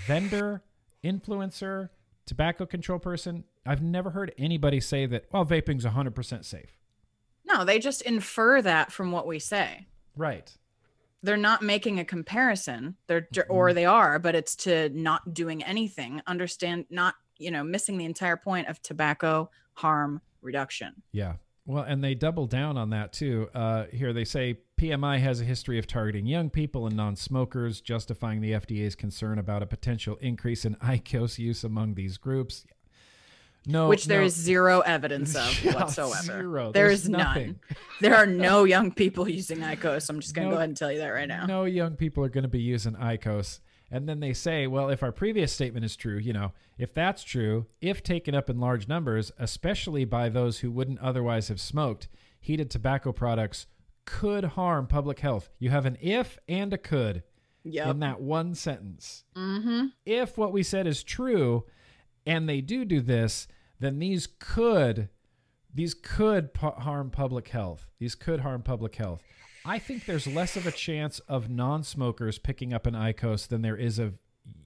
[0.07, 0.63] vendor,
[1.05, 1.89] influencer,
[2.27, 6.79] tobacco control person, I've never heard anybody say that, well, vaping's hundred percent safe.
[7.45, 9.87] no, they just infer that from what we say.
[10.17, 10.53] Right.
[11.23, 13.53] they're not making a comparison they're Mm-hmm.
[13.53, 18.05] or they are but it's to not doing anything understand not you know missing the
[18.07, 21.35] entire point of tobacco harm reduction Yeah.
[21.67, 23.49] Well, and they double down on that too.
[23.55, 27.83] Uh, here they say PMI has a history of targeting young people and non smokers,
[27.83, 32.65] justifying the FDA's concern about a potential increase in IQOS use among these groups.
[33.67, 34.27] No, which there no.
[34.27, 36.73] is zero evidence of Yeah, whatsoever zero.
[36.73, 37.47] there There's is nothing.
[37.47, 37.61] none
[38.01, 40.77] there are no young people using IQOS i'm just going to No- go ahead and
[40.79, 43.61] tell you that right now No young people are going to be using IQOS.
[43.91, 47.23] And then they say, well, if our previous statement is true, you know, if that's
[47.23, 52.09] true, if taken up in large numbers, especially by those who wouldn't otherwise have smoked,
[52.41, 53.67] heated tobacco products
[54.05, 55.49] could harm public health.
[55.59, 57.23] You have an if and a could
[57.65, 57.87] Yep.
[57.89, 59.25] in that one sentence.
[59.37, 59.87] mm-hmm.
[60.07, 61.65] If what we said is true
[62.27, 63.47] and they do do this,
[63.79, 65.09] then these could
[65.73, 67.87] these could pu- harm public health.
[68.01, 69.23] These could harm public health.
[69.65, 73.77] I think there's less of a chance of non-smokers picking up an IQOS than there
[73.77, 74.19] is of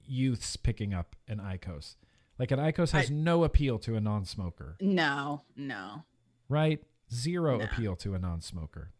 [0.07, 1.95] youths picking up an IQOS.
[2.39, 6.05] Like an IQOS has I- no appeal to a non-smoker, No, no.
[6.49, 6.81] right?
[7.13, 7.65] Zero Nah.
[7.65, 8.91] appeal to a non-smoker.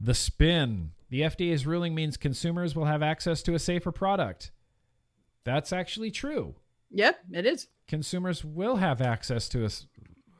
[0.00, 0.92] The spin.
[1.10, 4.50] The FDA's ruling means consumers will have access to a safer product.
[5.44, 6.54] That's actually true.
[6.90, 7.68] Yep, it is.
[7.86, 9.68] Consumers will have access to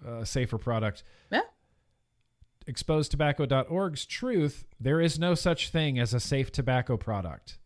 [0.07, 1.03] a safer product.
[1.31, 1.43] Yeah.
[2.69, 7.59] ExposedTobacco.org's truth there is no such thing as a safe tobacco product.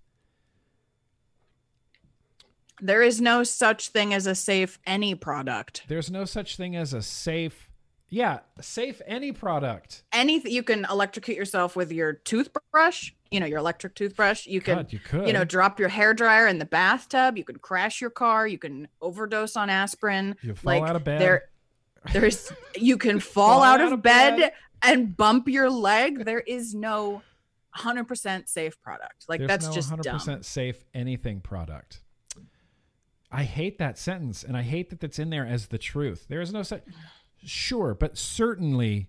[2.81, 5.85] There is no such thing as a safe any product.
[5.89, 7.71] There's no such thing as a safe,
[8.15, 10.05] yeah, safe any product.
[10.13, 14.47] Anything you can electrocute yourself with your toothbrush, you know, your electric toothbrush.
[14.47, 15.27] You can God, you could.
[15.27, 17.37] you know, drop your hair dryer in the bathtub.
[17.37, 18.47] You can crash your car.
[18.47, 20.37] You can overdose on aspirin.
[20.43, 21.21] you fall like out of bed.
[21.21, 21.43] there,
[22.13, 24.53] there's you can fall, out, of, bed, bed.
[24.85, 26.25] and bump your leg.
[26.25, 27.21] There is no
[27.77, 29.25] 100% safe product.
[29.29, 30.43] Like There's that's no just 100% dumb.
[30.45, 32.01] safe anything product.
[33.33, 36.27] I hate that sentence, and I hate that that's in there as the truth.
[36.29, 36.85] There is no such.
[37.45, 39.09] Sure, but certainly,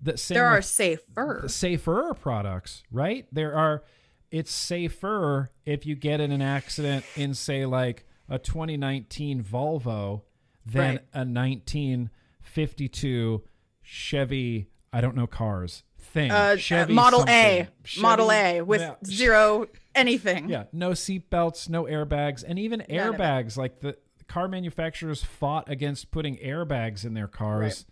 [0.00, 1.44] the same There are safer.
[1.46, 3.26] safer products, right?
[3.32, 3.82] There are.
[4.30, 10.22] It's safer if you get in an accident in, say, like a 2019 Volvo
[10.64, 11.00] than Right.
[11.12, 13.42] a 1952
[13.82, 14.68] Chevy.
[14.92, 16.30] I don't know cars thing.
[16.30, 17.34] Uh, uh, Chevy Model something.
[17.34, 17.68] A,
[18.00, 18.94] Model A with yeah.
[19.04, 20.48] zero anything.
[20.48, 23.56] Yeah, no seat belts, no airbags, and even None airbags.
[23.56, 23.96] Like the
[24.30, 27.84] car manufacturers fought against putting airbags in their cars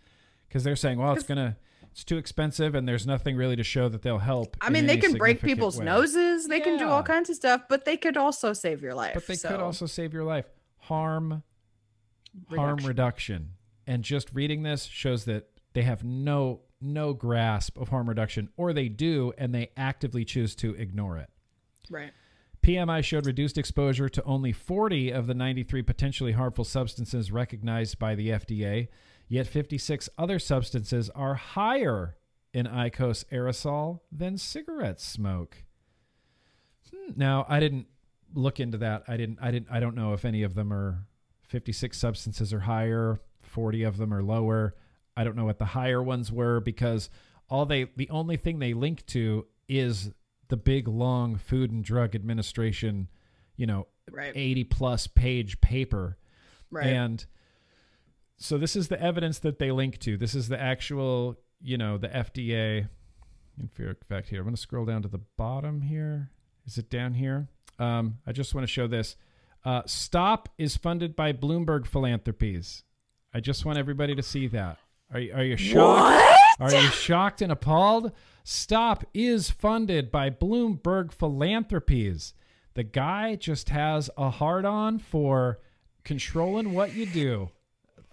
[0.47, 1.57] because they're saying, "Well, it's gonna,
[1.91, 4.95] it's too expensive, and there's nothing really to show that they'll help." I mean, they
[4.95, 6.47] can break people's way." noses.
[6.47, 9.15] They can do all kinds of stuff, but they could also save your life.
[9.15, 10.45] but they could also save your life.
[10.83, 11.43] Harm,
[12.47, 12.87] harm Reduction.
[12.87, 13.49] reduction,
[13.85, 18.71] and just reading this shows that they have no no grasp of harm reduction, or
[18.71, 21.29] they do, and they actively choose to ignore it.
[21.89, 22.13] right.
[22.61, 28.15] PMI showed reduced exposure to only 40 of the 93 potentially harmful substances recognized by
[28.15, 28.89] the FDA,
[29.27, 32.17] yet 56 other substances are higher
[32.53, 35.63] in IQOS aerosol than cigarette smoke.
[36.93, 37.87] Hmm, Now, I didn't
[38.33, 39.03] look into that.
[39.07, 41.05] I didn't I didn't I don't know if any of them are
[41.47, 44.75] 56 substances are higher, 40 of them are lower.
[45.17, 47.09] I don't know what the higher ones were because
[47.49, 50.11] all they the only thing they link to is
[50.49, 53.07] the big long Food and Drug Administration,
[53.55, 54.31] you know, Right.
[54.35, 56.17] 80 plus page paper.
[56.71, 56.87] Right.
[56.87, 57.23] And
[58.37, 60.17] so this is the evidence that they link to.
[60.17, 62.87] This is the actual, you know, the FDA.
[63.59, 63.69] In
[64.07, 66.31] fact, here I'm going to scroll down to the bottom here.
[66.65, 67.49] Is it down here?
[67.77, 69.15] Um, I just want to show this.
[69.65, 72.83] Uh, Stop is funded by Bloomberg Philanthropies.
[73.33, 74.77] I just want everybody to see that.
[75.13, 75.75] Are you, are you shocked?
[75.77, 76.38] what?
[76.59, 78.11] Are you shocked and appalled?
[78.43, 82.33] Stop is funded by Bloomberg Philanthropies.
[82.73, 85.59] The guy just has a hard on for
[86.03, 87.49] controlling what you do.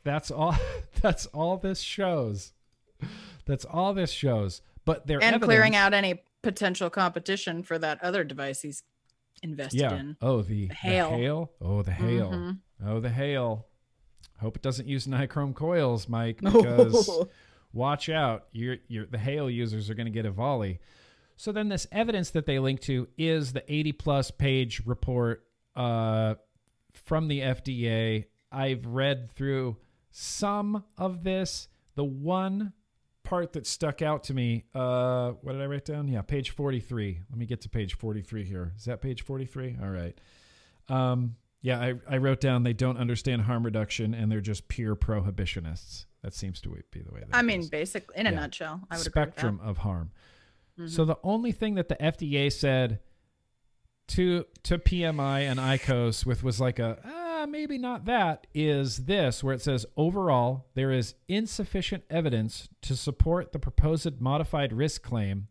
[0.05, 0.57] That's all
[1.01, 2.53] that's all this shows.
[3.47, 4.63] That's all this shows.
[4.85, 8.83] But they're and clearing out any potential competition for that other device he's
[9.43, 9.95] invested Yeah.
[9.97, 10.17] in.
[10.23, 11.11] Oh, the, the hail.
[11.11, 11.51] hail.
[11.61, 12.31] Oh, the hail.
[12.31, 12.59] Mhm.
[12.87, 13.67] Oh, the hail.
[14.41, 17.11] Hope it doesn't use nichrome coils, Mike, because
[17.73, 18.47] watch out.
[18.53, 20.81] You're, the hail users are going to get a volley.
[21.37, 25.45] So then, this evidence that they link to is the 80 plus page report
[25.75, 26.37] uh,
[26.93, 28.25] from the FDA.
[28.51, 29.77] I've read through
[30.11, 31.69] some of this.
[31.95, 32.73] The one
[33.23, 36.09] part that stuck out to me, uh, what did I write down?
[36.09, 37.21] Yeah, page 43.
[37.29, 38.73] Let me get to page 43 here.
[38.77, 39.77] Is that page 43?
[39.83, 40.19] All right.
[40.89, 44.95] Um, yeah, I, I wrote down they don't understand harm reduction and they're just pure
[44.95, 46.07] prohibitionists.
[46.27, 47.21] That seems to be the way.
[47.21, 48.35] That I mean, basically, in a Yeah.
[48.41, 50.11] nutshell, I would spectrum of harm.
[50.77, 52.99] with So the only thing that the FDA said
[54.09, 59.45] to to PMI and IQOS with was like a ah, maybe not that is this
[59.45, 65.47] where it says overall there is insufficient evidence to support the proposed modified risk claim.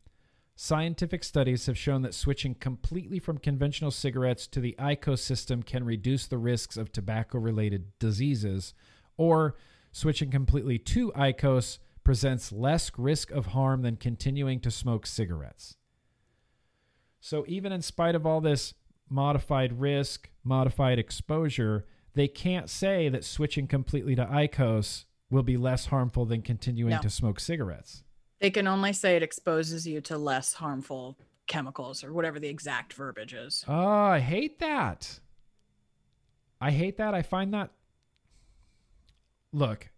[0.57, 5.85] Scientific studies have shown that switching completely from conventional cigarettes to the IQOS system can
[5.85, 8.73] reduce the risks of tobacco related diseases,
[9.15, 9.56] or
[9.95, 15.77] switching completely to IQOS presents less risk of harm than continuing to smoke cigarettes.
[17.22, 18.73] So, even in spite of all this
[19.09, 25.85] modified risk, modified exposure, they can't say that switching completely to IQOS will be less
[25.85, 26.99] harmful than continuing No.
[27.01, 28.03] to smoke cigarettes.
[28.39, 31.17] They can only say it exposes you to less harmful
[31.47, 33.63] chemicals or whatever the exact verbiage is.
[33.65, 35.22] Oh, I hate that.
[36.59, 37.13] I hate that.
[37.13, 37.72] I find that.
[39.56, 39.90] Look,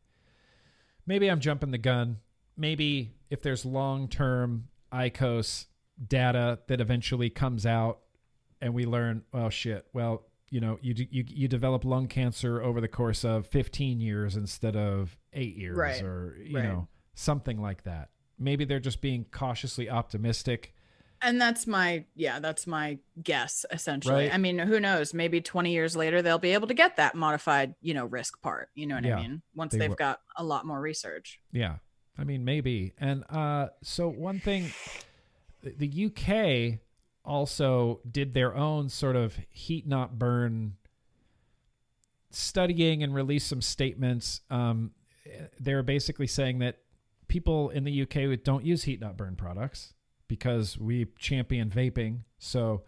[1.05, 2.17] maybe I'm jumping the gun.
[2.55, 5.65] Maybe if there's long term IQOS
[6.07, 7.99] data that eventually comes out
[8.61, 12.79] and we learn, oh shit, well, you know, you, you, you develop lung cancer over
[12.79, 16.01] the course of 15 years instead of eight years Right.
[16.01, 16.63] or, you Right.
[16.65, 18.09] know, something like that.
[18.39, 20.73] Maybe they're just being cautiously optimistic.
[21.21, 24.25] And that's my yeah, that's my guess essentially.
[24.25, 24.33] Right.
[24.33, 25.13] I mean, who knows?
[25.13, 28.69] Maybe 20 years later they'll be able to get that modified, you know, risk part.
[28.75, 29.41] You know what Yeah, I mean?
[29.55, 29.95] Once they they've will.
[29.95, 31.39] got a lot more research.
[31.51, 31.75] Yeah.
[32.17, 32.93] I mean, maybe.
[32.97, 34.71] And uh, so one thing,
[35.63, 36.79] the the UK
[37.25, 40.77] also did their own sort of heat not burn
[42.29, 44.41] studying and released some statements.
[44.49, 44.91] Um,
[45.59, 46.77] they're basically saying that
[47.27, 49.93] people in the UK don't use heat not burn products
[50.27, 52.19] because we champion vaping.
[52.37, 52.83] So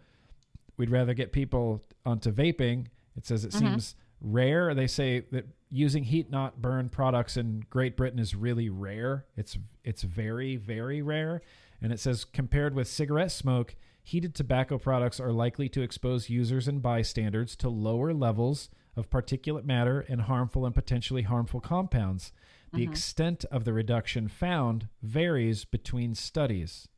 [0.76, 2.86] we'd rather get people onto vaping.
[3.16, 3.58] It says it Mhm.
[3.58, 4.74] seems rare.
[4.74, 9.26] They say that using heat not burn products in Great Britain is really rare.
[9.36, 11.42] It's it's very very rare.
[11.80, 16.68] And it says compared with cigarette smoke, heated tobacco products are likely to expose users
[16.68, 22.32] and bystanders to lower levels of particulate matter and harmful and potentially harmful compounds.
[22.72, 22.90] The Mhm.
[22.90, 26.88] extent of the reduction found varies between studies.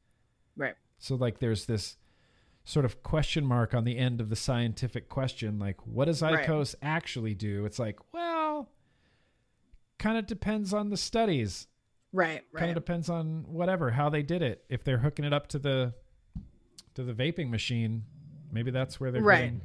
[0.57, 0.75] Right.
[0.99, 1.97] So like there's this
[2.65, 6.47] sort of question mark on the end of the scientific question like what does Right.
[6.47, 7.65] IQOS actually do?
[7.67, 8.69] It's like, well,
[9.99, 11.67] kind of depends on the studies.
[12.13, 12.61] Right, right.
[12.61, 14.65] Kind of depends on whatever how they did it.
[14.69, 15.95] If they're hooking it up to the
[16.95, 18.05] to the vaping machine,
[18.53, 19.39] maybe that's where they're Right.
[19.45, 19.61] getting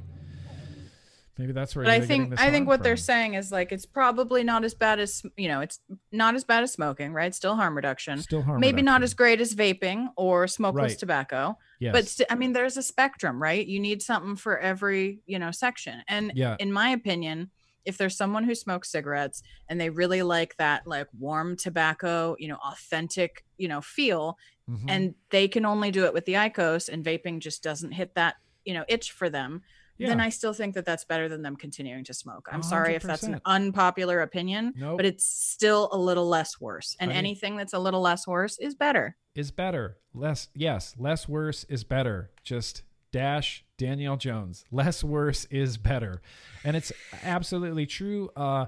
[1.38, 4.42] Maybe that's where but I think I think what they're saying is like it's probably
[4.42, 5.78] not as bad as you know, it's
[6.10, 7.32] not as bad as smoking, right?
[7.32, 8.18] Still harm reduction.
[8.18, 10.98] Still harm Maybe not as great as vaping or smokeless Right.
[10.98, 11.92] tobacco, yes.
[11.92, 13.64] but st- I mean, there's a spectrum, right?
[13.64, 16.02] You need something for every you know section.
[16.08, 17.50] And yeah, in my opinion,
[17.84, 22.48] if there's someone who smokes cigarettes and they really like that like warm tobacco, you
[22.48, 24.36] know, authentic, you know, feel,
[24.68, 24.84] mhm.
[24.88, 28.34] and they can only do it with the IQOS and vaping just doesn't hit that,
[28.64, 29.62] you know, itch for them,
[29.98, 32.48] then I still think that that's better than them continuing to smoke.
[32.52, 34.98] I'm sorry if that's an unpopular opinion, Nope.
[34.98, 36.96] but it's still a little less worse.
[37.00, 39.16] And anything that's a little less worse is better.
[39.34, 39.96] is better.
[40.14, 42.30] Less, yes, less worse is better.
[42.44, 44.64] Just dash Danielle Jones.
[44.70, 46.20] Less worse is better,
[46.64, 46.92] and it's
[47.22, 48.30] absolutely true.
[48.36, 48.66] Uh,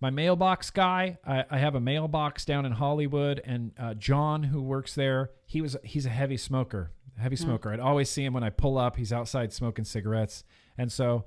[0.00, 4.62] my mailbox guy, I, I have a mailbox down in Hollywood, and uh, John, who
[4.62, 7.72] works there, he was he's a heavy smoker, heavy smoker.
[7.72, 8.96] I'd always see him when I pull up.
[8.96, 10.44] He's outside smoking cigarettes,
[10.80, 11.24] and so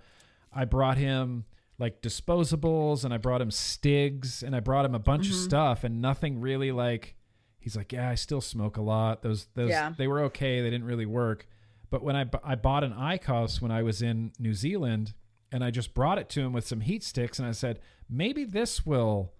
[0.51, 1.45] I brought him
[1.79, 5.43] like disposables, and I brought him Stigs, and I brought him a bunch of Mhm.
[5.45, 7.15] stuff, and nothing really like
[7.59, 9.21] he's like, yeah, I still smoke a lot.
[9.21, 9.93] Those those Yeah.
[9.97, 10.61] they were okay.
[10.61, 11.47] They didn't really work.
[11.89, 15.13] But when I I bought an IQOS when I was in New Zealand,
[15.51, 18.43] and I just brought it to him with some heat sticks, and I said maybe
[18.43, 19.31] this will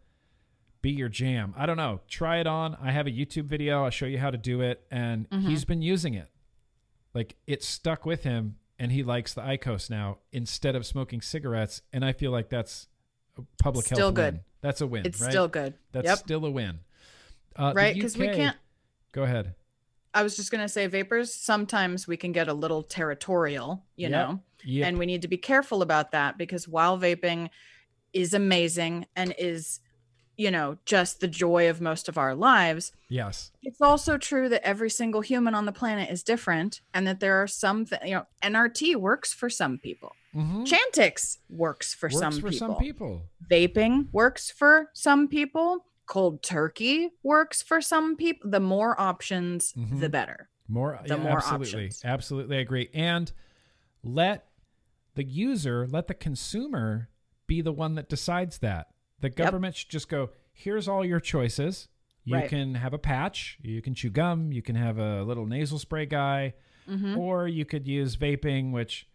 [0.81, 1.53] be your jam.
[1.57, 2.01] I don't know.
[2.07, 2.75] Try it on.
[2.75, 3.83] I have a YouTube video.
[3.83, 5.47] I'll show you how to do it, and Mhm.
[5.47, 6.29] he's been using it.
[7.13, 11.81] Like it stuck with him, and he likes the IQOS now instead of smoking cigarettes.
[11.91, 12.87] And I feel like that's
[13.37, 14.33] a public Still health good.
[14.35, 14.43] win.
[14.61, 15.05] That's a win.
[15.05, 15.29] It's right?
[15.29, 15.73] still good.
[15.91, 16.17] That's yep.
[16.19, 16.79] still a win.
[17.55, 17.93] Uh, right.
[17.93, 18.57] Because we can't
[19.11, 19.53] Go ahead.
[20.15, 24.11] I was just gonna say vapors, sometimes we can get a little territorial, you Yep.
[24.11, 24.39] know.
[24.65, 24.87] Yeah.
[24.87, 27.49] and we need to be careful about that because while vaping
[28.13, 29.81] is amazing and is
[30.37, 33.51] you know just the joy of most of our lives yes.
[33.61, 37.41] it's also true that every single human on the planet is different and that there
[37.41, 40.63] are some th- you know nrt works for some people Mm-hmm.
[40.63, 43.21] chantix works for Works some for people some people.
[43.51, 49.99] vaping works for some people cold turkey works for some people the more options Mhm.
[49.99, 52.01] the better More, The yeah, more absolutely, options.
[52.03, 52.89] absolutely, I agree.
[52.95, 53.31] And
[54.01, 54.47] let
[55.13, 57.09] the user, let the consumer
[57.45, 58.87] be the one that decides that.
[59.23, 60.29] The government should just go.
[60.51, 61.87] Here's all your choices.
[62.25, 62.49] You Right.
[62.49, 63.57] can have a patch.
[63.61, 64.51] You can chew gum.
[64.51, 66.53] You can have a little nasal spray guy,
[66.87, 67.17] Mhm.
[67.17, 69.07] or you could use vaping, which,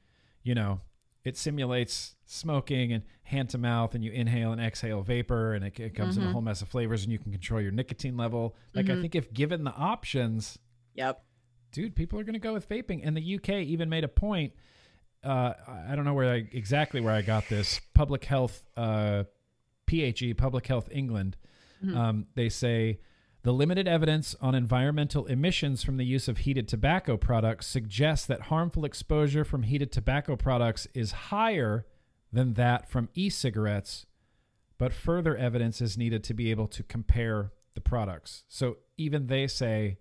[0.42, 0.80] you know,
[1.24, 5.78] it simulates smoking and hand to mouth, and you inhale and exhale vapor, and it,
[5.78, 6.32] it comes in a Mhm.
[6.32, 8.56] whole mess of flavors, and you can control your nicotine level.
[8.74, 9.00] Like I Mhm.
[9.02, 10.58] think if given the options,
[10.94, 11.22] yep
[11.70, 13.02] dude, people are going to go with vaping.
[13.04, 14.54] And the UK even made a point.
[15.22, 17.78] Uh, I I don't know where I, exactly where I got this.
[17.92, 19.24] Public Health, uh,
[19.88, 21.36] PHE, Public Health England.
[21.82, 21.96] Mhm.
[21.96, 23.00] Um, they say
[23.42, 28.42] the limited evidence on environmental emissions from the use of heated tobacco products suggests that
[28.42, 31.86] harmful exposure from heated tobacco products is higher
[32.32, 34.06] than that from e cigarettes,
[34.76, 38.44] but further evidence is needed to be able to compare the products.
[38.48, 39.98] So even they say,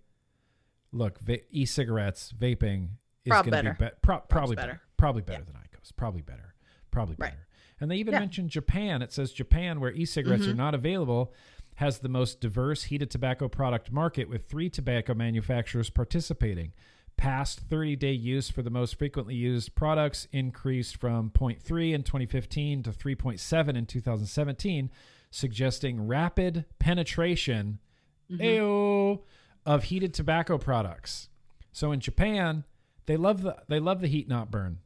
[0.92, 2.90] look, va- e cigarettes, vaping
[3.24, 3.74] is going to be better.
[3.80, 4.68] be- pro- probably better.
[4.74, 4.82] better.
[4.98, 5.54] Probably better Yeah.
[5.54, 5.92] than IQOS.
[5.96, 6.56] Probably better.
[6.92, 7.34] Probably Right.
[7.80, 8.20] And they even Yeah.
[8.20, 9.02] mentioned Japan.
[9.02, 10.58] It says Japan, where e cigarettes are Mhm.
[10.58, 11.34] not available,
[11.76, 16.74] has the most diverse heated tobacco product market with three tobacco manufacturers participating.
[17.18, 22.84] Past 30 day use for the most frequently used products increased from 0.3 in 2015
[22.84, 24.90] to 3.7 in 2017,
[25.30, 27.80] suggesting rapid penetration
[28.30, 28.40] Mhm.
[28.40, 29.22] Ayo,
[29.66, 31.30] of heated tobacco products.
[31.72, 32.64] So in Japan,
[33.06, 34.80] they love the they love the heat not burn.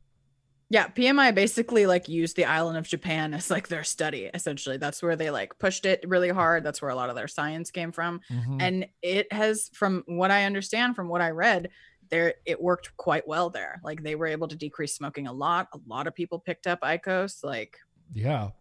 [0.72, 4.30] Yeah, PMI basically like used the island of Japan as like their study.
[4.34, 6.64] Essentially, that's where they like pushed it really hard.
[6.64, 8.62] That's where a lot of their science came from, Mhm.
[8.62, 11.72] and it has, from what I understand, from what I read,
[12.10, 13.82] there it worked quite well there.
[13.84, 15.68] Like they were able to decrease smoking a lot.
[15.74, 17.44] A lot of people picked up IQOS.
[17.44, 17.78] Like,
[18.14, 18.52] Yeah.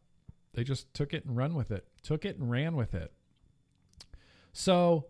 [0.55, 1.87] They just took it and run with it.
[2.03, 3.13] Took it and ran with it.
[4.53, 5.07] So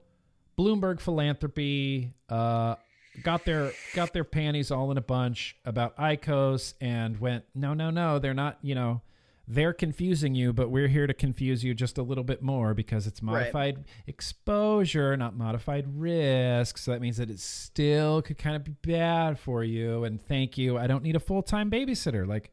[0.58, 2.76] Bloomberg philanthropy uh
[3.22, 7.90] got their got their panties all in a bunch about IQOS and went, no, no,
[7.90, 9.02] no, they're not, you know,
[9.48, 13.06] they're confusing you, but we're here to confuse you just a little bit more because
[13.08, 13.32] it's Right.
[13.52, 16.78] modified exposure, not modified risk.
[16.78, 20.04] So that means that it still could kind of be bad for you.
[20.04, 20.78] And thank you.
[20.78, 22.26] I don't need a full time babysitter.
[22.26, 22.52] Like,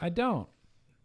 [0.00, 0.48] I don't.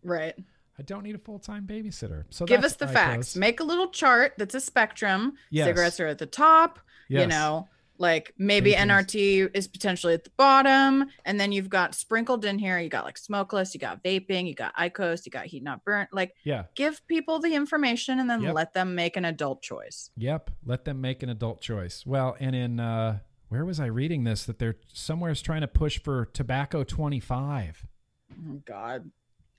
[0.03, 0.33] right?
[0.79, 2.23] I don't need a full time babysitter.
[2.31, 2.93] So Give us the IQOS.
[2.93, 3.35] facts.
[3.35, 5.33] Make a little chart that's a spectrum.
[5.51, 5.67] Yes.
[5.67, 6.79] Cigarettes are at the top.
[7.07, 7.67] You know,
[8.01, 12.77] like maybe NRT is potentially at the bottom, and then you've got sprinkled in here.
[12.79, 16.09] You got like smokeless, you got vaping, you got IQOS, you got heat not burnt.
[16.11, 16.63] Like, Yeah.
[16.75, 18.53] give people the information and then Yep.
[18.55, 20.09] let them make an adult choice.
[20.17, 20.51] Yep.
[20.65, 22.05] Let them make an adult choice.
[22.05, 23.19] Well, and in uh
[23.49, 27.85] where was I reading this that they're somewhere's trying to push for tobacco 25.
[28.31, 29.11] Oh God,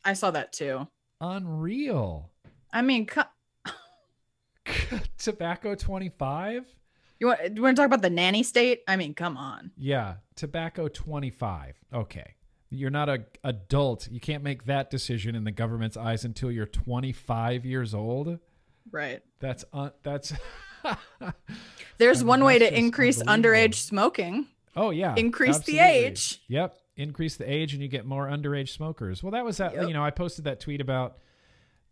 [0.04, 0.88] I saw that too.
[1.20, 2.30] Unreal.
[2.72, 3.22] I mean, co-
[5.18, 6.64] tobacco 25?
[7.22, 8.82] You want you want to talk about the nanny state?
[8.88, 9.70] I mean, come on.
[9.76, 11.76] Yeah, tobacco 25.
[11.94, 12.34] Okay.
[12.68, 14.08] You're not a adult.
[14.10, 18.38] You can't make that decision in the government's eyes until you're 25 years old.
[18.90, 19.22] Right.
[19.38, 20.32] That's un- that's
[21.98, 24.48] There's I mean, one way to increase underage smoking.
[24.74, 25.14] Oh yeah.
[25.16, 26.42] Increase the age.
[26.48, 26.74] Yep.
[26.96, 29.22] Increase the age and you get more underage smokers.
[29.22, 29.86] Well, that was that Yep.
[29.88, 31.18] you know, I posted that tweet about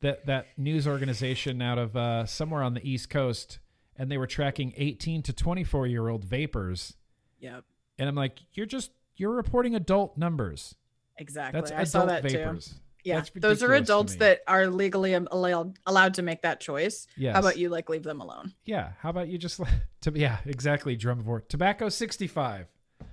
[0.00, 3.58] that that news organization out of uh, somewhere on the East Coast
[4.00, 6.94] and they were tracking 18 to 24 year old vapors
[7.40, 7.64] Yep.
[7.98, 10.74] and I'm like, you're just you're reporting adult numbers.
[11.18, 11.60] Exactly.
[11.60, 12.30] That's I adult saw that too.
[12.38, 12.74] vapors.
[13.04, 17.06] Yeah, those are adults that are legally allowed allowed to make that choice.
[17.16, 17.34] Yes.
[17.34, 18.54] How about you like leave them alone?
[18.64, 18.92] Yeah.
[19.00, 19.60] How about you just
[20.02, 21.46] to yeah, exactly, drum drumivore.
[21.48, 22.66] Tobacco 65.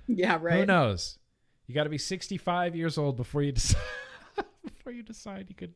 [0.06, 0.60] Yeah, Right.
[0.60, 1.18] Who knows?
[1.66, 3.80] You got to be 65 years old before you decide
[4.64, 5.74] before you decide you could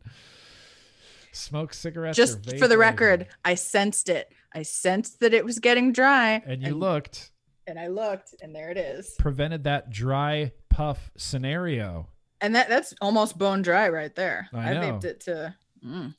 [1.33, 2.17] smoke cigarettes.
[2.17, 3.27] Just for the record.
[3.45, 4.33] I sensed it.
[4.55, 6.43] I sensed that it was getting dry.
[6.47, 7.31] and you looked,
[7.67, 9.15] and I looked, and there it is.
[9.19, 12.09] prevented that dry puff scenario.
[12.41, 14.49] And that that's almost bone dry right there.
[14.53, 14.81] I know.
[14.81, 15.55] vaped it to
[15.85, 16.15] mm.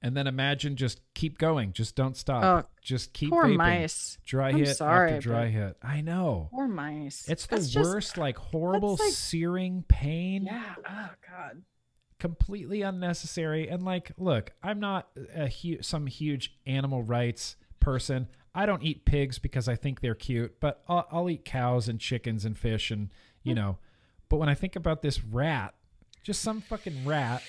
[0.00, 3.56] And then imagine just keep going, just don't stop, Oh, just keep poor vaping.
[3.56, 4.18] mice.
[4.24, 5.76] Dry I'm hit sorry, after dry hit.
[5.82, 6.48] I know.
[6.52, 7.28] Poor mice.
[7.28, 10.44] It's the That's just- worst, like horrible, like- searing pain.
[10.44, 10.74] yeah.
[10.88, 11.62] Oh God.
[12.18, 13.68] Completely unnecessary.
[13.68, 18.28] And like look i'm not a hu- some huge animal rights person.
[18.54, 22.00] I don't eat pigs because i think they're cute but i'll, I'll eat cows and
[22.00, 23.10] chickens and fish and
[23.42, 23.60] you hmm.
[23.60, 23.78] know.
[24.28, 25.74] But when i think about this rat
[26.22, 27.42] just some fucking rat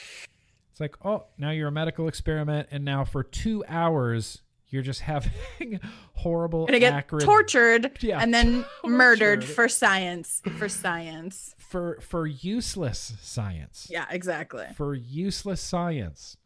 [0.71, 5.01] it's like oh now you're a medical experiment and now for two hours you're just
[5.01, 5.31] having
[6.13, 10.41] horrible Gonna get acrid tortured Yeah, and then murdered for science.
[10.57, 11.55] For science.
[11.57, 14.65] for for useless science Yeah, exactly.
[14.75, 16.37] for useless science.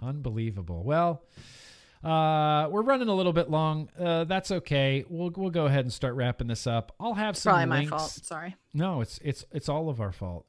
[0.00, 0.82] Unbelievable.
[0.84, 1.22] Well,
[2.02, 3.88] uh, we're running a little bit long.
[3.98, 5.04] Uh, that's okay.
[5.08, 6.92] We'll we'll go ahead and start wrapping this up.
[7.00, 7.90] I'll have some Probably my links.
[7.90, 8.10] fault.
[8.10, 8.56] Sorry.
[8.74, 10.44] No, it's it's it's all of our fault.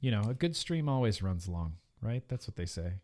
[0.00, 2.22] You know, a good stream always runs long, right?
[2.28, 2.94] That's what they say.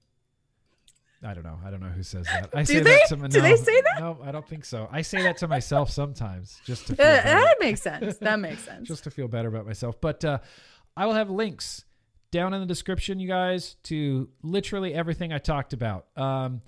[1.23, 1.59] I don't know.
[1.65, 2.49] I don't know who says that.
[2.55, 2.91] I Do say they?
[2.97, 4.01] that to my, Do they say that?
[4.01, 4.89] No, I don't think so.
[4.91, 8.17] I say that to myself sometimes, just to feel Uh, that makes sense.
[8.21, 8.89] That makes sense.
[8.89, 10.01] just to feel better about myself.
[10.01, 10.39] But uh,
[10.97, 11.85] I will have links
[12.31, 16.07] down in the description, you guys, to literally everything I talked about.
[16.17, 16.63] Um,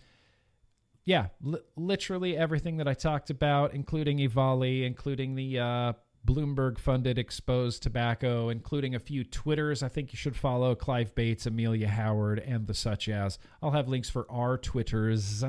[1.04, 5.92] yeah, li- literally everything that I talked about, including EVALI, including the uh,
[6.26, 11.46] Bloomberg funded exposed tobacco, including a few Twitters I think you should follow Clive Bates,
[11.46, 13.38] Amelia Howard, and the such as.
[13.62, 15.44] I'll have links for our Twitters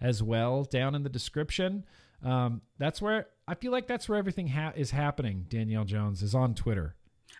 [0.00, 1.84] as well down in the description.
[2.22, 5.46] Um, that's where I feel like that's where everything ha- is happening.
[5.48, 6.96] Danielle Jones is on Twitter.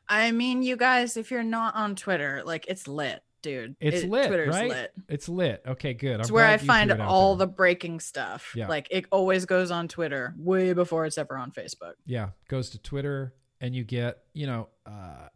[0.09, 3.77] I mean, you guys, if you're not on Twitter, like it's lit, dude.
[3.81, 4.69] It's It- lit, Twitter's right?
[4.69, 4.93] lit.
[5.09, 5.63] It's lit.
[5.67, 6.21] Okay, good.
[6.21, 7.47] It's I'm where I find all there.
[7.47, 8.53] the breaking stuff.
[8.57, 8.69] Yeah.
[8.69, 11.95] Like it always goes on Twitter way before it's ever on Facebook.
[12.05, 15.29] yeah goes to Twitter and you get you know uh,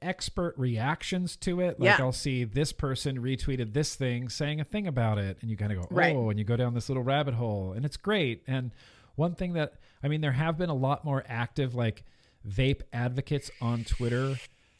[0.00, 1.78] expert reactions to it.
[1.80, 2.04] Like Yeah.
[2.04, 5.72] I'll see this person retweeted this thing saying a thing about it, and you kind
[5.72, 6.14] of go oh, Right.
[6.14, 8.42] and you go down this little rabbit hole, and it's great.
[8.46, 8.70] And
[9.16, 12.04] one thing that I mean, there have been a lot more active like
[12.48, 14.36] vape advocates on Twitter,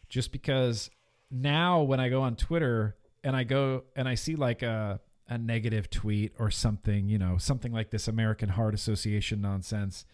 [0.09, 0.90] just because
[1.33, 2.95] now when I go on Twitter
[3.25, 7.39] and I go and I see like a a negative tweet or something, you know,
[7.39, 10.05] something like this American Heart Association nonsense,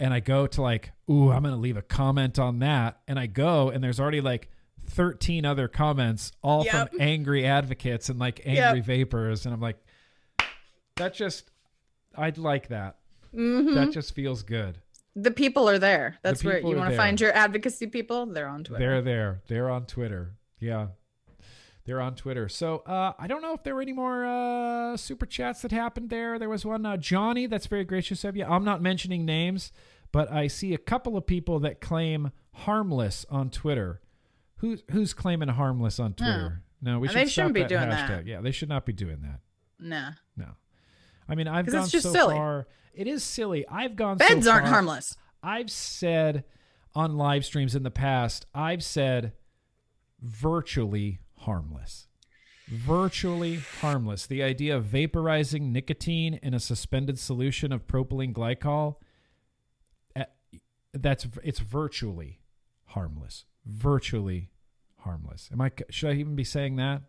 [0.00, 3.26] and I go to like, ooh, I'm gonna leave a comment on that, and I
[3.26, 4.50] go and there's already like
[4.86, 6.90] 13 other comments, all Yep.
[6.90, 9.76] from angry advocates and like angry vapors, and I'm like,
[10.96, 11.50] that just,
[12.16, 12.96] I'd like that.
[13.32, 13.74] Mhm.
[13.74, 14.78] That just feels good.
[15.14, 16.16] The people are there.
[16.22, 18.26] That's where you want to find your advocacy people.
[18.26, 18.84] They're on Twitter.
[18.84, 19.42] They're there.
[19.48, 20.32] They're on Twitter.
[20.60, 20.88] Yeah.
[21.86, 22.48] They're on Twitter.
[22.48, 26.10] So uh, I don't know if there were any more uh, super chats that happened
[26.10, 26.38] there.
[26.38, 27.46] There was one, uh, Johnny.
[27.46, 28.44] That's very gracious of you.
[28.44, 29.72] I'm not mentioning names,
[30.12, 34.02] but I see a couple of people that claim harmless on Twitter.
[34.56, 36.62] Who's who's claiming harmless on Twitter?
[36.82, 38.08] No, we Uh, should they stop shouldn't be that doing hashtag.
[38.08, 38.26] that.
[38.26, 39.40] Yeah, they should not be doing that.
[39.78, 40.10] nah.
[40.36, 40.48] No.
[41.28, 42.34] I mean, I've gone so silly.
[42.34, 42.66] far.
[42.92, 43.66] It is silly.
[43.68, 45.16] I've gone Beds so aren't far- harmless.
[45.42, 46.44] I've said
[46.94, 49.32] on live streams in the past, I've said
[50.22, 52.06] virtually harmless.
[52.68, 54.26] Virtually harmless.
[54.26, 58.96] The idea of vaporizing nicotine in a suspended solution of propylene glycol,
[60.14, 60.24] eh,
[60.94, 62.40] that's it's virtually
[62.86, 63.44] harmless.
[63.66, 64.50] Virtually
[64.98, 65.48] harmless.
[65.52, 65.72] Am I?
[65.90, 67.02] Should I even be saying that?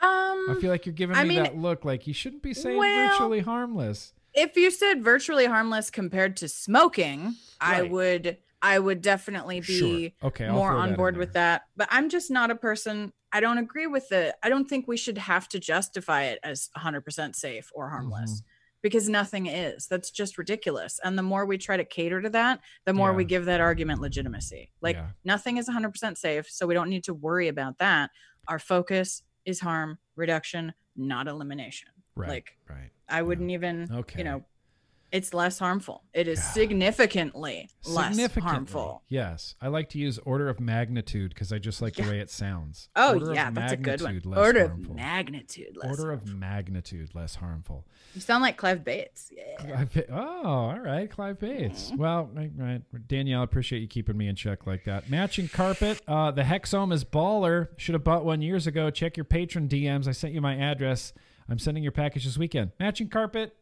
[0.00, 1.84] Um, I feel like you're giving I me mean, that look.
[1.84, 4.12] Like you shouldn't be saying well, virtually harmless.
[4.34, 10.28] if you said virtually harmless compared to smoking, I would I would definitely be Sure.
[10.28, 11.62] Okay, more on board with that.
[11.76, 14.96] But I'm just not a person I don't agree with the I don't think we
[14.96, 18.40] should have to justify it as 100% safe or harmless.
[18.40, 18.46] Mm-hmm.
[18.82, 19.88] Because nothing is.
[19.88, 21.00] That's just ridiculous.
[21.02, 24.00] And the more we try to cater to that, the more we give that argument
[24.00, 24.70] legitimacy.
[24.80, 25.08] Like Yeah.
[25.24, 28.10] nothing is 100% safe, so we don't need to worry about that.
[28.46, 31.88] Our focus is harm reduction, not elimination.
[32.14, 32.28] Right.
[32.28, 32.90] Like right.
[33.08, 34.18] I wouldn't even, Okay.
[34.18, 34.44] you know,
[35.12, 36.02] it's less harmful.
[36.12, 36.52] It is God.
[36.52, 39.02] significantly less harmful.
[39.08, 42.30] Yes, I like to use order of magnitude because I just like the way it
[42.30, 42.88] sounds.
[42.96, 44.20] Oh Order yeah, that's a good one.
[44.36, 44.92] Order harmful.
[44.92, 45.90] of magnitude less.
[45.90, 46.38] Order of harmful.
[46.38, 47.86] magnitude less harmful.
[48.14, 49.30] You sound like Clive Bates.
[49.34, 49.56] Yeah.
[49.58, 51.92] Clive oh, all right, Clive Bates.
[51.96, 52.82] Well, right, right.
[53.06, 55.08] Danielle, I appreciate you keeping me in check like that.
[55.08, 56.00] Matching carpet.
[56.08, 57.68] Uh, the Hexohm is baller.
[57.76, 58.90] Should have bought one years ago.
[58.90, 60.08] Check your patron DMs.
[60.08, 61.12] I sent you my address.
[61.48, 62.72] I'm sending your package this weekend.
[62.80, 63.56] Matching carpet.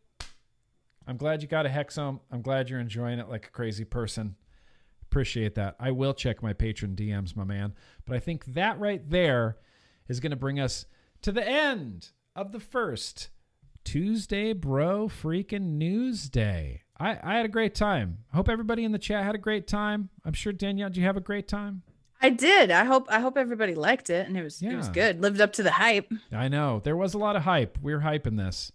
[1.07, 2.21] I'm glad you got a Hexohm.
[2.31, 4.37] I'm glad you're enjoying it like a crazy person.
[5.03, 5.77] Appreciate that.
[5.79, 7.75] I will check my patron DMs, my man.
[8.07, 9.59] But I think that right there
[10.09, 10.87] is going to bring us
[11.23, 13.29] to the end of the first
[13.85, 16.83] Tuesday Bro Freaking News Day.
[16.99, 18.19] I, I had a great time.
[18.33, 20.09] I hope everybody in the chat had a great time.
[20.25, 21.83] I'm sure Danielle, did you have a great time?
[22.21, 22.71] I did.
[22.71, 25.21] I hope I hope everybody liked it and it was it was good.
[25.21, 26.11] Lived up to the hype.
[26.33, 27.77] I know there was a lot of hype.
[27.83, 28.73] We're hyping this.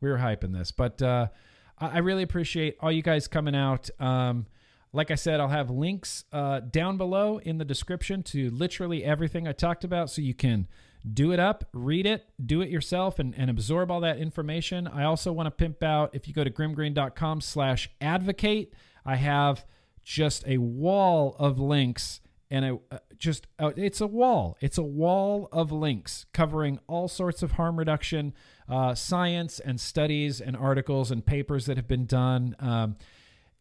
[0.00, 1.28] We were hyping this, but uh,
[1.78, 3.90] I, really appreciate all you guys coming out.
[3.98, 4.46] Um,
[4.92, 9.46] like I said, I'll have links uh, down below in the description to literally everything
[9.48, 10.66] I talked about, so you can
[11.12, 14.86] do it up, read it, do it yourself, and, and absorb all that information.
[14.86, 18.72] I also want to pimp out if you go to grimmgreen.com slash advocate,
[19.04, 19.64] I have
[20.02, 22.20] just a wall of links
[22.50, 24.56] and a, uh, just uh, it's a wall.
[24.60, 28.32] It's a wall of links covering all sorts of harm reduction
[28.68, 32.56] uh, science and studies and articles and papers that have been done.
[32.58, 32.96] Um,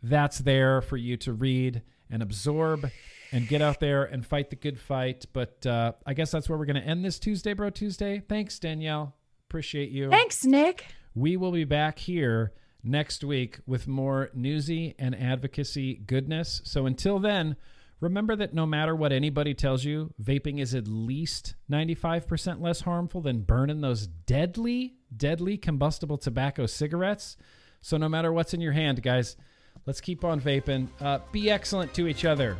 [0.01, 2.89] that's there for you to read and absorb
[3.31, 5.25] and get out there and fight the good fight.
[5.33, 8.21] But uh, i guess that's where we're going to end this tuesday bro tuesday.
[8.27, 9.15] Thanks danielle.
[9.49, 10.09] Appreciate you.
[10.09, 10.85] Thanks, Nick.
[11.15, 12.51] we will be back here
[12.83, 16.61] next week with more newsy and advocacy goodness.
[16.65, 17.55] So until then,
[17.99, 23.21] remember that no matter what anybody tells you, vaping is at least 95% less harmful
[23.21, 27.37] than burning those deadly, deadly combustible tobacco cigarettes.
[27.81, 29.37] So no matter what's in your hand, guys,
[29.85, 30.87] let's keep on vaping.
[30.99, 32.57] Uh, be excellent to each other.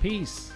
[0.00, 0.52] Peace.